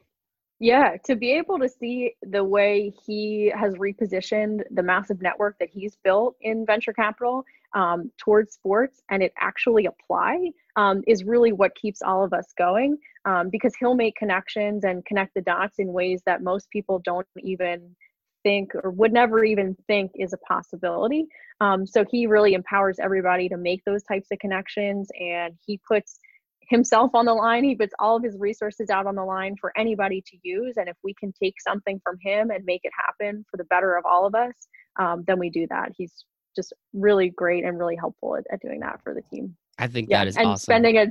yeah, 0.58 0.96
to 1.04 1.16
be 1.16 1.32
able 1.32 1.58
to 1.58 1.68
see 1.68 2.14
the 2.22 2.42
way 2.42 2.92
he 3.06 3.52
has 3.54 3.74
repositioned 3.74 4.62
the 4.70 4.82
massive 4.82 5.20
network 5.20 5.58
that 5.60 5.68
he's 5.70 5.96
built 6.02 6.34
in 6.40 6.64
venture 6.64 6.94
capital 6.94 7.44
um, 7.74 8.10
towards 8.16 8.54
sports 8.54 9.02
and 9.10 9.22
it 9.22 9.32
actually 9.38 9.86
apply 9.86 10.50
um, 10.76 11.02
is 11.06 11.24
really 11.24 11.52
what 11.52 11.74
keeps 11.74 12.00
all 12.00 12.24
of 12.24 12.32
us 12.32 12.54
going 12.56 12.96
um, 13.26 13.50
because 13.50 13.74
he'll 13.78 13.94
make 13.94 14.16
connections 14.16 14.84
and 14.84 15.04
connect 15.04 15.34
the 15.34 15.42
dots 15.42 15.78
in 15.78 15.92
ways 15.92 16.22
that 16.24 16.42
most 16.42 16.70
people 16.70 17.00
don't 17.04 17.26
even 17.42 17.94
think 18.42 18.70
or 18.82 18.90
would 18.92 19.12
never 19.12 19.44
even 19.44 19.76
think 19.86 20.12
is 20.14 20.32
a 20.32 20.38
possibility. 20.38 21.26
Um, 21.60 21.86
so 21.86 22.04
he 22.10 22.26
really 22.26 22.54
empowers 22.54 22.98
everybody 22.98 23.48
to 23.50 23.58
make 23.58 23.84
those 23.84 24.04
types 24.04 24.28
of 24.32 24.38
connections 24.38 25.08
and 25.20 25.54
he 25.66 25.80
puts 25.86 26.18
himself 26.68 27.10
on 27.14 27.24
the 27.24 27.34
line. 27.34 27.64
He 27.64 27.76
puts 27.76 27.94
all 27.98 28.16
of 28.16 28.22
his 28.22 28.36
resources 28.38 28.90
out 28.90 29.06
on 29.06 29.14
the 29.14 29.24
line 29.24 29.54
for 29.60 29.72
anybody 29.76 30.22
to 30.26 30.36
use. 30.42 30.74
And 30.76 30.88
if 30.88 30.96
we 31.02 31.14
can 31.14 31.32
take 31.40 31.54
something 31.60 32.00
from 32.04 32.16
him 32.20 32.50
and 32.50 32.64
make 32.64 32.80
it 32.84 32.92
happen 32.96 33.44
for 33.50 33.56
the 33.56 33.64
better 33.64 33.96
of 33.96 34.04
all 34.04 34.26
of 34.26 34.34
us, 34.34 34.54
um, 34.98 35.24
then 35.26 35.38
we 35.38 35.50
do 35.50 35.66
that. 35.70 35.92
He's 35.96 36.24
just 36.54 36.72
really 36.92 37.30
great 37.30 37.64
and 37.64 37.78
really 37.78 37.96
helpful 37.96 38.36
at, 38.36 38.44
at 38.52 38.60
doing 38.60 38.80
that 38.80 39.00
for 39.04 39.14
the 39.14 39.22
team. 39.22 39.56
I 39.78 39.86
think 39.86 40.08
yeah. 40.10 40.20
that 40.20 40.28
is 40.28 40.36
and 40.36 40.48
awesome. 40.48 40.62
spending 40.62 40.98
a 40.98 41.06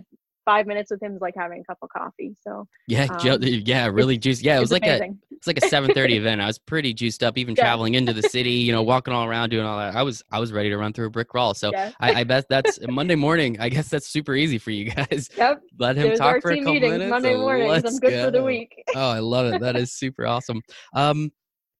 five 0.45 0.67
minutes 0.67 0.91
with 0.91 1.01
him 1.01 1.15
is 1.15 1.21
like 1.21 1.33
having 1.35 1.61
a 1.61 1.63
cup 1.63 1.79
of 1.81 1.89
coffee. 1.89 2.35
So 2.41 2.67
yeah, 2.87 3.07
um, 3.09 3.39
yeah, 3.41 3.87
really 3.87 4.17
juicy. 4.17 4.45
Yeah, 4.45 4.57
it 4.57 4.61
was 4.61 4.71
like 4.71 4.83
amazing. 4.83 5.19
a 5.31 5.35
it's 5.35 5.47
like 5.47 5.57
a 5.57 5.67
seven 5.67 5.93
thirty 5.93 6.15
event. 6.17 6.39
I 6.39 6.47
was 6.47 6.57
pretty 6.57 6.93
juiced 6.93 7.23
up, 7.23 7.37
even 7.37 7.55
yeah. 7.55 7.63
traveling 7.63 7.95
into 7.95 8.13
the 8.13 8.23
city. 8.23 8.51
You 8.51 8.71
know, 8.71 8.83
walking 8.83 9.13
all 9.13 9.25
around, 9.25 9.49
doing 9.49 9.65
all 9.65 9.77
that. 9.77 9.95
I 9.95 10.03
was 10.03 10.23
I 10.31 10.39
was 10.39 10.53
ready 10.53 10.69
to 10.69 10.77
run 10.77 10.93
through 10.93 11.07
a 11.07 11.09
brick 11.09 11.33
wall. 11.33 11.53
So 11.53 11.71
yeah. 11.71 11.91
I, 11.99 12.21
I, 12.21 12.23
bet 12.23 12.45
that's 12.49 12.79
Monday 12.87 13.15
morning. 13.15 13.57
I 13.59 13.69
guess 13.69 13.89
that's 13.89 14.07
super 14.07 14.35
easy 14.35 14.57
for 14.57 14.71
you 14.71 14.91
guys. 14.91 15.29
Yep. 15.37 15.61
Let 15.79 15.97
him 15.97 16.15
talk 16.15 16.41
for 16.41 16.51
a 16.51 16.57
couple 16.57 16.79
minutes. 16.79 17.09
Monday 17.09 17.35
mornings. 17.35 17.83
I'm 17.85 17.97
good 17.97 18.11
go. 18.11 18.25
for 18.25 18.31
the 18.31 18.43
week. 18.43 18.83
oh, 18.95 19.09
I 19.09 19.19
love 19.19 19.53
it. 19.53 19.59
That 19.59 19.75
is 19.75 19.91
super 19.91 20.25
awesome. 20.25 20.61
Um, 20.93 21.31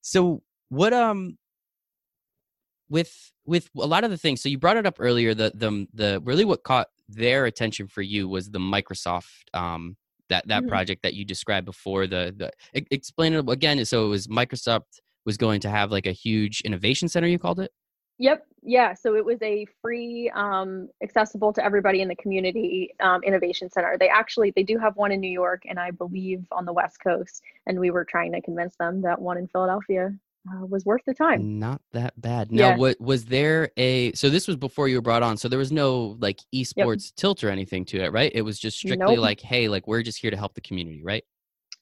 so 0.01 0.41
what 0.69 0.93
um 0.93 1.37
with 2.89 3.31
with 3.45 3.69
a 3.77 3.85
lot 3.85 4.03
of 4.03 4.11
the 4.11 4.17
things 4.17 4.41
so 4.41 4.49
you 4.49 4.57
brought 4.57 4.77
it 4.77 4.85
up 4.85 4.97
earlier 4.99 5.33
the 5.33 5.51
the 5.55 5.87
the 5.93 6.21
really 6.23 6.45
what 6.45 6.63
caught 6.63 6.87
their 7.07 7.45
attention 7.45 7.87
for 7.87 8.01
you 8.01 8.27
was 8.27 8.49
the 8.49 8.59
microsoft 8.59 9.43
um 9.53 9.95
that 10.29 10.47
that 10.47 10.61
mm-hmm. 10.61 10.69
project 10.69 11.03
that 11.03 11.13
you 11.13 11.23
described 11.23 11.65
before 11.65 12.07
the 12.07 12.33
the 12.37 12.51
explain 12.91 13.33
it 13.33 13.49
again 13.49 13.83
so 13.85 14.05
it 14.05 14.09
was 14.09 14.27
microsoft 14.27 15.01
was 15.25 15.37
going 15.37 15.59
to 15.59 15.69
have 15.69 15.91
like 15.91 16.05
a 16.05 16.11
huge 16.11 16.61
innovation 16.61 17.07
center 17.09 17.27
you 17.27 17.39
called 17.39 17.59
it? 17.59 17.71
Yep 18.19 18.45
yeah 18.63 18.93
so 18.93 19.15
it 19.15 19.23
was 19.23 19.41
a 19.41 19.65
free 19.81 20.31
um, 20.33 20.89
accessible 21.03 21.53
to 21.53 21.63
everybody 21.63 22.01
in 22.01 22.07
the 22.07 22.15
community 22.15 22.93
um, 22.99 23.21
innovation 23.23 23.69
center. 23.69 23.97
They 23.99 24.09
actually 24.09 24.51
they 24.55 24.63
do 24.63 24.77
have 24.77 24.95
one 24.95 25.11
in 25.11 25.19
new 25.19 25.29
york 25.29 25.63
and 25.67 25.79
i 25.79 25.91
believe 25.91 26.45
on 26.51 26.65
the 26.65 26.73
west 26.73 26.97
coast 27.03 27.41
and 27.67 27.79
we 27.79 27.91
were 27.91 28.05
trying 28.05 28.31
to 28.31 28.41
convince 28.41 28.75
them 28.77 29.01
that 29.01 29.21
one 29.21 29.37
in 29.37 29.47
philadelphia 29.47 30.11
uh, 30.49 30.65
was 30.65 30.85
worth 30.85 31.01
the 31.05 31.13
time. 31.13 31.59
Not 31.59 31.81
that 31.93 32.19
bad. 32.19 32.51
Now, 32.51 32.69
yeah. 32.69 32.77
what 32.77 32.99
was 32.99 33.25
there 33.25 33.71
a? 33.77 34.11
So 34.13 34.29
this 34.29 34.47
was 34.47 34.55
before 34.55 34.87
you 34.87 34.97
were 34.97 35.01
brought 35.01 35.23
on. 35.23 35.37
So 35.37 35.47
there 35.47 35.59
was 35.59 35.71
no 35.71 36.17
like 36.19 36.39
esports 36.53 37.07
yep. 37.07 37.15
tilt 37.17 37.43
or 37.43 37.49
anything 37.49 37.85
to 37.85 38.03
it, 38.03 38.11
right? 38.11 38.31
It 38.33 38.41
was 38.41 38.59
just 38.59 38.77
strictly 38.77 39.15
nope. 39.15 39.19
like, 39.19 39.41
hey, 39.41 39.67
like 39.67 39.87
we're 39.87 40.03
just 40.03 40.19
here 40.19 40.31
to 40.31 40.37
help 40.37 40.53
the 40.53 40.61
community, 40.61 41.01
right? 41.03 41.23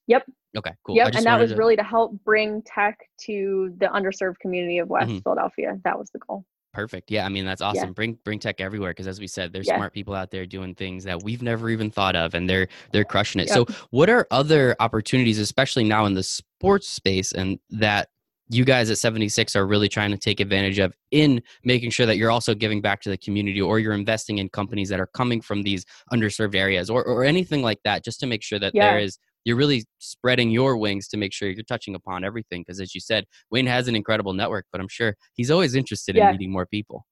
Yep. 0.08 0.26
Okay. 0.58 0.72
Cool. 0.86 0.96
Yep. 0.96 1.16
And 1.16 1.26
that 1.26 1.40
was 1.40 1.52
to... 1.52 1.58
really 1.58 1.76
to 1.76 1.84
help 1.84 2.14
bring 2.24 2.62
tech 2.64 3.00
to 3.22 3.74
the 3.78 3.88
underserved 3.88 4.40
community 4.40 4.80
of 4.80 4.90
West 4.90 5.10
mm-hmm. 5.10 5.20
Philadelphia. 5.20 5.80
That 5.84 5.98
was 5.98 6.10
the 6.12 6.20
goal. 6.20 6.46
Perfect. 6.74 7.12
Yeah, 7.12 7.24
I 7.24 7.30
mean 7.30 7.46
that's 7.46 7.62
awesome. 7.62 7.90
Yeah. 7.90 7.94
Bring 7.94 8.18
bring 8.24 8.40
tech 8.40 8.60
everywhere 8.60 8.92
because 8.92 9.08
as 9.08 9.20
we 9.20 9.28
said, 9.28 9.54
there's 9.54 9.68
yeah. 9.68 9.76
smart 9.76 9.94
people 9.94 10.16
out 10.16 10.32
there 10.32 10.48
doing 10.48 10.74
things 10.74 11.04
that 11.04 11.22
we've 11.22 11.44
never 11.44 11.70
even 11.70 11.92
thought 11.92 12.16
of, 12.16 12.34
and 12.34 12.50
they're 12.50 12.68
they're 12.92 13.04
crushing 13.04 13.42
it. 13.42 13.48
Yep. 13.50 13.70
So, 13.70 13.76
what 13.92 14.10
are 14.10 14.26
other 14.32 14.76
opportunities, 14.80 15.38
especially 15.38 15.84
now 15.84 16.06
in 16.06 16.16
the 16.16 16.24
sports 16.24 16.90
space, 16.90 17.32
and 17.32 17.60
that 17.70 18.10
you 18.50 18.66
guys 18.66 18.90
at 18.90 18.98
76 18.98 19.56
are 19.56 19.66
really 19.66 19.90
trying 19.90 20.12
to 20.12 20.18
take 20.18 20.40
advantage 20.40 20.80
of 20.80 20.94
in 21.12 21.42
making 21.64 21.90
sure 21.90 22.06
that 22.06 22.18
you're 22.18 22.32
also 22.32 22.54
giving 22.54 22.82
back 22.82 23.02
to 23.02 23.10
the 23.10 23.18
community 23.18 23.62
or 23.62 23.80
you're 23.80 23.94
investing 23.94 24.38
in 24.38 24.50
companies 24.50 24.90
that 24.90 25.00
are 25.00 25.08
coming 25.08 25.42
from 25.42 25.64
these 25.64 25.86
underserved 26.12 26.56
areas 26.56 26.90
or, 26.90 27.04
or 27.04 27.24
anything 27.24 27.62
like 27.62 27.80
that 27.84 28.04
just 28.04 28.20
to 28.20 28.28
make 28.28 28.44
sure 28.44 28.60
that 28.60 28.74
yeah. 28.76 28.92
there 28.92 29.00
is 29.00 29.18
you're 29.46 29.58
really 29.58 29.86
spreading 30.00 30.52
your 30.52 30.78
wings 30.78 31.08
to 31.10 31.18
make 31.18 31.34
sure 31.34 31.50
you're 31.50 31.64
touching 31.64 31.96
upon 31.96 32.24
everything 32.24 32.62
because 32.62 32.80
as 32.80 32.94
you 32.96 33.02
said 33.02 33.26
wayne 33.52 33.66
has 33.66 33.88
an 33.88 33.96
incredible 33.96 34.34
network 34.34 34.66
but 34.72 34.80
i'm 34.80 34.88
sure 34.88 35.16
he's 35.34 35.52
always 35.52 35.76
interested 35.76 36.16
yeah. 36.16 36.28
in 36.28 36.32
meeting 36.34 36.52
more 36.52 36.66
people 36.66 37.06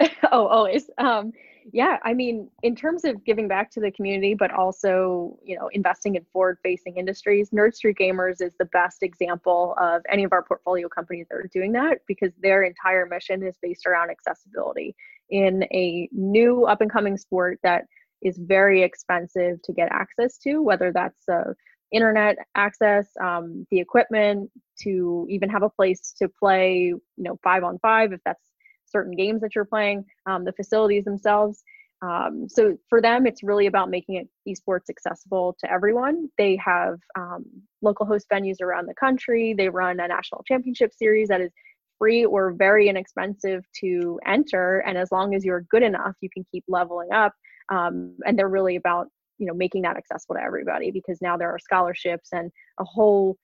oh 0.32 0.46
always. 0.46 0.90
Um 0.98 1.32
yeah 1.72 1.98
i 2.04 2.14
mean 2.14 2.48
in 2.62 2.74
terms 2.74 3.04
of 3.04 3.24
giving 3.24 3.48
back 3.48 3.70
to 3.70 3.80
the 3.80 3.90
community 3.90 4.34
but 4.34 4.52
also 4.52 5.36
you 5.44 5.56
know 5.56 5.68
investing 5.68 6.14
in 6.14 6.24
forward 6.32 6.58
facing 6.62 6.96
industries 6.96 7.50
nerd 7.50 7.74
street 7.74 7.96
gamers 7.98 8.40
is 8.40 8.52
the 8.58 8.64
best 8.66 9.02
example 9.02 9.74
of 9.80 10.02
any 10.10 10.24
of 10.24 10.32
our 10.32 10.42
portfolio 10.42 10.88
companies 10.88 11.26
that 11.28 11.36
are 11.36 11.50
doing 11.52 11.72
that 11.72 11.98
because 12.06 12.32
their 12.40 12.62
entire 12.62 13.06
mission 13.06 13.42
is 13.42 13.56
based 13.60 13.86
around 13.86 14.10
accessibility 14.10 14.94
in 15.30 15.64
a 15.72 16.08
new 16.12 16.64
up 16.64 16.80
and 16.80 16.92
coming 16.92 17.16
sport 17.16 17.58
that 17.62 17.84
is 18.22 18.38
very 18.38 18.82
expensive 18.82 19.60
to 19.62 19.72
get 19.72 19.88
access 19.90 20.38
to 20.38 20.62
whether 20.62 20.92
that's 20.92 21.28
uh, 21.28 21.52
internet 21.92 22.36
access 22.54 23.08
um, 23.20 23.66
the 23.70 23.78
equipment 23.78 24.50
to 24.78 25.26
even 25.28 25.48
have 25.48 25.62
a 25.62 25.70
place 25.70 26.12
to 26.16 26.28
play 26.28 26.76
you 26.86 27.02
know 27.16 27.38
five 27.42 27.64
on 27.64 27.78
five 27.80 28.12
if 28.12 28.20
that's 28.24 28.52
certain 28.96 29.14
games 29.14 29.40
that 29.42 29.54
you're 29.54 29.64
playing, 29.64 30.04
um, 30.26 30.44
the 30.44 30.52
facilities 30.52 31.04
themselves. 31.04 31.62
Um, 32.02 32.46
so 32.48 32.76
for 32.88 33.00
them, 33.00 33.26
it's 33.26 33.42
really 33.42 33.66
about 33.66 33.90
making 33.90 34.16
it 34.16 34.28
esports 34.48 34.88
accessible 34.90 35.56
to 35.60 35.70
everyone. 35.70 36.28
They 36.38 36.56
have 36.64 36.98
um, 37.18 37.44
local 37.82 38.06
host 38.06 38.26
venues 38.32 38.60
around 38.60 38.86
the 38.86 38.94
country. 38.94 39.54
They 39.56 39.68
run 39.68 40.00
a 40.00 40.08
national 40.08 40.44
championship 40.46 40.92
series 40.94 41.28
that 41.28 41.40
is 41.40 41.52
free 41.98 42.24
or 42.24 42.52
very 42.52 42.88
inexpensive 42.88 43.64
to 43.80 44.20
enter, 44.26 44.80
and 44.86 44.98
as 44.98 45.10
long 45.10 45.34
as 45.34 45.44
you're 45.44 45.64
good 45.70 45.82
enough, 45.82 46.14
you 46.20 46.28
can 46.32 46.44
keep 46.52 46.64
leveling 46.68 47.12
up. 47.12 47.32
Um, 47.72 48.16
and 48.26 48.38
they're 48.38 48.48
really 48.48 48.76
about 48.76 49.08
you 49.38 49.46
know 49.46 49.54
making 49.54 49.82
that 49.82 49.96
accessible 49.96 50.36
to 50.36 50.42
everybody 50.42 50.90
because 50.90 51.18
now 51.20 51.36
there 51.36 51.50
are 51.50 51.58
scholarships 51.58 52.30
and 52.32 52.50
a 52.80 52.84
whole 52.84 53.36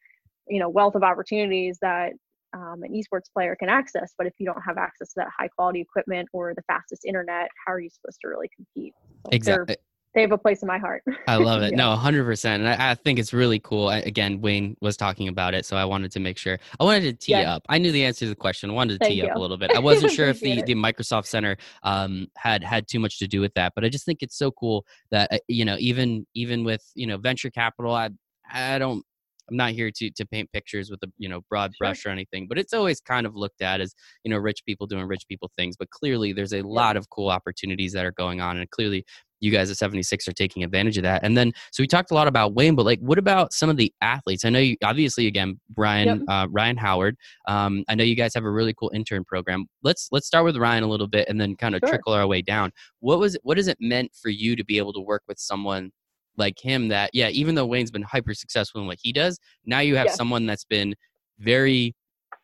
you 0.49 0.61
know 0.61 0.69
wealth 0.69 0.95
of 0.95 1.03
opportunities 1.03 1.79
that 1.83 2.13
um, 2.55 2.83
an 2.83 2.93
esports 2.93 3.33
player 3.33 3.57
can 3.57 3.69
access. 3.69 4.13
But 4.17 4.27
if 4.27 4.35
you 4.39 4.47
don't 4.47 4.63
have 4.63 4.79
access 4.79 5.09
to 5.11 5.15
that 5.17 5.29
high 5.37 5.49
quality 5.49 5.81
equipment 5.81 6.29
or 6.33 6.55
the 6.55 6.63
fastest 6.63 7.05
internet, 7.05 7.49
how 7.67 7.73
are 7.73 7.81
you 7.81 7.91
supposed 7.91 8.19
to 8.23 8.29
really 8.29 8.49
compete? 8.57 8.95
Exactly. 9.31 9.77
They 10.15 10.21
have 10.21 10.33
a 10.33 10.39
place 10.39 10.61
in 10.61 10.69
my 10.69 10.77
heart. 10.77 11.03
I 11.27 11.37
love 11.37 11.63
it. 11.63 11.71
yeah. 11.71 11.79
No, 11.79 11.97
100%. 11.97 12.45
And 12.45 12.69
I, 12.69 12.91
I, 12.91 12.95
think 12.95 13.19
it's 13.19 13.33
really 13.33 13.59
cool. 13.59 13.89
I, 13.89 14.01
again, 14.01 14.43
Wayne 14.43 14.77
was 14.83 14.95
talking 14.95 15.29
about 15.29 15.55
it, 15.55 15.65
so 15.65 15.75
I 15.75 15.87
wanted 15.87 16.13
to 16.13 16.21
make 16.21 16.37
sure. 16.37 16.59
I 16.79 16.85
wanted 16.85 17.03
to 17.03 17.13
tee 17.15 17.33
yeah. 17.33 17.55
up. 17.55 17.63
I 17.71 17.79
knew 17.79 17.91
the 17.93 18.05
answer 18.05 18.27
to 18.27 18.29
the 18.29 18.37
question. 18.37 18.69
I 18.69 18.75
wanted 18.75 18.95
to 18.95 18.99
Thank 18.99 19.13
tee 19.13 19.23
you. 19.23 19.27
up 19.29 19.37
a 19.37 19.39
little 19.39 19.57
bit. 19.57 19.71
I 19.75 19.79
wasn't 19.79 20.13
sure 20.13 20.29
if 20.29 20.41
the, 20.41 20.61
the 20.63 20.75
Microsoft 20.75 21.27
Center 21.27 21.57
um, 21.83 22.29
had 22.37 22.63
had 22.63 22.89
too 22.89 23.01
much 23.01 23.19
to 23.21 23.27
do 23.27 23.41
with 23.41 23.55
that, 23.55 23.73
but 23.75 23.85
I 23.87 23.89
just 23.89 24.05
think 24.05 24.23
it's 24.23 24.37
so 24.37 24.51
cool 24.51 24.85
that, 25.11 25.33
uh, 25.33 25.39
you 25.49 25.65
know, 25.65 25.77
even 25.79 26.27
even 26.35 26.63
with, 26.63 26.85
you 26.95 27.07
know, 27.07 27.17
venture 27.17 27.51
capital, 27.51 27.95
I 27.95 28.11
I 28.53 28.79
don't 28.79 29.03
I'm 29.51 29.57
not 29.57 29.73
here 29.73 29.91
to 29.91 30.11
to 30.11 30.27
paint 30.27 30.51
pictures 30.53 30.91
with 30.91 31.03
a 31.03 31.09
you 31.19 31.29
know 31.29 31.41
broad 31.49 31.73
brush 31.79 32.01
sure. 32.01 32.11
or 32.11 32.13
anything, 32.13 32.47
but 32.49 32.59
it's 32.59 32.73
always 32.73 33.01
kind 33.01 33.27
of 33.27 33.35
looked 33.35 33.63
at 33.63 33.81
as 33.81 33.95
you 34.25 34.31
know 34.31 34.39
rich 34.39 34.65
people 34.67 34.87
doing 34.87 35.07
rich 35.07 35.25
people 35.29 35.51
things. 35.57 35.77
But 35.77 35.91
clearly, 35.91 36.33
there's 36.33 36.55
a 36.55 36.63
lot 36.63 36.97
of 36.97 37.11
cool 37.11 37.29
opportunities 37.29 37.93
that 37.93 38.05
are 38.05 38.13
going 38.13 38.41
on, 38.41 38.59
and 38.59 38.71
clearly, 38.71 39.05
you 39.43 39.51
guys 39.51 39.71
at 39.71 39.77
76 39.77 40.27
are 40.29 40.33
taking 40.33 40.63
advantage 40.63 40.97
of 40.97 41.03
that. 41.03 41.23
And 41.25 41.37
then, 41.37 41.53
so 41.73 41.83
we 41.83 41.89
talked 41.89 42.13
a 42.13 42.15
lot 42.15 42.29
about 42.29 42.55
Wayne, 42.55 42.77
but 42.77 42.87
like, 42.87 43.01
what 43.01 43.19
about 43.19 43.53
some 43.53 43.69
of 43.69 43.77
the 43.77 43.93
athletes? 44.01 44.45
I 44.45 44.51
know 44.51 44.61
you 44.61 44.77
obviously 44.85 45.27
again, 45.27 45.61
Ryan 45.77 46.21
yep. 46.21 46.29
uh, 46.29 46.47
Ryan 46.49 46.77
Howard. 46.77 47.17
Um, 47.49 47.85
I 47.89 47.97
know 47.97 48.05
you 48.05 48.15
guys 48.15 48.35
have 48.35 48.45
a 48.45 48.51
really 48.51 48.73
cool 48.73 48.91
intern 48.95 49.25
program. 49.25 49.67
Let's 49.83 50.09
let's 50.13 50.27
start 50.27 50.45
with 50.45 50.57
Ryan 50.57 50.85
a 50.85 50.89
little 50.89 51.09
bit, 51.09 51.29
and 51.29 51.41
then 51.41 51.57
kind 51.57 51.75
of 51.75 51.81
sure. 51.81 51.91
trickle 51.91 52.13
our 52.13 52.27
way 52.27 52.41
down. 52.41 52.71
What 53.01 53.19
was 53.19 53.37
what 53.43 53.57
has 53.57 53.67
it 53.67 53.79
meant 53.81 54.13
for 54.15 54.31
you 54.31 54.55
to 54.57 54.65
be 54.65 54.79
able 54.79 54.93
to 54.93 55.01
work 55.01 55.23
with 55.27 55.39
someone 55.39 55.91
like 56.37 56.59
him 56.59 56.89
that 56.89 57.11
yeah 57.13 57.29
even 57.29 57.55
though 57.55 57.67
wayne's 57.67 57.91
been 57.91 58.03
hyper 58.03 58.35
successful 58.35 58.81
in 58.81 58.87
what 58.87 58.99
he 59.03 59.13
does 59.13 59.39
now 59.67 59.81
you 59.81 59.97
have 59.97 60.07
yeah. 60.07 60.13
someone 60.13 60.47
that's 60.47 60.65
been 60.65 60.95
very 61.39 61.95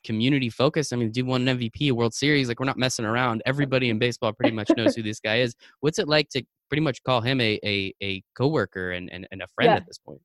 community 0.05 0.49
focused. 0.51 0.93
I 0.93 0.97
mean 0.97 1.11
dude 1.11 1.27
won 1.27 1.47
an 1.47 1.59
mvp 1.59 1.89
a 1.89 1.93
world 1.93 2.15
series 2.15 2.49
like 2.49 2.61
we're 2.61 2.67
not 2.67 2.79
messing 2.79 3.05
around. 3.05 3.43
Everybody 3.47 3.91
in 3.91 3.99
baseball 3.99 4.33
pretty 4.33 4.55
much 4.55 4.71
knows 4.77 4.95
who 4.95 5.03
this 5.03 5.21
guy 5.21 5.41
is. 5.41 5.55
What's 5.81 5.99
it 5.99 6.09
like 6.09 6.29
to 6.31 6.43
pretty 6.69 6.83
much 6.83 7.03
call 7.03 7.21
him 7.21 7.41
a 7.41 7.59
a, 7.65 7.95
a 8.03 8.23
coworker 8.37 8.93
and, 8.93 9.11
and, 9.13 9.27
and 9.31 9.43
a 9.43 9.47
friend 9.49 9.71
yeah. 9.71 9.77
at 9.77 9.87
this 9.87 9.99
point? 9.99 10.21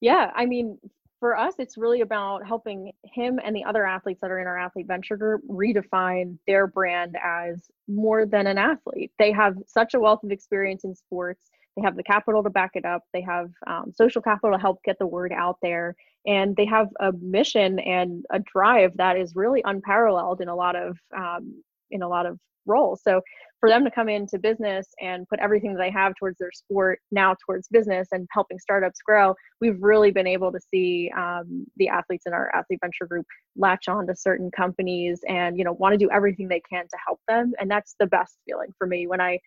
Yeah 0.00 0.30
i 0.34 0.46
mean 0.46 0.78
for 1.20 1.36
us 1.36 1.54
it's 1.58 1.78
really 1.78 2.02
about 2.02 2.46
helping 2.46 2.92
him 3.04 3.40
and 3.42 3.56
the 3.56 3.64
other 3.64 3.86
athletes 3.86 4.20
that 4.20 4.30
are 4.30 4.40
in 4.40 4.46
our 4.46 4.58
athlete 4.58 4.86
venture 4.86 5.16
group 5.16 5.42
redefine 5.48 6.36
their 6.46 6.66
brand 6.66 7.16
as 7.24 7.70
more 7.88 8.26
than 8.26 8.46
an 8.46 8.58
athlete. 8.58 9.10
They 9.18 9.32
have 9.32 9.54
such 9.66 9.94
a 9.94 10.00
wealth 10.00 10.22
of 10.22 10.30
experience 10.30 10.84
in 10.84 10.94
sports 10.94 11.50
they 11.76 11.82
have 11.82 11.96
the 11.96 12.02
capital 12.02 12.42
to 12.42 12.50
back 12.50 12.72
it 12.74 12.84
up. 12.84 13.02
They 13.12 13.22
have 13.22 13.50
um, 13.66 13.92
social 13.94 14.22
capital 14.22 14.56
to 14.56 14.60
help 14.60 14.78
get 14.84 14.98
the 14.98 15.06
word 15.06 15.32
out 15.32 15.58
there. 15.62 15.94
And 16.26 16.56
they 16.56 16.66
have 16.66 16.88
a 17.00 17.12
mission 17.12 17.78
and 17.80 18.24
a 18.30 18.38
drive 18.38 18.96
that 18.96 19.16
is 19.16 19.34
really 19.34 19.62
unparalleled 19.64 20.40
in 20.40 20.48
a 20.48 20.54
lot 20.54 20.76
of 20.76 20.98
um, 21.16 21.62
in 21.90 22.02
a 22.02 22.08
lot 22.08 22.26
of 22.26 22.38
roles. 22.66 23.02
So 23.02 23.20
for 23.60 23.68
them 23.68 23.84
to 23.84 23.90
come 23.90 24.08
into 24.08 24.38
business 24.38 24.86
and 25.00 25.28
put 25.28 25.38
everything 25.38 25.74
that 25.74 25.78
they 25.78 25.90
have 25.90 26.14
towards 26.18 26.38
their 26.38 26.52
sport 26.52 27.00
now 27.10 27.34
towards 27.44 27.68
business 27.68 28.08
and 28.12 28.26
helping 28.30 28.58
startups 28.58 29.00
grow, 29.00 29.34
we've 29.60 29.82
really 29.82 30.10
been 30.10 30.26
able 30.26 30.52
to 30.52 30.60
see 30.60 31.10
um, 31.16 31.66
the 31.76 31.88
athletes 31.88 32.24
in 32.26 32.32
our 32.32 32.54
athlete 32.54 32.80
venture 32.82 33.06
group 33.06 33.26
latch 33.56 33.88
on 33.88 34.06
to 34.06 34.16
certain 34.16 34.50
companies 34.50 35.20
and 35.28 35.58
you 35.58 35.64
know 35.64 35.72
want 35.72 35.92
to 35.92 35.98
do 35.98 36.10
everything 36.10 36.48
they 36.48 36.62
can 36.70 36.84
to 36.84 36.96
help 37.06 37.20
them. 37.28 37.52
And 37.58 37.70
that's 37.70 37.96
the 37.98 38.06
best 38.06 38.38
feeling 38.46 38.68
for 38.78 38.86
me 38.86 39.06
when 39.06 39.20
I, 39.20 39.38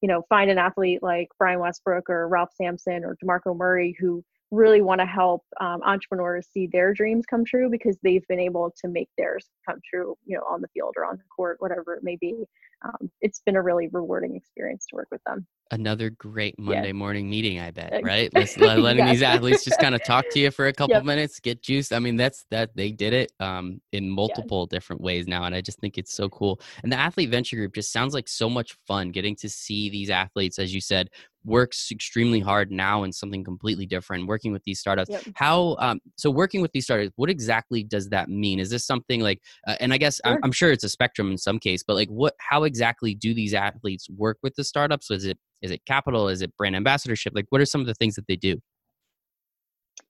you 0.00 0.08
know, 0.08 0.22
find 0.28 0.50
an 0.50 0.58
athlete 0.58 1.02
like 1.02 1.28
Brian 1.38 1.60
Westbrook 1.60 2.10
or 2.10 2.28
Ralph 2.28 2.52
Sampson 2.54 3.04
or 3.04 3.16
DeMarco 3.22 3.56
Murray 3.56 3.96
who 3.98 4.24
really 4.50 4.80
want 4.80 5.00
to 5.00 5.06
help 5.06 5.42
um, 5.60 5.82
entrepreneurs 5.84 6.46
see 6.52 6.68
their 6.72 6.92
dreams 6.92 7.24
come 7.26 7.44
true 7.44 7.68
because 7.68 7.96
they've 8.02 8.26
been 8.28 8.40
able 8.40 8.72
to 8.80 8.88
make 8.88 9.08
theirs 9.18 9.48
come 9.68 9.80
true 9.88 10.16
you 10.24 10.36
know 10.36 10.44
on 10.48 10.60
the 10.60 10.68
field 10.68 10.94
or 10.96 11.04
on 11.04 11.16
the 11.16 11.24
court 11.34 11.56
whatever 11.58 11.94
it 11.94 12.04
may 12.04 12.16
be 12.16 12.44
um, 12.84 13.10
it's 13.20 13.40
been 13.44 13.56
a 13.56 13.62
really 13.62 13.88
rewarding 13.88 14.36
experience 14.36 14.86
to 14.86 14.96
work 14.96 15.08
with 15.10 15.22
them 15.26 15.46
another 15.70 16.10
great 16.10 16.58
Monday 16.58 16.88
yeah. 16.88 16.92
morning 16.92 17.28
meeting, 17.28 17.60
I 17.60 17.70
bet, 17.70 18.00
right? 18.02 18.32
letting 18.34 19.06
these 19.06 19.22
athletes 19.22 19.64
just 19.64 19.80
kind 19.80 19.94
of 19.94 20.04
talk 20.06 20.24
to 20.30 20.38
you 20.38 20.50
for 20.50 20.66
a 20.66 20.72
couple 20.72 20.96
yep. 20.96 21.04
minutes, 21.04 21.40
get 21.40 21.62
juiced. 21.62 21.92
I 21.92 21.98
mean, 21.98 22.16
that's 22.16 22.44
that 22.50 22.74
they 22.76 22.92
did 22.92 23.12
it 23.12 23.32
um, 23.40 23.80
in 23.92 24.08
multiple 24.08 24.68
yeah. 24.70 24.76
different 24.76 25.02
ways 25.02 25.26
now, 25.26 25.44
and 25.44 25.54
I 25.54 25.60
just 25.60 25.78
think 25.80 25.98
it's 25.98 26.14
so 26.14 26.28
cool. 26.28 26.60
And 26.82 26.92
the 26.92 26.96
athlete 26.96 27.30
venture 27.30 27.56
group 27.56 27.74
just 27.74 27.92
sounds 27.92 28.14
like 28.14 28.28
so 28.28 28.48
much 28.48 28.76
fun. 28.86 29.10
Getting 29.10 29.36
to 29.36 29.48
see 29.48 29.90
these 29.90 30.10
athletes, 30.10 30.58
as 30.58 30.74
you 30.74 30.80
said, 30.80 31.10
works 31.46 31.88
extremely 31.90 32.40
hard 32.40 32.70
now 32.70 33.04
in 33.04 33.12
something 33.12 33.44
completely 33.44 33.86
different 33.86 34.26
working 34.26 34.52
with 34.52 34.62
these 34.64 34.80
startups 34.80 35.10
yep. 35.10 35.22
how 35.34 35.76
um, 35.78 36.00
so 36.16 36.30
working 36.30 36.60
with 36.60 36.72
these 36.72 36.84
startups 36.84 37.12
what 37.16 37.30
exactly 37.30 37.82
does 37.82 38.08
that 38.08 38.28
mean 38.28 38.58
is 38.58 38.70
this 38.70 38.84
something 38.84 39.20
like 39.20 39.40
uh, 39.66 39.76
and 39.80 39.92
i 39.92 39.98
guess 39.98 40.20
sure. 40.24 40.34
I'm, 40.34 40.40
I'm, 40.44 40.52
sure 40.52 40.72
it's 40.72 40.84
a 40.84 40.88
spectrum 40.88 41.30
in 41.30 41.38
some 41.38 41.58
case 41.58 41.82
but 41.82 41.94
like 41.94 42.08
what 42.08 42.34
how 42.38 42.64
exactly 42.64 43.14
do 43.14 43.32
these 43.32 43.54
athletes 43.54 44.08
work 44.10 44.38
with 44.42 44.54
the 44.56 44.64
startups 44.64 45.10
is 45.10 45.24
it 45.24 45.38
is 45.62 45.70
it 45.70 45.84
capital? 45.86 46.28
Is 46.28 46.42
it 46.42 46.56
brand 46.56 46.76
ambassadorship? 46.76 47.32
Like, 47.34 47.46
what 47.50 47.60
are 47.60 47.66
some 47.66 47.80
of 47.80 47.86
the 47.86 47.94
things 47.94 48.14
that 48.16 48.26
they 48.26 48.36
do? 48.36 48.60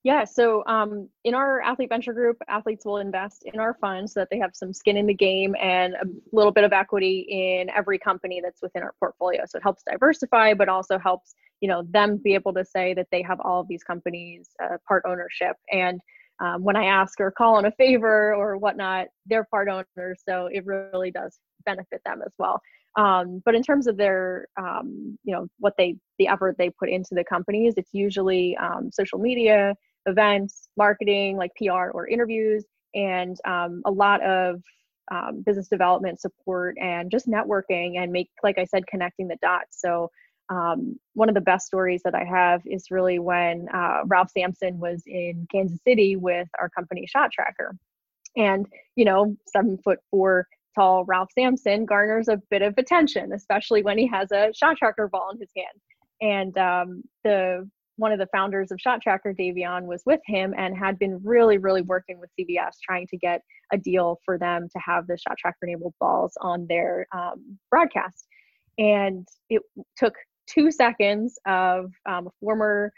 Yeah, 0.06 0.22
so 0.22 0.62
um, 0.68 1.08
in 1.24 1.34
our 1.34 1.60
athlete 1.62 1.88
venture 1.88 2.12
group, 2.12 2.36
athletes 2.46 2.84
will 2.84 2.98
invest 2.98 3.42
in 3.52 3.58
our 3.58 3.74
fund 3.74 4.08
so 4.08 4.20
that 4.20 4.28
they 4.30 4.38
have 4.38 4.52
some 4.54 4.72
skin 4.72 4.96
in 4.96 5.04
the 5.04 5.12
game 5.12 5.56
and 5.60 5.94
a 5.94 6.04
little 6.30 6.52
bit 6.52 6.62
of 6.62 6.72
equity 6.72 7.26
in 7.28 7.68
every 7.70 7.98
company 7.98 8.40
that's 8.40 8.62
within 8.62 8.84
our 8.84 8.94
portfolio. 9.00 9.42
So 9.48 9.56
it 9.56 9.64
helps 9.64 9.82
diversify, 9.82 10.54
but 10.54 10.68
also 10.68 10.96
helps 10.96 11.34
you 11.60 11.68
know 11.68 11.82
them 11.90 12.18
be 12.22 12.34
able 12.34 12.54
to 12.54 12.64
say 12.64 12.94
that 12.94 13.08
they 13.10 13.20
have 13.22 13.40
all 13.40 13.62
of 13.62 13.66
these 13.66 13.82
companies 13.82 14.50
uh, 14.62 14.76
part 14.86 15.02
ownership. 15.08 15.56
And 15.72 16.00
um, 16.38 16.62
when 16.62 16.76
I 16.76 16.84
ask 16.84 17.20
or 17.20 17.32
call 17.32 17.56
on 17.56 17.64
a 17.64 17.72
favor 17.72 18.32
or 18.32 18.58
whatnot, 18.58 19.08
they're 19.28 19.48
part 19.50 19.68
owners, 19.68 20.22
so 20.24 20.48
it 20.52 20.64
really 20.66 21.10
does 21.10 21.40
benefit 21.64 22.00
them 22.06 22.22
as 22.24 22.32
well. 22.38 22.60
Um, 22.96 23.42
but 23.44 23.56
in 23.56 23.62
terms 23.62 23.88
of 23.88 23.96
their, 23.96 24.46
um, 24.56 25.18
you 25.24 25.34
know, 25.34 25.48
what 25.58 25.74
they, 25.76 25.96
the 26.18 26.28
effort 26.28 26.56
they 26.58 26.70
put 26.70 26.88
into 26.88 27.14
the 27.14 27.24
companies, 27.24 27.74
it's 27.76 27.92
usually 27.92 28.56
um, 28.56 28.90
social 28.92 29.18
media, 29.18 29.74
events, 30.06 30.68
marketing, 30.76 31.36
like 31.36 31.52
PR 31.56 31.90
or 31.92 32.08
interviews, 32.08 32.64
and 32.94 33.36
um, 33.44 33.82
a 33.84 33.90
lot 33.90 34.22
of 34.22 34.62
um, 35.10 35.42
business 35.44 35.68
development 35.68 36.20
support 36.20 36.76
and 36.80 37.10
just 37.10 37.28
networking 37.28 37.98
and 37.98 38.10
make, 38.10 38.30
like 38.42 38.58
I 38.58 38.64
said, 38.64 38.86
connecting 38.86 39.28
the 39.28 39.36
dots. 39.40 39.80
So 39.80 40.10
um, 40.48 40.98
one 41.14 41.28
of 41.28 41.34
the 41.34 41.40
best 41.40 41.66
stories 41.66 42.02
that 42.04 42.14
I 42.14 42.24
have 42.24 42.62
is 42.64 42.90
really 42.90 43.18
when 43.18 43.68
uh, 43.74 44.02
Ralph 44.06 44.30
Sampson 44.30 44.78
was 44.78 45.02
in 45.06 45.46
Kansas 45.50 45.80
City 45.86 46.16
with 46.16 46.48
our 46.58 46.68
company 46.68 47.06
ShotTracker. 47.14 47.72
And, 48.36 48.66
you 48.96 49.04
know, 49.04 49.36
seven 49.46 49.78
foot 49.78 49.98
four 50.10 50.46
tall 50.74 51.04
Ralph 51.04 51.30
Sampson 51.32 51.86
garners 51.86 52.28
a 52.28 52.40
bit 52.50 52.62
of 52.62 52.74
attention, 52.76 53.32
especially 53.32 53.82
when 53.82 53.98
he 53.98 54.06
has 54.06 54.30
a 54.30 54.52
ShotTracker 54.62 55.10
ball 55.10 55.30
in 55.32 55.40
his 55.40 55.50
hand. 55.56 55.80
And 56.20 56.58
um, 56.58 57.02
the 57.24 57.68
one 57.96 58.12
of 58.12 58.18
the 58.18 58.28
founders 58.32 58.70
of 58.70 58.80
Shot 58.80 59.00
Tracker, 59.02 59.34
Davyeon, 59.34 59.84
was 59.84 60.02
with 60.06 60.20
him 60.26 60.54
and 60.56 60.76
had 60.76 60.98
been 60.98 61.20
really, 61.24 61.58
really 61.58 61.82
working 61.82 62.18
with 62.20 62.30
CBS 62.38 62.72
trying 62.82 63.06
to 63.08 63.16
get 63.16 63.42
a 63.72 63.78
deal 63.78 64.20
for 64.24 64.38
them 64.38 64.68
to 64.72 64.78
have 64.78 65.06
the 65.06 65.14
ShotTracker 65.14 65.62
enabled 65.62 65.94
balls 66.00 66.32
on 66.40 66.66
their 66.68 67.06
um, 67.14 67.58
broadcast. 67.70 68.26
And 68.78 69.26
it 69.48 69.62
took 69.96 70.14
two 70.46 70.70
seconds 70.70 71.38
of 71.46 71.90
um, 72.08 72.28
a 72.28 72.30
former 72.40 72.92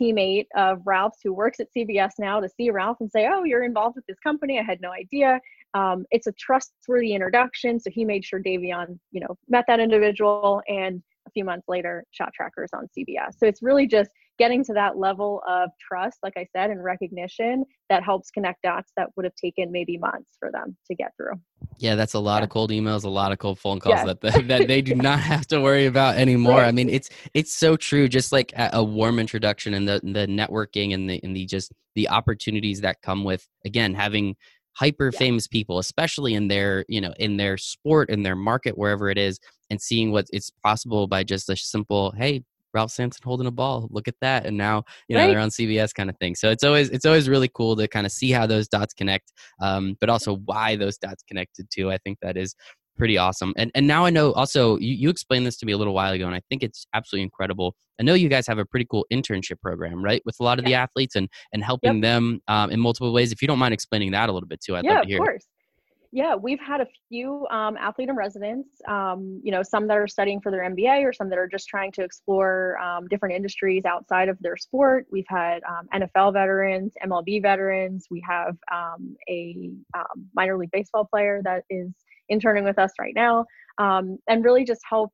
teammate 0.00 0.46
of 0.56 0.80
Ralph's 0.84 1.18
who 1.22 1.32
works 1.32 1.60
at 1.60 1.68
CBS 1.76 2.12
now 2.18 2.40
to 2.40 2.48
see 2.48 2.70
Ralph 2.70 2.98
and 3.00 3.10
say, 3.10 3.28
Oh, 3.30 3.44
you're 3.44 3.64
involved 3.64 3.96
with 3.96 4.06
this 4.06 4.18
company. 4.18 4.58
I 4.58 4.62
had 4.62 4.80
no 4.80 4.92
idea. 4.92 5.40
Um, 5.74 6.04
it's 6.10 6.26
a 6.26 6.32
trustworthy 6.32 7.14
introduction. 7.14 7.78
So 7.78 7.90
he 7.90 8.04
made 8.04 8.24
sure 8.24 8.42
Davyeon, 8.42 8.98
you 9.12 9.20
know, 9.20 9.36
met 9.48 9.64
that 9.68 9.78
individual 9.78 10.62
and 10.68 11.02
a 11.26 11.30
few 11.30 11.44
months 11.44 11.68
later, 11.68 12.04
ShotTracker's 12.18 12.70
on 12.72 12.88
CBS. 12.96 13.38
So 13.38 13.46
it's 13.46 13.62
really 13.62 13.86
just 13.86 14.10
getting 14.40 14.64
to 14.64 14.72
that 14.72 14.96
level 14.96 15.42
of 15.46 15.68
trust, 15.78 16.18
like 16.22 16.32
I 16.34 16.46
said, 16.56 16.70
and 16.70 16.82
recognition 16.82 17.62
that 17.90 18.02
helps 18.02 18.30
connect 18.30 18.62
dots 18.62 18.90
that 18.96 19.08
would 19.14 19.24
have 19.26 19.34
taken 19.34 19.70
maybe 19.70 19.98
months 19.98 20.30
for 20.38 20.50
them 20.50 20.76
to 20.86 20.94
get 20.94 21.12
through. 21.18 21.34
Yeah, 21.76 21.94
that's 21.94 22.14
a 22.14 22.18
lot 22.18 22.38
yeah. 22.38 22.44
of 22.44 22.50
cold 22.50 22.70
emails, 22.70 23.04
a 23.04 23.10
lot 23.10 23.32
of 23.32 23.38
cold 23.38 23.58
phone 23.58 23.80
calls 23.80 23.96
yeah. 23.98 24.14
that 24.14 24.20
that 24.48 24.66
they 24.66 24.80
do 24.80 24.94
not 24.94 25.20
have 25.20 25.46
to 25.48 25.60
worry 25.60 25.84
about 25.84 26.16
anymore. 26.16 26.58
Right. 26.58 26.68
I 26.68 26.72
mean, 26.72 26.88
it's 26.88 27.10
it's 27.34 27.54
so 27.54 27.76
true. 27.76 28.08
Just 28.08 28.32
like 28.32 28.52
a 28.56 28.82
warm 28.82 29.18
introduction 29.18 29.74
and 29.74 29.86
the 29.86 30.00
the 30.02 30.26
networking 30.26 30.94
and 30.94 31.08
the 31.08 31.20
and 31.22 31.36
the 31.36 31.44
just 31.44 31.72
the 31.94 32.08
opportunities 32.08 32.80
that 32.80 33.02
come 33.02 33.24
with 33.24 33.46
again 33.66 33.94
having 33.94 34.36
hyper 34.72 35.10
famous 35.10 35.48
yeah. 35.50 35.58
people 35.58 35.80
especially 35.80 36.32
in 36.32 36.46
their 36.46 36.84
you 36.88 37.00
know 37.00 37.12
in 37.18 37.36
their 37.36 37.56
sport 37.56 38.08
in 38.08 38.22
their 38.22 38.36
market 38.36 38.78
wherever 38.78 39.10
it 39.10 39.18
is 39.18 39.40
and 39.68 39.82
seeing 39.82 40.12
what 40.12 40.26
it's 40.32 40.48
possible 40.64 41.08
by 41.08 41.24
just 41.24 41.50
a 41.50 41.56
simple 41.56 42.12
hey 42.16 42.40
Ralph 42.72 42.90
Sampson 42.90 43.22
holding 43.24 43.46
a 43.46 43.50
ball. 43.50 43.88
Look 43.90 44.08
at 44.08 44.14
that. 44.20 44.46
And 44.46 44.56
now, 44.56 44.84
you 45.08 45.16
know, 45.16 45.22
right. 45.22 45.28
they're 45.28 45.40
on 45.40 45.50
CBS 45.50 45.94
kind 45.94 46.10
of 46.10 46.16
thing. 46.18 46.34
So 46.34 46.50
it's 46.50 46.64
always 46.64 46.90
it's 46.90 47.06
always 47.06 47.28
really 47.28 47.50
cool 47.52 47.76
to 47.76 47.88
kind 47.88 48.06
of 48.06 48.12
see 48.12 48.30
how 48.30 48.46
those 48.46 48.68
dots 48.68 48.94
connect, 48.94 49.32
um, 49.60 49.96
but 50.00 50.08
also 50.08 50.36
why 50.44 50.76
those 50.76 50.98
dots 50.98 51.22
connected 51.22 51.70
to. 51.70 51.90
I 51.90 51.98
think 51.98 52.18
that 52.22 52.36
is 52.36 52.54
pretty 52.96 53.18
awesome. 53.18 53.52
And 53.56 53.70
and 53.74 53.86
now 53.86 54.04
I 54.04 54.10
know 54.10 54.32
also 54.32 54.76
you, 54.78 54.94
you 54.94 55.10
explained 55.10 55.46
this 55.46 55.56
to 55.58 55.66
me 55.66 55.72
a 55.72 55.78
little 55.78 55.94
while 55.94 56.12
ago, 56.12 56.26
and 56.26 56.34
I 56.34 56.42
think 56.48 56.62
it's 56.62 56.86
absolutely 56.94 57.24
incredible. 57.24 57.74
I 57.98 58.02
know 58.02 58.14
you 58.14 58.28
guys 58.28 58.46
have 58.46 58.58
a 58.58 58.64
pretty 58.64 58.86
cool 58.90 59.06
internship 59.12 59.60
program, 59.60 60.02
right, 60.02 60.22
with 60.24 60.36
a 60.40 60.42
lot 60.42 60.58
of 60.58 60.64
the 60.64 60.74
athletes 60.74 61.16
and 61.16 61.28
and 61.52 61.64
helping 61.64 61.96
yep. 61.96 62.02
them 62.02 62.40
um, 62.48 62.70
in 62.70 62.80
multiple 62.80 63.12
ways. 63.12 63.32
If 63.32 63.42
you 63.42 63.48
don't 63.48 63.58
mind 63.58 63.74
explaining 63.74 64.12
that 64.12 64.28
a 64.28 64.32
little 64.32 64.48
bit 64.48 64.60
too, 64.60 64.76
I'd 64.76 64.84
yeah, 64.84 64.94
love 64.94 65.02
to 65.02 65.08
hear. 65.08 65.18
Of 65.18 65.26
course. 65.26 65.46
Yeah, 66.12 66.34
we've 66.34 66.58
had 66.58 66.80
a 66.80 66.86
few 67.08 67.46
um, 67.50 67.76
athlete 67.76 68.08
in 68.08 68.16
residence, 68.16 68.66
um, 68.88 69.40
you 69.44 69.52
know, 69.52 69.62
some 69.62 69.86
that 69.86 69.96
are 69.96 70.08
studying 70.08 70.40
for 70.40 70.50
their 70.50 70.68
MBA 70.68 71.04
or 71.04 71.12
some 71.12 71.30
that 71.30 71.38
are 71.38 71.46
just 71.46 71.68
trying 71.68 71.92
to 71.92 72.02
explore 72.02 72.76
um, 72.78 73.06
different 73.06 73.36
industries 73.36 73.84
outside 73.84 74.28
of 74.28 74.36
their 74.40 74.56
sport. 74.56 75.06
We've 75.12 75.24
had 75.28 75.62
um, 75.68 75.86
NFL 75.94 76.32
veterans, 76.32 76.94
MLB 77.06 77.42
veterans. 77.42 78.06
We 78.10 78.24
have 78.28 78.56
um, 78.72 79.14
a 79.28 79.70
um, 79.94 80.26
minor 80.34 80.58
league 80.58 80.72
baseball 80.72 81.04
player 81.04 81.42
that 81.44 81.62
is 81.70 81.92
interning 82.28 82.64
with 82.64 82.78
us 82.78 82.92
right 82.98 83.14
now 83.14 83.46
and 83.78 84.44
really 84.44 84.64
just 84.64 84.80
help 84.88 85.12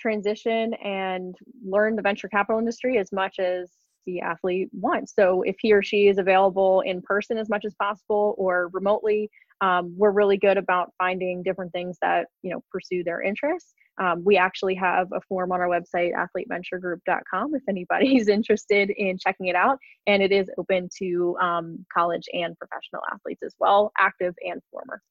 transition 0.00 0.72
and 0.74 1.34
learn 1.62 1.94
the 1.94 2.02
venture 2.02 2.28
capital 2.28 2.58
industry 2.58 2.98
as 2.98 3.12
much 3.12 3.38
as 3.38 3.70
the 4.06 4.20
athlete 4.20 4.70
wants. 4.72 5.14
So 5.14 5.42
if 5.42 5.56
he 5.60 5.72
or 5.72 5.82
she 5.82 6.08
is 6.08 6.18
available 6.18 6.80
in 6.86 7.02
person 7.02 7.36
as 7.36 7.50
much 7.50 7.64
as 7.66 7.74
possible 7.74 8.34
or 8.38 8.70
remotely, 8.72 9.30
um, 9.60 9.94
we're 9.96 10.10
really 10.10 10.36
good 10.36 10.56
about 10.56 10.92
finding 10.98 11.42
different 11.42 11.72
things 11.72 11.96
that 12.02 12.26
you 12.42 12.50
know 12.50 12.62
pursue 12.70 13.02
their 13.04 13.22
interests. 13.22 13.74
Um, 14.00 14.22
we 14.24 14.36
actually 14.36 14.76
have 14.76 15.08
a 15.12 15.20
form 15.28 15.50
on 15.50 15.60
our 15.60 15.68
website, 15.68 16.12
athleteventuregroup.com, 16.14 17.54
if 17.54 17.62
anybody's 17.68 18.28
interested 18.38 18.90
in 18.90 19.18
checking 19.18 19.46
it 19.46 19.56
out. 19.56 19.78
And 20.06 20.22
it 20.22 20.30
is 20.30 20.48
open 20.56 20.88
to 20.98 21.36
um, 21.40 21.84
college 21.92 22.24
and 22.32 22.56
professional 22.58 23.02
athletes 23.12 23.42
as 23.42 23.54
well, 23.58 23.90
active 23.98 24.34
and 24.46 24.60
former. 24.70 25.02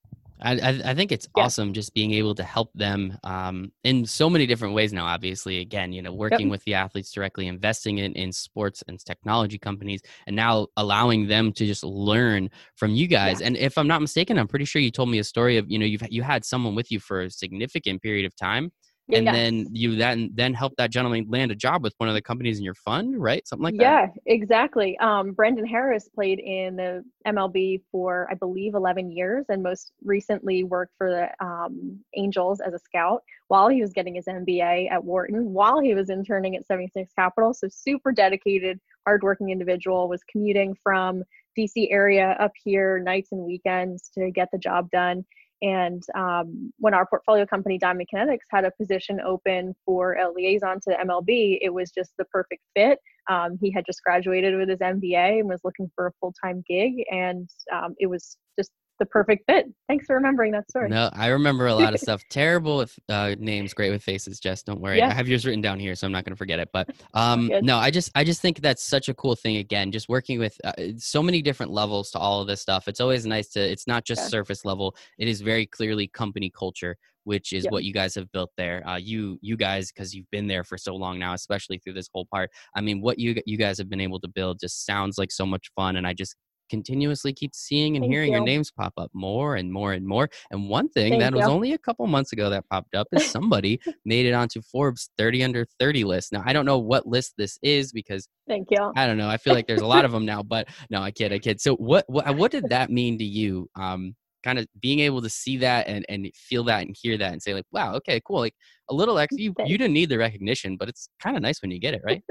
I, 0.42 0.82
I 0.86 0.94
think 0.94 1.12
it's 1.12 1.28
yeah. 1.36 1.44
awesome 1.44 1.74
just 1.74 1.94
being 1.94 2.14
able 2.14 2.36
to 2.36 2.44
help 2.44 2.72
them 2.74 3.18
um, 3.24 3.72
in 3.84 4.06
so 4.06 4.30
many 4.30 4.46
different 4.46 4.74
ways 4.74 4.94
now. 4.94 5.06
Obviously, 5.06 5.60
again, 5.60 5.92
you 5.92 6.02
know, 6.02 6.14
working 6.14 6.48
yep. 6.48 6.52
with 6.52 6.64
the 6.64 6.76
athletes 6.76 7.12
directly, 7.12 7.48
investing 7.48 7.98
in 7.98 8.14
in 8.14 8.32
sports 8.32 8.84
and 8.88 9.04
technology 9.04 9.58
companies, 9.58 10.02
and 10.28 10.36
now 10.36 10.68
allowing 10.78 11.28
them 11.28 11.52
to 11.54 11.66
just 11.66 11.84
learn 11.84 12.50
from 12.76 12.92
you 12.92 13.08
guys. 13.08 13.42
Yeah. 13.42 13.48
And 13.48 13.58
if 13.58 13.78
I'm 13.78 13.88
not 13.88 14.02
mistaken, 14.02 14.38
I'm 14.38 14.48
pretty 14.48 14.66
sure 14.66 14.82
you 14.82 14.92
told 14.92 15.10
me 15.10 15.20
a 15.20 15.24
story 15.24 15.58
of 15.58 15.70
you 15.70 15.80
know 15.80 15.86
you've 15.86 16.04
you 16.10 16.24
had 16.24 16.46
someone 16.46 16.76
with 16.76 16.92
you 16.92 17.00
for 17.00 17.22
a 17.22 17.30
significant 17.30 18.02
period 18.02 18.26
of 18.26 18.36
time 18.36 18.72
and 19.14 19.26
yes. 19.26 19.36
then 19.36 19.68
you 19.72 19.96
then 19.96 20.30
then 20.34 20.54
help 20.54 20.74
that 20.78 20.92
gentleman 20.92 21.26
land 21.30 21.52
a 21.52 21.56
job 21.56 21.84
with 21.84 21.94
one 21.98 22.10
of 22.10 22.16
the 22.16 22.22
companies 22.22 22.58
in 22.58 22.64
your 22.64 22.74
fund 22.74 23.22
right? 23.22 23.48
Something 23.48 23.64
like 23.64 23.76
yeah, 23.76 24.08
that? 24.08 24.14
Yeah 24.26 24.34
exactly. 24.34 24.98
Um, 25.00 25.32
brendan 25.32 25.66
harris 25.66 26.10
played 26.14 26.40
in 26.40 26.76
the 26.76 27.04
mlb 27.28 27.82
for 27.92 28.28
i 28.32 28.36
believe 28.36 28.74
11 28.74 29.12
years 29.12 29.46
and 29.50 29.62
most 29.64 29.92
recently 30.04 30.64
worked 30.64 30.94
for 30.98 31.10
the 31.10 31.46
um, 31.46 32.00
angels 32.16 32.60
as 32.60 32.74
a 32.74 32.80
scout 32.80 33.24
while 33.48 33.68
he 33.68 33.82
was 33.82 33.94
getting 33.94 34.16
his 34.16 34.26
mba 34.26 34.92
at 34.92 35.04
wharton 35.04 35.54
while 35.54 35.80
he 35.80 35.94
was 35.94 36.10
interning 36.10 36.56
at 36.56 36.66
76 36.66 37.12
capital. 37.14 37.54
So 37.54 37.68
super 37.70 38.12
dedicated 38.12 38.80
hardworking 39.06 39.50
individual 39.50 40.10
was 40.10 40.22
commuting 40.30 40.76
from 40.84 41.24
dc 41.58 41.88
area 41.92 42.36
up 42.40 42.52
here 42.64 43.00
nights 43.00 43.32
and 43.32 43.42
weekends 43.42 44.10
to 44.10 44.32
get 44.32 44.50
the 44.52 44.58
job 44.58 44.90
done 44.92 45.26
And 45.62 46.04
um, 46.16 46.72
when 46.78 46.94
our 46.94 47.06
portfolio 47.08 47.46
company, 47.46 47.78
Diamond 47.78 48.08
Kinetics, 48.14 48.46
had 48.52 48.66
a 48.66 48.72
position 48.72 49.20
open 49.22 49.76
for 49.86 50.14
a 50.14 50.32
liaison 50.32 50.80
to 50.82 50.98
MLB, 51.06 51.58
it 51.62 51.74
was 51.74 51.92
just 51.92 52.12
the 52.18 52.26
perfect 52.26 52.62
fit. 52.76 53.00
Um, 53.30 53.58
he 53.62 53.72
had 53.72 53.86
just 53.86 54.04
graduated 54.04 54.56
with 54.56 54.70
his 54.70 54.80
MBA 54.80 55.40
and 55.40 55.50
was 55.50 55.62
looking 55.64 55.90
for 55.96 56.08
a 56.08 56.12
full 56.20 56.34
time 56.44 56.64
gig, 56.68 57.04
and 57.12 57.50
um, 57.74 57.96
it 58.00 58.08
was 58.08 58.38
just 58.58 58.72
the 59.00 59.06
perfect 59.06 59.44
fit. 59.50 59.68
Thanks 59.88 60.06
for 60.06 60.16
remembering 60.16 60.52
that 60.52 60.70
story. 60.70 60.90
No, 60.90 61.10
I 61.14 61.28
remember 61.28 61.68
a 61.68 61.74
lot 61.74 61.94
of 61.94 62.00
stuff. 62.08 62.24
Terrible 62.30 62.78
with 62.78 62.98
uh, 63.10 63.36
names, 63.40 63.74
great 63.74 63.92
with 63.92 64.04
faces. 64.04 64.40
Jess, 64.40 64.64
don't 64.64 64.82
worry. 64.82 64.98
Yeah. 64.98 65.10
I 65.10 65.14
have 65.14 65.28
yours 65.28 65.46
written 65.46 65.62
down 65.62 65.80
here, 65.80 65.96
so 65.96 66.06
I'm 66.08 66.12
not 66.12 66.26
going 66.26 66.34
to 66.34 66.38
forget 66.38 66.60
it. 66.60 66.70
But 66.74 66.90
um, 67.14 67.50
no, 67.62 67.78
I 67.78 67.92
just 67.92 68.12
I 68.16 68.24
just 68.24 68.42
think 68.42 68.62
that's 68.62 68.84
such 68.84 69.10
a 69.10 69.14
cool 69.14 69.36
thing. 69.36 69.58
Again, 69.58 69.92
just 69.92 70.10
working 70.10 70.40
with 70.40 70.58
uh, 70.64 70.74
so 70.98 71.22
many 71.24 71.42
different 71.42 71.72
levels 71.72 72.12
to 72.12 72.20
all 72.20 72.42
of 72.42 72.48
this 72.48 72.62
stuff. 72.62 72.88
It's 72.88 73.00
always 73.00 73.26
nice 73.26 73.50
to. 73.50 73.60
It's 73.60 73.88
not 73.88 74.06
just 74.06 74.22
Yeah. 74.24 74.28
surface 74.30 74.66
level. 74.66 74.96
It 75.18 75.28
is 75.28 75.42
very 75.42 75.66
clearly 75.66 76.08
company 76.08 76.50
culture, 76.50 76.98
which 77.24 77.54
is 77.54 77.66
Yep. 77.66 77.72
what 77.74 77.84
you 77.84 77.94
guys 77.94 78.16
have 78.16 78.32
built 78.32 78.52
there. 78.58 78.88
Uh, 78.88 78.98
you 78.98 79.38
you 79.42 79.58
guys 79.58 79.92
because 79.92 80.14
you've 80.14 80.30
been 80.32 80.48
there 80.48 80.64
for 80.64 80.78
so 80.78 80.96
long 80.96 81.20
now, 81.20 81.34
especially 81.34 81.78
through 81.78 81.94
this 81.94 82.10
whole 82.14 82.26
part. 82.32 82.50
I 82.76 82.82
mean, 82.82 83.02
what 83.02 83.20
you 83.20 83.42
you 83.46 83.58
guys 83.58 83.78
have 83.78 83.90
been 83.90 84.02
able 84.02 84.20
to 84.22 84.28
build 84.28 84.60
just 84.60 84.86
sounds 84.86 85.18
like 85.18 85.32
so 85.32 85.46
much 85.46 85.70
fun, 85.76 85.98
and 85.98 86.08
I 86.08 86.14
just 86.14 86.36
continuously 86.70 87.34
keep 87.34 87.54
seeing 87.56 87.96
and 87.96 88.04
Thank 88.04 88.14
hearing 88.14 88.32
your 88.32 88.44
names 88.44 88.72
pop 88.72 88.94
up 88.98 89.10
more 89.14 89.56
and 89.56 89.72
more 89.72 89.94
and 89.94 90.06
more. 90.06 90.30
And 90.52 90.70
one 90.70 90.90
thing 90.90 91.14
Thank 91.14 91.22
that 91.22 91.36
was 91.36 91.48
only 91.48 91.74
a 91.74 91.78
couple 91.78 92.06
months 92.08 92.34
ago 92.34 92.50
that 92.50 92.68
popped 92.70 92.96
up 92.96 93.08
is 93.12 93.26
somebody 93.32 93.80
made 94.06 94.26
it 94.26 94.34
onto 94.34 94.62
Forbes 94.62 95.10
30 95.18 95.44
under 95.44 95.66
30 95.80 96.04
list. 96.04 96.32
Now 96.32 96.44
I 96.46 96.54
don't 96.54 96.66
know 96.66 96.80
what 96.80 97.08
list 97.08 97.34
this 97.38 97.58
is 97.62 97.92
because 97.92 98.28
Thank 98.48 98.68
you. 98.72 98.92
I 98.96 99.08
don't 99.08 99.18
know. 99.18 99.30
I 99.30 99.38
feel 99.38 99.54
like 99.54 99.68
there's 99.68 99.82
a 99.82 99.88
lot 99.88 100.06
of 100.06 100.12
them 100.12 100.26
now, 100.26 100.42
but 100.42 100.70
no, 100.90 101.02
I 101.02 101.12
kid, 101.12 101.34
I 101.34 101.40
kid. 101.40 101.60
So 101.60 101.76
what 101.76 102.06
what 102.08 102.36
what 102.36 102.52
did 102.52 102.70
that 102.70 102.90
mean 102.90 103.18
to 103.18 103.26
you? 103.26 103.70
Um, 103.76 104.16
kind 104.44 104.60
of 104.60 104.68
being 104.80 105.00
able 105.00 105.22
to 105.22 105.30
see 105.30 105.58
that 105.58 105.88
and 105.88 106.06
and 106.08 106.30
feel 106.34 106.64
that 106.64 106.86
and 106.86 106.96
hear 106.98 107.18
that 107.18 107.34
and 107.34 107.42
say 107.42 107.54
like, 107.54 107.66
wow, 107.72 107.96
okay, 107.96 108.22
cool. 108.26 108.40
Like 108.40 108.56
a 108.90 108.94
little 108.94 109.20
extra. 109.20 109.38
You 109.42 109.54
you 109.66 109.78
didn't 109.78 109.94
need 109.94 110.10
the 110.10 110.18
recognition, 110.18 110.78
but 110.78 110.90
it's 110.90 111.10
kind 111.22 111.36
of 111.36 111.42
nice 111.42 111.62
when 111.62 111.72
you 111.72 111.80
get 111.80 111.94
it, 111.94 112.02
right? 112.06 112.24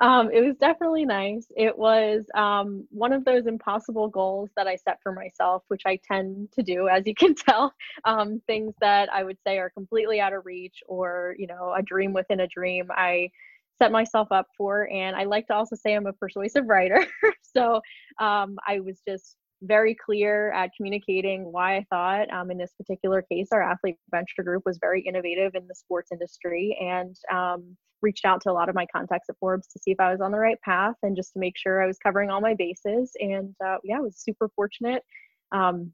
Um, 0.00 0.30
it 0.32 0.40
was 0.40 0.56
definitely 0.56 1.04
nice. 1.04 1.46
It 1.56 1.76
was 1.76 2.24
um, 2.34 2.86
one 2.90 3.12
of 3.12 3.24
those 3.24 3.46
impossible 3.46 4.08
goals 4.08 4.50
that 4.56 4.66
I 4.66 4.76
set 4.76 4.98
for 5.02 5.12
myself, 5.12 5.62
which 5.68 5.82
I 5.86 5.98
tend 6.10 6.50
to 6.52 6.62
do, 6.62 6.88
as 6.88 7.06
you 7.06 7.14
can 7.14 7.34
tell. 7.48 7.72
Um, 8.04 8.42
things 8.46 8.74
that 8.80 9.12
I 9.12 9.22
would 9.22 9.38
say 9.46 9.58
are 9.58 9.70
completely 9.70 10.20
out 10.20 10.32
of 10.32 10.46
reach 10.46 10.82
or, 10.88 11.36
you 11.38 11.46
know, 11.46 11.74
a 11.76 11.82
dream 11.82 12.12
within 12.12 12.40
a 12.40 12.48
dream. 12.48 12.88
I 12.90 13.30
set 13.78 13.92
myself 13.92 14.28
up 14.30 14.46
for, 14.56 14.88
and 14.92 15.16
I 15.16 15.24
like 15.24 15.46
to 15.48 15.54
also 15.54 15.76
say 15.76 15.94
I'm 15.94 16.06
a 16.06 16.12
persuasive 16.12 16.66
writer. 16.66 17.06
so 17.42 17.80
um, 18.20 18.56
I 18.66 18.80
was 18.80 19.00
just 19.06 19.36
very 19.62 19.94
clear 19.94 20.52
at 20.52 20.70
communicating 20.76 21.50
why 21.50 21.76
I 21.76 21.86
thought, 21.90 22.30
um, 22.32 22.50
in 22.50 22.58
this 22.58 22.72
particular 22.76 23.22
case, 23.22 23.48
our 23.52 23.62
athlete 23.62 23.96
venture 24.10 24.42
group 24.42 24.62
was 24.66 24.78
very 24.80 25.00
innovative 25.02 25.54
in 25.54 25.66
the 25.66 25.74
sports 25.74 26.10
industry 26.12 26.76
and 26.80 27.16
um, 27.32 27.76
reached 28.04 28.24
out 28.24 28.40
to 28.42 28.50
a 28.50 28.52
lot 28.52 28.68
of 28.68 28.74
my 28.74 28.86
contacts 28.94 29.28
at 29.28 29.36
Forbes 29.40 29.66
to 29.68 29.80
see 29.80 29.90
if 29.90 29.98
I 29.98 30.12
was 30.12 30.20
on 30.20 30.30
the 30.30 30.38
right 30.38 30.60
path 30.60 30.94
and 31.02 31.16
just 31.16 31.32
to 31.32 31.40
make 31.40 31.56
sure 31.56 31.82
I 31.82 31.86
was 31.86 31.98
covering 31.98 32.30
all 32.30 32.40
my 32.40 32.54
bases. 32.54 33.10
And 33.18 33.54
uh, 33.64 33.78
yeah, 33.82 33.96
I 33.96 34.00
was 34.00 34.16
super 34.18 34.48
fortunate 34.54 35.02
um, 35.50 35.92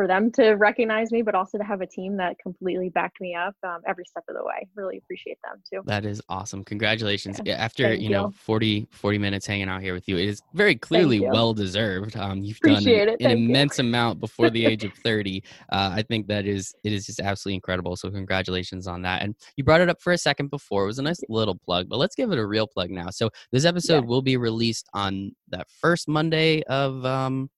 for 0.00 0.06
them 0.06 0.32
to 0.32 0.52
recognize 0.52 1.12
me, 1.12 1.20
but 1.20 1.34
also 1.34 1.58
to 1.58 1.64
have 1.64 1.82
a 1.82 1.86
team 1.86 2.16
that 2.16 2.34
completely 2.38 2.88
backed 2.88 3.20
me 3.20 3.34
up 3.34 3.54
um, 3.62 3.82
every 3.86 4.06
step 4.06 4.24
of 4.30 4.34
the 4.34 4.42
way. 4.42 4.66
Really 4.74 4.96
appreciate 4.96 5.36
them 5.44 5.62
too. 5.70 5.82
That 5.84 6.06
is 6.06 6.22
awesome. 6.30 6.64
Congratulations. 6.64 7.38
Yeah, 7.44 7.56
After, 7.56 7.82
thank 7.82 8.00
you 8.00 8.08
know, 8.08 8.28
you. 8.28 8.32
40, 8.32 8.88
40 8.92 9.18
minutes 9.18 9.46
hanging 9.46 9.68
out 9.68 9.82
here 9.82 9.92
with 9.92 10.08
you, 10.08 10.16
it 10.16 10.26
is 10.26 10.40
very 10.54 10.74
clearly 10.74 11.20
well 11.20 11.52
deserved. 11.52 12.16
Um, 12.16 12.38
you've 12.42 12.58
done 12.60 12.86
an, 12.88 13.08
an 13.10 13.16
you. 13.20 13.28
immense 13.28 13.78
amount 13.78 14.20
before 14.20 14.48
the 14.48 14.64
age 14.64 14.84
of 14.84 14.94
30. 15.04 15.42
Uh, 15.70 15.90
I 15.92 16.00
think 16.00 16.28
that 16.28 16.46
is, 16.46 16.74
it 16.82 16.94
is 16.94 17.04
just 17.04 17.20
absolutely 17.20 17.56
incredible. 17.56 17.94
So 17.94 18.10
congratulations 18.10 18.86
on 18.86 19.02
that. 19.02 19.20
And 19.20 19.34
you 19.56 19.64
brought 19.64 19.82
it 19.82 19.90
up 19.90 20.00
for 20.00 20.14
a 20.14 20.18
second 20.18 20.48
before. 20.48 20.84
It 20.84 20.86
was 20.86 20.98
a 20.98 21.02
nice 21.02 21.20
little 21.28 21.56
plug, 21.56 21.90
but 21.90 21.98
let's 21.98 22.14
give 22.14 22.32
it 22.32 22.38
a 22.38 22.46
real 22.46 22.66
plug 22.66 22.88
now. 22.90 23.10
So 23.10 23.28
this 23.52 23.66
episode 23.66 24.04
Yeah. 24.04 24.08
will 24.08 24.22
be 24.22 24.38
released 24.38 24.88
on 24.94 25.32
that 25.50 25.66
first 25.70 26.08
Monday 26.08 26.62
of, 26.62 27.04
um, 27.04 27.50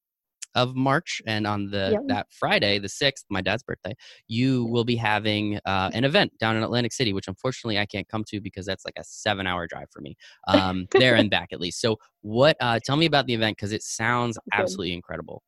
of 0.54 0.74
March 0.74 1.22
and 1.26 1.46
on 1.46 1.70
the 1.70 1.90
Yep. 1.92 2.00
that 2.06 2.26
Friday, 2.30 2.78
the 2.78 2.88
sixth, 2.88 3.24
my 3.30 3.40
dad's 3.40 3.62
birthday, 3.62 3.94
you 4.28 4.64
will 4.66 4.84
be 4.84 4.96
having 4.96 5.58
uh, 5.64 5.90
an 5.92 6.04
event 6.04 6.32
down 6.38 6.56
in 6.56 6.62
Atlantic 6.62 6.92
City, 6.92 7.12
which 7.12 7.28
unfortunately 7.28 7.78
I 7.78 7.86
can't 7.86 8.08
come 8.08 8.24
to 8.28 8.40
because 8.40 8.66
that's 8.66 8.84
like 8.84 8.94
a 8.98 9.04
seven-hour 9.04 9.66
drive 9.66 9.88
for 9.90 10.00
me, 10.00 10.16
um, 10.48 10.86
there 10.92 11.16
and 11.16 11.30
back 11.30 11.48
at 11.52 11.60
least. 11.60 11.80
So, 11.80 11.96
what? 12.20 12.56
Uh, 12.60 12.78
tell 12.84 12.96
me 12.96 13.06
about 13.06 13.26
the 13.26 13.34
event 13.34 13.56
because 13.56 13.72
it 13.72 13.82
sounds 13.82 14.38
absolutely 14.52 14.94
incredible. 14.94 15.42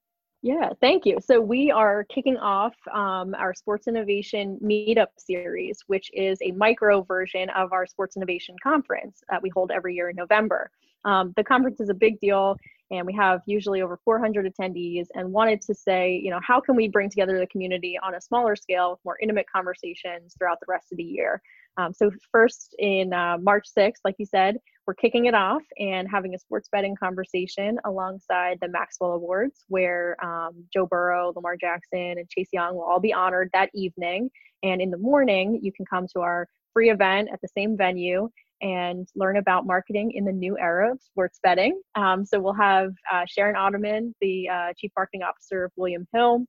Yeah, 0.44 0.68
thank 0.82 1.06
you. 1.06 1.16
So 1.24 1.40
we 1.40 1.70
are 1.70 2.04
kicking 2.14 2.36
off 2.36 2.74
um, 2.92 3.34
our 3.34 3.54
Sports 3.54 3.88
Innovation 3.88 4.58
Meetup 4.62 5.06
Series, 5.16 5.78
which 5.86 6.10
is 6.12 6.36
a 6.42 6.50
micro 6.50 7.00
version 7.00 7.48
of 7.56 7.72
our 7.72 7.86
Sports 7.86 8.16
Innovation 8.16 8.54
Conference 8.62 9.22
that 9.30 9.40
we 9.40 9.48
hold 9.48 9.70
every 9.70 9.94
year 9.94 10.10
in 10.10 10.16
November. 10.16 10.70
Um, 11.06 11.32
the 11.36 11.44
conference 11.44 11.80
is 11.80 11.88
a 11.88 11.94
big 11.94 12.20
deal, 12.20 12.58
and 12.98 13.06
we 13.06 13.12
have 13.14 13.40
usually 13.46 13.82
over 13.82 13.98
400 14.04 14.52
attendees. 14.52 15.06
And 15.14 15.32
wanted 15.32 15.60
to 15.62 15.74
say, 15.74 16.20
you 16.22 16.30
know, 16.30 16.40
how 16.42 16.60
can 16.60 16.76
we 16.76 16.88
bring 16.88 17.10
together 17.10 17.38
the 17.38 17.46
community 17.46 17.98
on 18.02 18.14
a 18.14 18.20
smaller 18.20 18.56
scale, 18.56 18.92
with 18.92 19.00
more 19.04 19.18
intimate 19.20 19.46
conversations 19.54 20.34
throughout 20.38 20.58
the 20.60 20.66
rest 20.68 20.92
of 20.92 20.98
the 20.98 21.04
year? 21.04 21.42
Um, 21.76 21.92
so 21.92 22.10
first 22.30 22.74
in 22.78 23.12
uh, 23.12 23.38
March 23.40 23.66
6th, 23.76 23.98
like 24.04 24.14
you 24.18 24.26
said, 24.26 24.58
we're 24.86 24.94
kicking 24.94 25.26
it 25.26 25.34
off 25.34 25.62
and 25.78 26.08
having 26.08 26.34
a 26.34 26.38
sports 26.38 26.68
betting 26.70 26.94
conversation 26.94 27.78
alongside 27.84 28.58
the 28.60 28.68
Maxwell 28.68 29.12
Awards, 29.12 29.64
where 29.68 30.16
um, 30.24 30.64
Joe 30.72 30.86
Burrow, 30.86 31.32
Lamar 31.34 31.56
Jackson, 31.56 32.18
and 32.18 32.28
Chase 32.28 32.50
Young 32.52 32.74
will 32.74 32.84
all 32.84 33.00
be 33.00 33.12
honored 33.12 33.50
that 33.54 33.70
evening. 33.74 34.30
And 34.62 34.80
in 34.80 34.90
the 34.90 34.98
morning, 34.98 35.58
you 35.62 35.72
can 35.72 35.86
come 35.86 36.06
to 36.14 36.20
our 36.20 36.48
free 36.72 36.90
event 36.90 37.30
at 37.32 37.40
the 37.40 37.48
same 37.48 37.76
venue 37.76 38.28
and 38.60 39.08
learn 39.14 39.36
about 39.36 39.66
marketing 39.66 40.12
in 40.12 40.24
the 40.24 40.32
new 40.32 40.56
era 40.58 40.92
of 40.92 41.00
sports 41.02 41.38
betting. 41.42 41.80
Um, 41.94 42.24
so 42.24 42.40
we'll 42.40 42.54
have 42.54 42.94
uh, 43.12 43.24
Sharon 43.26 43.56
Otterman, 43.56 44.12
the 44.20 44.48
uh, 44.48 44.72
Chief 44.76 44.90
Marketing 44.96 45.22
Officer 45.22 45.64
of 45.64 45.72
William 45.76 46.06
Hill, 46.12 46.46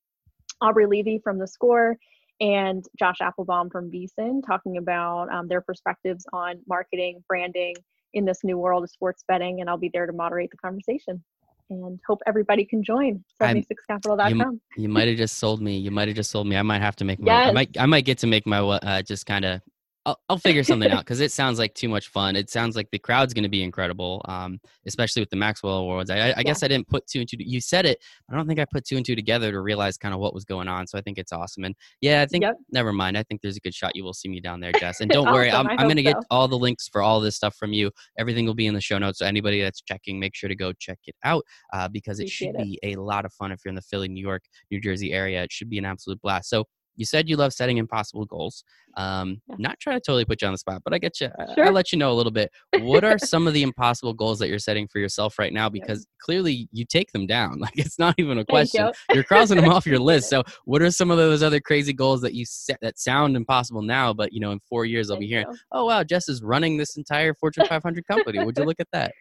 Aubrey 0.61 0.85
Levy 0.85 1.19
from 1.23 1.39
The 1.39 1.47
Score, 1.47 1.97
and 2.39 2.85
Josh 2.97 3.17
Appelbaum 3.21 3.71
from 3.71 3.91
VSiN 3.91 4.41
talking 4.45 4.77
about 4.77 5.31
um, 5.31 5.47
their 5.47 5.61
perspectives 5.61 6.25
on 6.33 6.61
marketing, 6.67 7.23
branding 7.27 7.75
in 8.13 8.25
this 8.25 8.43
new 8.43 8.57
world 8.57 8.83
of 8.83 8.89
sports 8.89 9.23
betting. 9.27 9.61
And 9.61 9.69
I'll 9.69 9.77
be 9.77 9.89
there 9.93 10.05
to 10.05 10.13
moderate 10.13 10.51
the 10.51 10.57
conversation. 10.57 11.23
And 11.69 11.99
hope 12.07 12.21
everybody 12.27 12.63
can 12.63 12.83
join 12.83 13.23
I'm- 13.41 13.63
76capital.com. 13.89 14.61
You 14.77 14.87
might 14.87 15.07
have 15.07 15.17
just 15.17 15.37
sold 15.37 15.61
me. 15.61 15.77
You 15.77 15.91
might 15.91 16.07
have 16.07 16.15
just 16.15 16.29
sold 16.29 16.45
me. 16.45 16.57
I 16.57 16.61
might 16.61 16.81
have 16.81 16.95
to 16.97 17.05
make 17.05 17.19
my. 17.19 17.31
I 17.31 17.51
might. 17.51 17.75
I 17.79 17.85
might 17.87 18.05
get 18.05 18.19
to 18.19 18.27
make 18.27 18.45
my. 18.45 18.59
Uh, 18.59 19.01
just 19.01 19.25
kind 19.25 19.45
of. 19.45 19.61
I'll, 20.05 20.19
I'll 20.29 20.37
figure 20.37 20.63
something 20.63 20.91
out 20.91 20.99
because 20.99 21.19
it 21.19 21.31
sounds 21.31 21.57
like 21.57 21.73
too 21.73 21.89
much 21.89 22.09
fun. 22.09 22.35
It 22.35 22.49
sounds 22.49 22.75
like 22.75 22.89
the 22.91 22.99
crowd's 22.99 23.33
going 23.33 23.43
to 23.43 23.49
be 23.49 23.63
incredible, 23.63 24.21
um, 24.25 24.59
especially 24.85 25.21
with 25.21 25.31
the 25.31 25.35
Maxwell 25.35 25.77
Awards. 25.77 26.09
I, 26.11 26.29
I, 26.29 26.33
I 26.37 26.43
guess 26.43 26.61
I 26.61 26.67
didn't 26.67 26.87
put 26.87 27.07
two 27.07 27.21
and 27.21 27.29
two. 27.29 27.37
You 27.39 27.59
said 27.59 27.85
it. 27.85 27.97
I 28.31 28.35
don't 28.35 28.47
think 28.47 28.59
I 28.59 28.65
put 28.65 28.85
two 28.85 28.97
and 28.97 29.05
two 29.05 29.15
together 29.15 29.51
to 29.51 29.61
realize 29.61 29.97
kind 29.97 30.13
of 30.13 30.19
what 30.19 30.33
was 30.33 30.45
going 30.45 30.67
on. 30.67 30.85
So 30.85 30.97
I 30.97 31.01
think 31.01 31.17
it's 31.17 31.33
awesome. 31.33 31.63
And 31.63 31.75
yeah, 32.01 32.21
I 32.21 32.27
think 32.27 32.43
Yep. 32.43 32.55
never 32.71 32.93
mind. 32.93 33.17
I 33.17 33.23
think 33.23 33.41
there's 33.41 33.57
a 33.57 33.61
good 33.61 33.73
shot 33.73 33.95
you 33.95 34.03
will 34.03 34.13
see 34.13 34.29
me 34.29 34.39
down 34.39 34.59
there, 34.59 34.73
Jess. 34.73 35.01
And 35.01 35.11
don't 35.11 35.31
worry, 35.33 35.49
I'm, 35.49 35.67
I'm 35.69 35.87
going 35.87 35.95
to 35.97 36.03
hope 36.03 36.17
get 36.17 36.25
all 36.29 36.47
the 36.47 36.57
links 36.57 36.87
for 36.87 37.01
all 37.01 37.19
this 37.19 37.35
stuff 37.35 37.55
from 37.55 37.73
you. 37.73 37.89
Everything 38.19 38.45
will 38.45 38.53
be 38.53 38.67
in 38.67 38.75
the 38.75 38.81
show 38.81 38.99
notes. 38.99 39.19
So 39.19 39.25
anybody 39.25 39.61
that's 39.61 39.81
checking, 39.81 40.19
make 40.19 40.35
sure 40.35 40.49
to 40.49 40.55
go 40.55 40.71
check 40.73 40.99
it 41.07 41.15
out 41.23 41.43
uh, 41.73 41.87
because 41.87 42.19
it 42.19 42.29
should 42.29 42.49
Appreciate 42.49 42.81
be 42.83 42.93
a 42.93 42.95
lot 43.01 43.25
of 43.25 43.33
fun 43.33 43.51
if 43.51 43.61
you're 43.65 43.71
in 43.71 43.75
the 43.75 43.81
Philly, 43.81 44.07
New 44.07 44.21
York, 44.21 44.43
New 44.69 44.79
Jersey 44.79 45.13
area. 45.13 45.41
It 45.43 45.51
should 45.51 45.69
be 45.69 45.79
an 45.79 45.85
absolute 45.85 46.21
blast. 46.21 46.49
So 46.49 46.65
you 46.95 47.05
said 47.05 47.27
you 47.29 47.35
love 47.37 47.53
setting 47.53 47.77
impossible 47.77 48.25
goals. 48.25 48.63
Um, 48.97 49.41
Yeah. 49.49 49.55
Not 49.59 49.79
trying 49.79 49.97
to 49.97 50.01
totally 50.01 50.25
put 50.25 50.41
you 50.41 50.47
on 50.47 50.53
the 50.53 50.57
spot, 50.57 50.81
but 50.83 50.93
I 50.93 50.97
get 50.99 51.19
you. 51.21 51.29
I- 51.39 51.53
Sure. 51.55 51.65
I'll 51.65 51.71
let 51.73 51.91
you 51.91 51.97
know 51.99 52.11
a 52.11 52.13
little 52.15 52.31
bit. 52.31 52.49
What 52.79 53.03
are 53.03 53.17
some 53.19 53.47
of 53.47 53.53
the 53.53 53.63
impossible 53.63 54.13
goals 54.13 54.39
that 54.39 54.47
you're 54.49 54.59
setting 54.59 54.87
for 54.87 54.99
yourself 54.99 55.37
right 55.39 55.51
now? 55.53 55.69
Because 55.69 56.05
clearly 56.21 56.67
you 56.71 56.85
take 56.85 57.11
them 57.11 57.25
down. 57.27 57.59
Like 57.65 57.77
it's 57.77 57.97
not 57.99 58.15
even 58.17 58.37
a 58.37 58.45
question. 58.45 58.85
you. 59.09 59.15
You're 59.15 59.23
crossing 59.23 59.57
them 59.57 59.69
off 59.69 59.85
your 59.85 59.99
list. 59.99 60.29
So 60.29 60.43
what 60.65 60.81
are 60.81 60.91
some 60.91 61.09
of 61.11 61.17
those 61.17 61.41
other 61.43 61.59
crazy 61.59 61.93
goals 61.93 62.21
that 62.21 62.33
you 62.33 62.45
set 62.45 62.77
that 62.81 62.97
sound 62.99 63.35
impossible 63.35 63.81
now, 63.81 64.13
but 64.13 64.31
you 64.33 64.39
know 64.39 64.51
in 64.51 64.59
four 64.69 64.85
years 64.85 65.09
I'll 65.09 65.17
be 65.17 65.25
Thank 65.25 65.29
hearing, 65.31 65.47
you. 65.51 65.57
oh 65.71 65.85
wow, 65.85 66.03
Jess 66.03 66.29
is 66.29 66.41
running 66.43 66.77
this 66.77 66.95
entire 66.95 67.33
Fortune 67.33 67.65
500 67.67 68.05
company. 68.07 68.43
Would 68.43 68.57
you 68.57 68.63
look 68.65 68.79
at 68.79 68.87
that? 68.93 69.11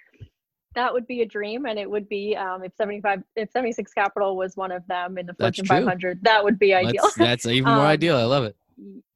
That 0.75 0.93
would 0.93 1.07
be 1.07 1.23
a 1.23 1.27
dream 1.27 1.67
and 1.67 1.79
it 1.79 1.89
would 1.89 2.09
be 2.09 2.37
um, 2.37 2.65
if 2.65 2.73
75 2.75 3.23
if 3.37 3.51
76 3.51 3.93
capital 3.93 4.37
was 4.37 4.57
one 4.57 4.73
of 4.73 4.87
them 4.87 5.19
in 5.19 5.27
the 5.27 5.35
fortune 5.35 5.65
true. 5.65 5.79
500 5.79 6.21
that 6.23 6.43
would 6.43 6.59
be 6.59 6.75
ideal 6.75 7.03
That's, 7.03 7.15
that's 7.17 7.47
even 7.47 7.73
more 7.73 7.81
Um, 7.81 7.87
ideal. 7.87 8.17
I 8.17 8.25
love 8.25 8.45
it. 8.45 8.57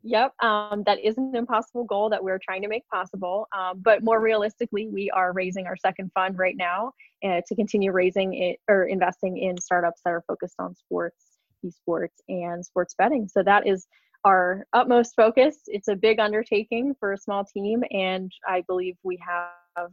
Yep, 0.05 0.33
um, 0.43 0.85
that 0.87 1.01
is 1.01 1.19
an 1.19 1.35
impossible 1.35 1.85
goal 1.85 2.09
that 2.11 2.23
we're 2.23 2.39
trying 2.39 2.63
to 2.63 2.69
make 2.69 2.87
possible. 2.89 3.49
Um, 3.57 3.81
but 3.83 4.05
more 4.05 4.21
realistically, 4.21 4.89
we 4.89 5.11
are 5.11 5.33
raising 5.33 5.67
our 5.67 5.77
second 5.77 6.11
fund 6.15 6.39
right 6.39 6.57
now 6.57 6.93
uh, 7.25 7.41
to 7.47 7.55
continue 7.55 7.93
raising 7.93 8.35
it 8.35 8.61
or 8.69 8.85
investing 8.85 9.37
in 9.37 9.61
startups 9.61 10.01
that 10.05 10.11
are 10.11 10.23
focused 10.29 10.55
on 10.61 10.75
sports, 10.77 11.39
esports, 11.67 12.21
and 12.29 12.65
sports 12.65 12.95
betting. 12.97 13.29
So 13.29 13.43
that 13.43 13.67
is 13.67 13.87
our 14.25 14.65
utmost 14.73 15.15
focus. 15.17 15.57
It's 15.67 15.89
a 15.89 15.97
big 15.97 16.21
undertaking 16.21 16.95
for 16.99 17.13
a 17.13 17.19
small 17.19 17.45
team, 17.45 17.83
and 17.91 18.31
I 18.47 18.63
believe 18.67 18.97
we 19.03 19.19
have 19.27 19.49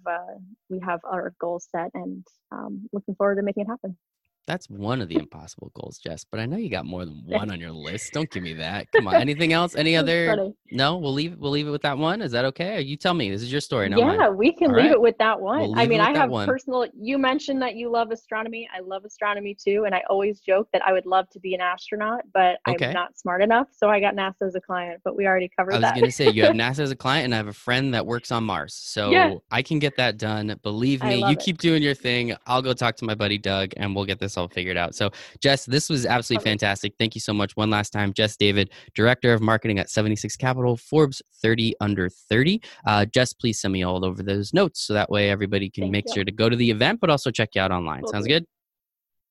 uh, 0.08 0.36
we 0.70 0.80
have 0.80 1.00
our 1.04 1.34
goals 1.40 1.68
set, 1.72 1.92
and 1.94 2.26
um, 2.52 2.88
looking 2.94 3.16
forward 3.16 3.36
to 3.36 3.44
making 3.44 3.64
it 3.64 3.68
happen. 3.68 3.98
That's 4.48 4.70
one 4.70 5.02
of 5.02 5.10
the 5.10 5.16
impossible 5.16 5.72
goals, 5.74 5.98
Jess. 5.98 6.24
But 6.30 6.40
I 6.40 6.46
know 6.46 6.58
you 6.58 6.70
got 6.70 6.86
more 6.86 7.04
than 7.06 7.24
one 7.26 7.52
on 7.52 7.60
your 7.60 7.72
list. 7.72 8.14
Don't 8.14 8.30
give 8.30 8.44
me 8.44 8.54
that. 8.54 8.92
Come 8.92 9.08
on. 9.08 9.16
Anything 9.16 9.54
else? 9.54 9.76
Any 9.76 9.96
other? 9.96 10.52
No, 10.72 10.98
we'll 10.98 11.14
leave. 11.14 11.38
We'll 11.38 11.52
leave 11.52 11.68
it 11.68 11.72
with 11.72 11.82
that 11.82 11.98
one. 11.98 12.22
Is 12.22 12.32
that 12.34 12.46
okay? 12.46 12.82
You 12.82 12.96
tell 12.96 13.14
me. 13.14 13.30
This 13.32 13.42
is 13.42 13.52
your 13.52 13.62
story. 13.62 13.90
No 13.90 13.98
yeah, 13.98 14.18
mine. 14.18 14.38
we 14.38 14.54
can 14.54 14.70
All 14.72 14.76
leave 14.78 14.86
right. 14.86 14.92
it 14.94 15.02
with 15.02 15.18
that 15.18 15.40
one. 15.40 15.62
We'll 15.62 15.80
I 15.80 15.88
mean, 15.88 16.00
I 16.00 16.16
have 16.16 16.30
one. 16.30 16.46
personal. 16.48 16.86
You 17.00 17.18
mentioned 17.18 17.62
that 17.64 17.76
you 17.76 17.90
love 17.90 18.12
astronomy. 18.12 18.70
I 18.76 18.82
love 18.82 19.04
astronomy 19.06 19.56
too, 19.56 19.84
and 19.86 19.96
I 19.96 20.04
always 20.10 20.40
joke 20.42 20.68
that 20.74 20.82
I 20.86 20.94
would 20.94 21.06
love 21.06 21.30
to 21.32 21.40
be 21.40 21.56
an 21.56 21.62
astronaut, 21.62 22.22
but 22.34 22.58
Okay. 22.68 22.88
I'm 22.88 22.94
not 22.94 23.18
smart 23.18 23.42
enough. 23.42 23.68
So 23.72 23.90
I 23.90 24.00
got 24.00 24.16
NASA 24.16 24.44
as 24.48 24.56
a 24.56 24.62
client. 24.62 25.02
But 25.04 25.16
we 25.16 25.26
already 25.26 25.50
covered 25.58 25.74
that. 25.74 25.84
I 25.84 25.92
was 25.94 26.02
that. 26.02 26.06
to 26.06 26.12
say 26.12 26.30
you 26.30 26.44
have 26.44 26.54
NASA 26.56 26.80
as 26.80 26.92
a 26.92 26.96
client, 26.96 27.26
and 27.26 27.34
I 27.34 27.38
have 27.38 27.48
a 27.48 27.54
friend 27.54 27.94
that 27.96 28.06
works 28.06 28.32
on 28.32 28.44
Mars, 28.44 28.74
so 28.76 29.10
Yeah. 29.10 29.36
I 29.52 29.62
can 29.64 29.80
get 29.80 29.98
that 29.98 30.18
done. 30.18 30.54
Believe 30.62 31.02
me. 31.04 31.20
You 31.20 31.32
it. 31.32 31.40
keep 31.40 31.58
doing 31.58 31.82
your 31.82 31.96
thing. 31.96 32.36
I'll 32.46 32.62
go 32.62 32.74
talk 32.74 32.96
to 32.98 33.06
my 33.06 33.16
buddy 33.16 33.38
Doug, 33.38 33.72
and 33.78 33.96
we'll 33.96 34.06
get 34.06 34.20
this 34.20 34.35
all 34.38 34.48
figured 34.48 34.78
out. 34.78 34.96
So, 34.96 35.12
Jess, 35.42 35.66
this 35.66 35.90
was 35.90 36.06
absolutely 36.06 36.44
fantastic. 36.44 36.94
Thank 36.98 37.16
you 37.16 37.22
so 37.22 37.34
much. 37.34 37.56
One 37.56 37.70
last 37.70 37.92
time, 37.92 38.14
Jess 38.14 38.36
David, 38.38 38.72
Director 38.94 39.34
of 39.34 39.42
Marketing 39.42 39.80
at 39.80 39.90
76 39.90 40.36
Capital, 40.38 40.78
Forbes 40.78 41.22
30 41.42 41.76
under 41.82 42.10
30. 42.10 42.62
Uh, 42.86 43.06
Jess, 43.06 43.34
please 43.34 43.60
send 43.60 43.74
me 43.74 43.84
all 43.84 44.06
over 44.06 44.24
those 44.24 44.54
notes 44.54 44.82
so 44.82 44.94
that 44.94 45.10
way 45.10 45.30
everybody 45.30 45.70
can 45.70 45.84
Thank 45.84 45.92
make 45.92 46.06
you. 46.08 46.14
sure 46.16 46.24
to 46.24 46.32
go 46.32 46.50
to 46.50 46.56
the 46.56 46.70
event, 46.70 47.00
but 47.00 47.10
also 47.10 47.32
check 47.32 47.50
you 47.56 47.62
out 47.62 47.72
online. 47.72 48.06
Sounds 48.08 48.28
good? 48.28 48.46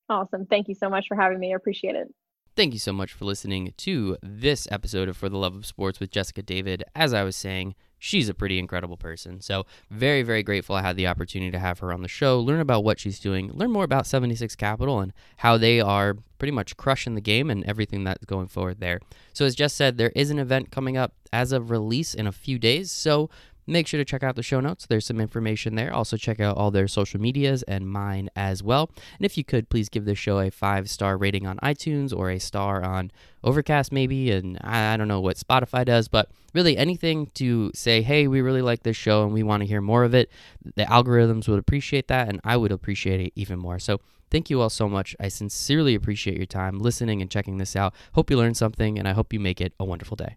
awesome. 0.09 0.45
Thank 0.45 0.67
you 0.67 0.75
so 0.75 0.89
much 0.89 1.05
for 1.07 1.15
having 1.15 1.39
me. 1.39 1.53
I 1.53 1.55
appreciate 1.55 1.95
it. 1.95 2.13
Thank 2.55 2.71
you 2.71 2.79
so 2.79 2.93
much 2.93 3.11
for 3.11 3.25
listening 3.25 3.73
to 3.75 4.15
this 4.23 4.65
episode 4.71 5.09
of 5.09 5.17
For 5.17 5.27
the 5.27 5.35
Love 5.37 5.55
of 5.55 5.65
Sports 5.65 5.99
with 5.99 6.09
Jessica 6.09 6.41
David. 6.41 6.85
As 6.95 7.13
I 7.13 7.23
was 7.23 7.35
saying, 7.35 7.75
she's 7.99 8.29
a 8.29 8.33
pretty 8.33 8.59
incredible 8.59 8.95
person. 8.95 9.41
So, 9.41 9.65
very, 9.91 10.21
very 10.21 10.41
grateful 10.41 10.77
I 10.77 10.81
had 10.81 10.95
the 10.95 11.07
opportunity 11.07 11.51
to 11.51 11.59
have 11.59 11.79
her 11.79 11.91
on 11.91 12.01
the 12.01 12.07
show, 12.07 12.39
learn 12.39 12.61
about 12.61 12.85
what 12.85 12.97
she's 12.97 13.19
doing, 13.19 13.51
learn 13.51 13.71
more 13.71 13.83
about 13.83 14.07
76 14.07 14.55
Capital 14.55 15.01
and 15.01 15.11
how 15.35 15.57
they 15.57 15.81
are 15.81 16.15
pretty 16.37 16.53
much 16.53 16.77
crushing 16.77 17.15
the 17.15 17.19
game 17.19 17.49
and 17.49 17.65
everything 17.65 18.05
that's 18.05 18.23
going 18.23 18.47
forward 18.47 18.79
there. 18.79 19.01
So, 19.33 19.43
as 19.43 19.53
Jess 19.53 19.73
said, 19.73 19.97
there 19.97 20.13
is 20.15 20.29
an 20.29 20.39
event 20.39 20.71
coming 20.71 20.95
up 20.95 21.11
as 21.33 21.51
of 21.51 21.71
release 21.71 22.13
in 22.13 22.25
a 22.25 22.31
few 22.31 22.57
days. 22.57 22.89
So, 22.89 23.29
Make 23.67 23.87
sure 23.87 23.97
to 23.97 24.05
check 24.05 24.23
out 24.23 24.35
the 24.35 24.43
show 24.43 24.59
notes. 24.59 24.85
There's 24.85 25.05
some 25.05 25.19
information 25.19 25.75
there. 25.75 25.93
Also, 25.93 26.17
check 26.17 26.39
out 26.39 26.57
all 26.57 26.71
their 26.71 26.87
social 26.87 27.19
medias 27.19 27.63
and 27.63 27.89
mine 27.89 28.29
as 28.35 28.61
well. 28.61 28.91
And 29.17 29.25
if 29.25 29.37
you 29.37 29.43
could, 29.43 29.69
please 29.69 29.89
give 29.89 30.05
this 30.05 30.19
show 30.19 30.39
a 30.39 30.51
five 30.51 30.89
star 30.89 31.17
rating 31.17 31.47
on 31.47 31.57
iTunes 31.57 32.15
or 32.15 32.29
a 32.29 32.39
star 32.39 32.83
on 32.83 33.11
Overcast, 33.43 33.91
maybe. 33.91 34.31
And 34.31 34.57
I 34.61 34.97
don't 34.97 35.07
know 35.07 35.21
what 35.21 35.37
Spotify 35.37 35.85
does, 35.85 36.07
but 36.07 36.29
really 36.53 36.77
anything 36.77 37.31
to 37.35 37.71
say, 37.73 38.01
hey, 38.01 38.27
we 38.27 38.41
really 38.41 38.61
like 38.61 38.83
this 38.83 38.97
show 38.97 39.23
and 39.23 39.33
we 39.33 39.43
want 39.43 39.61
to 39.61 39.67
hear 39.67 39.81
more 39.81 40.03
of 40.03 40.13
it. 40.13 40.29
The 40.75 40.85
algorithms 40.85 41.47
would 41.47 41.59
appreciate 41.59 42.07
that, 42.07 42.27
and 42.27 42.39
I 42.43 42.57
would 42.57 42.71
appreciate 42.71 43.19
it 43.19 43.33
even 43.35 43.59
more. 43.59 43.79
So, 43.79 43.99
Thank 44.31 44.49
you 44.49 44.59
all 44.59 44.69
so 44.69 44.89
much. 44.89 45.15
I 45.19 45.27
sincerely 45.27 45.95
appreciate 45.95 46.35
your 46.35 46.45
time 46.45 46.79
listening 46.79 47.21
and 47.21 47.29
checking 47.29 47.57
this 47.57 47.75
out. 47.75 47.93
Hope 48.13 48.29
you 48.29 48.37
learned 48.37 48.57
something, 48.57 48.97
and 48.97 49.07
I 49.07 49.13
hope 49.13 49.31
you 49.31 49.39
make 49.39 49.61
it 49.61 49.73
a 49.79 49.85
wonderful 49.85 50.17
day. 50.17 50.35